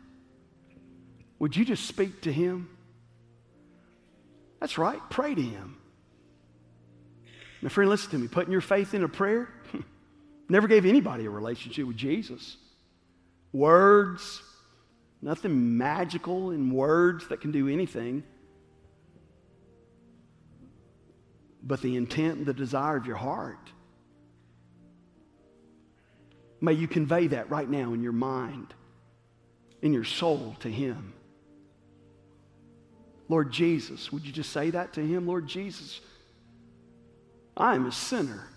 would 1.40 1.56
you 1.56 1.64
just 1.64 1.84
speak 1.86 2.20
to 2.20 2.32
Him? 2.32 2.71
That's 4.62 4.78
right. 4.78 5.00
Pray 5.10 5.34
to 5.34 5.42
Him. 5.42 5.76
My 7.62 7.68
friend, 7.68 7.90
listen 7.90 8.12
to 8.12 8.18
me. 8.18 8.28
Putting 8.28 8.52
your 8.52 8.60
faith 8.60 8.94
in 8.94 9.02
a 9.02 9.08
prayer 9.08 9.48
never 10.48 10.68
gave 10.68 10.86
anybody 10.86 11.26
a 11.26 11.30
relationship 11.30 11.84
with 11.84 11.96
Jesus. 11.96 12.58
Words, 13.52 14.40
nothing 15.20 15.76
magical 15.76 16.52
in 16.52 16.72
words 16.72 17.26
that 17.26 17.40
can 17.40 17.50
do 17.50 17.68
anything. 17.68 18.22
But 21.60 21.82
the 21.82 21.96
intent 21.96 22.38
and 22.38 22.46
the 22.46 22.54
desire 22.54 22.96
of 22.96 23.04
your 23.04 23.16
heart. 23.16 23.68
May 26.60 26.74
you 26.74 26.86
convey 26.86 27.26
that 27.26 27.50
right 27.50 27.68
now 27.68 27.94
in 27.94 28.02
your 28.04 28.12
mind, 28.12 28.72
in 29.82 29.92
your 29.92 30.04
soul 30.04 30.54
to 30.60 30.70
Him. 30.70 31.14
Lord 33.28 33.50
Jesus, 33.52 34.12
would 34.12 34.26
you 34.26 34.32
just 34.32 34.52
say 34.52 34.70
that 34.70 34.92
to 34.94 35.00
him? 35.00 35.26
Lord 35.26 35.46
Jesus, 35.46 36.00
I 37.56 37.74
am 37.74 37.86
a 37.86 37.92
sinner. 37.92 38.48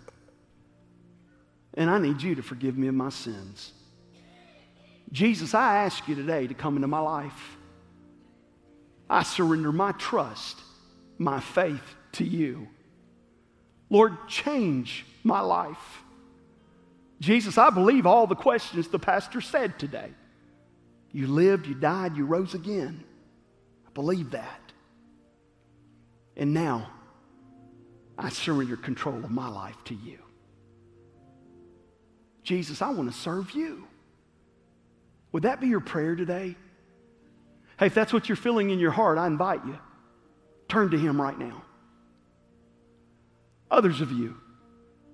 And 1.75 1.89
I 1.89 1.97
need 1.97 2.21
you 2.21 2.35
to 2.35 2.41
forgive 2.41 2.77
me 2.77 2.87
of 2.87 2.95
my 2.95 3.09
sins. 3.09 3.73
Jesus, 5.11 5.53
I 5.53 5.83
ask 5.83 6.07
you 6.07 6.15
today 6.15 6.47
to 6.47 6.53
come 6.53 6.75
into 6.75 6.87
my 6.87 6.99
life. 6.99 7.57
I 9.09 9.23
surrender 9.23 9.71
my 9.71 9.91
trust, 9.93 10.59
my 11.17 11.39
faith 11.39 11.95
to 12.13 12.23
you. 12.23 12.67
Lord, 13.89 14.27
change 14.27 15.05
my 15.23 15.41
life. 15.41 16.01
Jesus, 17.19 17.57
I 17.57 17.69
believe 17.69 18.05
all 18.05 18.27
the 18.27 18.35
questions 18.35 18.87
the 18.87 18.99
pastor 18.99 19.41
said 19.41 19.77
today. 19.77 20.09
You 21.11 21.27
lived, 21.27 21.67
you 21.67 21.75
died, 21.75 22.17
you 22.17 22.25
rose 22.25 22.53
again. 22.53 23.03
Believe 23.95 24.31
that. 24.31 24.59
And 26.37 26.53
now, 26.53 26.91
I 28.17 28.29
surrender 28.29 28.77
control 28.77 29.15
of 29.15 29.31
my 29.31 29.47
life 29.47 29.81
to 29.85 29.95
you. 29.95 30.19
Jesus, 32.43 32.81
I 32.81 32.89
want 32.89 33.11
to 33.11 33.17
serve 33.17 33.51
you. 33.51 33.87
Would 35.31 35.43
that 35.43 35.59
be 35.59 35.67
your 35.67 35.79
prayer 35.79 36.15
today? 36.15 36.55
Hey, 37.79 37.87
if 37.87 37.95
that's 37.95 38.13
what 38.13 38.29
you're 38.29 38.35
feeling 38.35 38.69
in 38.69 38.79
your 38.79 38.91
heart, 38.91 39.17
I 39.17 39.27
invite 39.27 39.65
you. 39.65 39.77
Turn 40.67 40.91
to 40.91 40.97
Him 40.97 41.19
right 41.19 41.37
now. 41.37 41.63
Others 43.71 44.01
of 44.01 44.11
you 44.11 44.37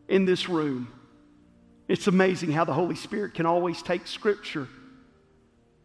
in 0.07 0.25
this 0.25 0.49
room, 0.49 0.91
it's 1.87 2.07
amazing 2.07 2.51
how 2.51 2.65
the 2.65 2.73
Holy 2.73 2.95
Spirit 2.95 3.35
can 3.35 3.45
always 3.45 3.81
take 3.81 4.07
Scripture 4.07 4.67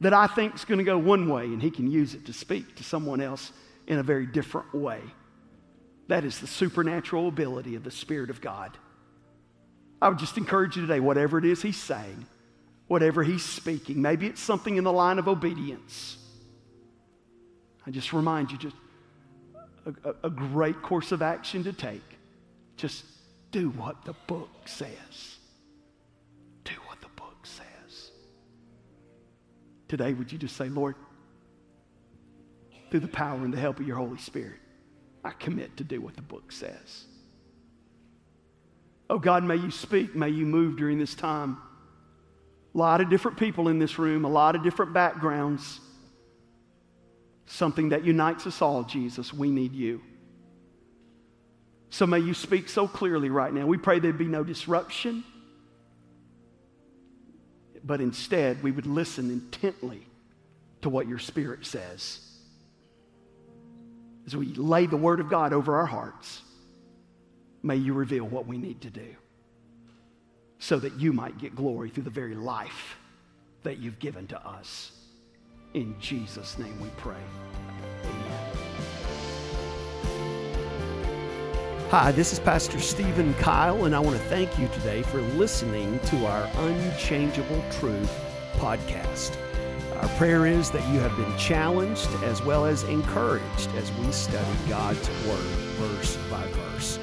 that 0.00 0.12
I 0.12 0.26
think 0.26 0.54
is 0.54 0.64
going 0.64 0.78
to 0.78 0.84
go 0.84 0.98
one 0.98 1.28
way 1.28 1.44
and 1.44 1.62
He 1.62 1.70
can 1.70 1.90
use 1.90 2.14
it 2.14 2.26
to 2.26 2.32
speak 2.32 2.76
to 2.76 2.84
someone 2.84 3.20
else 3.20 3.52
in 3.86 3.98
a 3.98 4.02
very 4.02 4.26
different 4.26 4.74
way. 4.74 5.00
That 6.08 6.24
is 6.24 6.38
the 6.38 6.46
supernatural 6.46 7.28
ability 7.28 7.74
of 7.74 7.84
the 7.84 7.90
Spirit 7.90 8.30
of 8.30 8.40
God. 8.40 8.76
I 10.00 10.08
would 10.08 10.18
just 10.18 10.36
encourage 10.36 10.76
you 10.76 10.82
today, 10.82 11.00
whatever 11.00 11.38
it 11.38 11.44
is 11.44 11.62
He's 11.62 11.80
saying, 11.80 12.26
whatever 12.86 13.22
He's 13.22 13.44
speaking, 13.44 14.02
maybe 14.02 14.26
it's 14.26 14.40
something 14.40 14.76
in 14.76 14.84
the 14.84 14.92
line 14.92 15.18
of 15.18 15.28
obedience. 15.28 16.18
I 17.86 17.90
just 17.90 18.12
remind 18.12 18.50
you, 18.50 18.58
just 18.58 18.76
a, 20.04 20.14
a, 20.24 20.30
great 20.30 20.82
course 20.82 21.12
of 21.12 21.22
action 21.22 21.64
to 21.64 21.72
take. 21.72 22.02
Just 22.76 23.04
do 23.52 23.70
what 23.70 24.04
the 24.04 24.14
book 24.26 24.50
says. 24.66 25.35
Today, 29.88 30.12
would 30.12 30.32
you 30.32 30.38
just 30.38 30.56
say, 30.56 30.68
Lord, 30.68 30.96
through 32.90 33.00
the 33.00 33.08
power 33.08 33.44
and 33.44 33.52
the 33.52 33.58
help 33.58 33.80
of 33.80 33.86
your 33.86 33.96
Holy 33.96 34.18
Spirit, 34.18 34.60
I 35.24 35.30
commit 35.30 35.76
to 35.78 35.84
do 35.84 36.00
what 36.00 36.16
the 36.16 36.22
book 36.22 36.52
says. 36.52 37.04
Oh 39.08 39.18
God, 39.18 39.44
may 39.44 39.56
you 39.56 39.70
speak, 39.70 40.14
may 40.14 40.28
you 40.28 40.46
move 40.46 40.76
during 40.76 40.98
this 40.98 41.14
time. 41.14 41.58
A 42.74 42.78
lot 42.78 43.00
of 43.00 43.08
different 43.08 43.38
people 43.38 43.68
in 43.68 43.78
this 43.78 43.98
room, 43.98 44.24
a 44.24 44.28
lot 44.28 44.56
of 44.56 44.62
different 44.62 44.92
backgrounds. 44.92 45.80
Something 47.46 47.90
that 47.90 48.04
unites 48.04 48.46
us 48.46 48.60
all, 48.60 48.82
Jesus. 48.82 49.32
We 49.32 49.50
need 49.50 49.72
you. 49.72 50.02
So 51.90 52.06
may 52.06 52.18
you 52.18 52.34
speak 52.34 52.68
so 52.68 52.88
clearly 52.88 53.30
right 53.30 53.52
now. 53.52 53.66
We 53.66 53.78
pray 53.78 54.00
there'd 54.00 54.18
be 54.18 54.26
no 54.26 54.42
disruption, 54.44 55.24
but 57.86 58.00
instead 58.00 58.62
we 58.62 58.72
would 58.72 58.86
listen 58.86 59.30
intently 59.30 60.04
to 60.82 60.88
what 60.88 61.06
your 61.06 61.20
Spirit 61.20 61.64
says. 61.64 62.20
As 64.26 64.34
we 64.34 64.46
lay 64.54 64.86
the 64.86 64.96
Word 64.96 65.20
of 65.20 65.30
God 65.30 65.52
over 65.52 65.76
our 65.76 65.86
hearts, 65.86 66.42
may 67.62 67.76
you 67.76 67.94
reveal 67.94 68.24
what 68.24 68.46
we 68.46 68.58
need 68.58 68.80
to 68.80 68.90
do 68.90 69.14
so 70.58 70.78
that 70.78 70.94
you 70.94 71.12
might 71.12 71.38
get 71.38 71.54
glory 71.54 71.90
through 71.90 72.02
the 72.02 72.10
very 72.10 72.34
life 72.34 72.96
that 73.62 73.78
you've 73.78 73.98
given 74.00 74.26
to 74.26 74.46
us. 74.46 74.90
In 75.74 75.94
Jesus' 76.00 76.58
name 76.58 76.80
we 76.80 76.88
pray. 76.96 77.14
Hi, 81.90 82.10
this 82.10 82.32
is 82.32 82.40
Pastor 82.40 82.80
Stephen 82.80 83.32
Kyle, 83.34 83.84
and 83.84 83.94
I 83.94 84.00
want 84.00 84.16
to 84.16 84.22
thank 84.24 84.58
you 84.58 84.66
today 84.66 85.02
for 85.02 85.20
listening 85.20 86.00
to 86.06 86.26
our 86.26 86.50
Unchangeable 86.56 87.62
Truth 87.70 88.12
podcast. 88.54 89.36
Our 90.02 90.08
prayer 90.16 90.46
is 90.46 90.72
that 90.72 90.84
you 90.92 90.98
have 90.98 91.16
been 91.16 91.38
challenged 91.38 92.08
as 92.24 92.42
well 92.42 92.64
as 92.64 92.82
encouraged 92.82 93.72
as 93.76 93.92
we 93.92 94.10
study 94.10 94.50
God's 94.68 95.08
Word 95.28 95.38
verse 95.78 96.16
by 96.28 96.44
verse. 96.48 96.98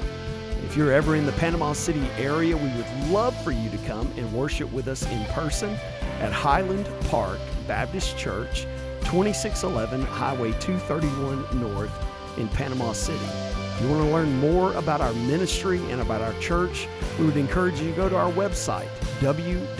If 0.66 0.76
you're 0.76 0.92
ever 0.92 1.16
in 1.16 1.24
the 1.24 1.32
Panama 1.32 1.72
City 1.72 2.06
area, 2.18 2.54
we 2.54 2.68
would 2.68 3.10
love 3.10 3.34
for 3.42 3.52
you 3.52 3.70
to 3.70 3.78
come 3.86 4.12
and 4.18 4.30
worship 4.34 4.70
with 4.70 4.86
us 4.86 5.10
in 5.10 5.24
person 5.32 5.78
at 6.20 6.30
Hiland 6.30 6.86
Park 7.08 7.38
Baptist 7.66 8.18
Church, 8.18 8.66
2611 9.04 10.02
Highway 10.02 10.52
231 10.60 11.58
North 11.58 11.90
in 12.36 12.48
Panama 12.48 12.92
City. 12.92 13.53
If 13.74 13.82
you 13.82 13.88
want 13.88 14.04
to 14.04 14.12
learn 14.12 14.38
more 14.38 14.72
about 14.74 15.00
our 15.00 15.12
ministry 15.12 15.80
and 15.90 16.00
about 16.00 16.20
our 16.22 16.32
church, 16.40 16.86
we 17.18 17.26
would 17.26 17.36
encourage 17.36 17.80
you 17.80 17.90
to 17.90 17.96
go 17.96 18.08
to 18.08 18.16
our 18.16 18.30
website, 18.30 18.88
www.hiland, 19.18 19.72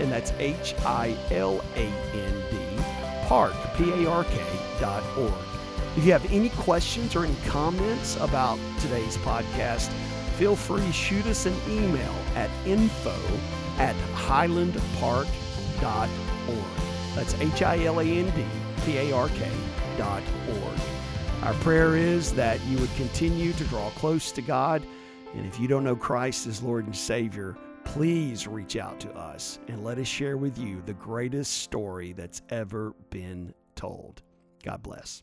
and 0.00 0.12
that's 0.12 0.32
H 0.38 0.76
I 0.84 1.16
L 1.32 1.60
A 1.74 1.80
N 1.80 2.44
D, 2.50 2.56
park, 3.26 3.52
P 3.76 3.90
A 3.90 4.08
R 4.08 4.22
K, 4.22 4.40
dot 4.78 5.02
org. 5.18 5.34
If 5.96 6.04
you 6.04 6.12
have 6.12 6.24
any 6.32 6.50
questions 6.50 7.16
or 7.16 7.24
any 7.24 7.34
comments 7.46 8.14
about 8.20 8.60
today's 8.78 9.16
podcast, 9.18 9.90
feel 10.36 10.54
free 10.54 10.86
to 10.86 10.92
shoot 10.92 11.26
us 11.26 11.46
an 11.46 11.56
email 11.68 12.14
at 12.36 12.48
info 12.64 13.16
at 13.78 13.96
hilandpark.org. 14.14 15.26
That's 17.16 17.34
H 17.40 17.62
I 17.62 17.84
L 17.84 17.98
A 17.98 18.04
N 18.04 18.30
D 18.36 18.44
P 18.86 18.98
A 18.98 19.12
R 19.12 19.28
K 19.30 19.50
dot 19.98 20.22
org. 20.48 20.99
Our 21.42 21.54
prayer 21.54 21.96
is 21.96 22.34
that 22.34 22.60
you 22.66 22.76
would 22.78 22.94
continue 22.96 23.54
to 23.54 23.64
draw 23.64 23.88
close 23.90 24.30
to 24.32 24.42
God. 24.42 24.82
And 25.34 25.46
if 25.46 25.58
you 25.58 25.68
don't 25.68 25.84
know 25.84 25.96
Christ 25.96 26.46
as 26.46 26.62
Lord 26.62 26.84
and 26.84 26.94
Savior, 26.94 27.56
please 27.84 28.46
reach 28.46 28.76
out 28.76 29.00
to 29.00 29.10
us 29.12 29.58
and 29.66 29.82
let 29.82 29.96
us 29.96 30.06
share 30.06 30.36
with 30.36 30.58
you 30.58 30.82
the 30.84 30.92
greatest 30.92 31.58
story 31.62 32.12
that's 32.12 32.42
ever 32.50 32.94
been 33.08 33.54
told. 33.74 34.20
God 34.62 34.82
bless. 34.82 35.22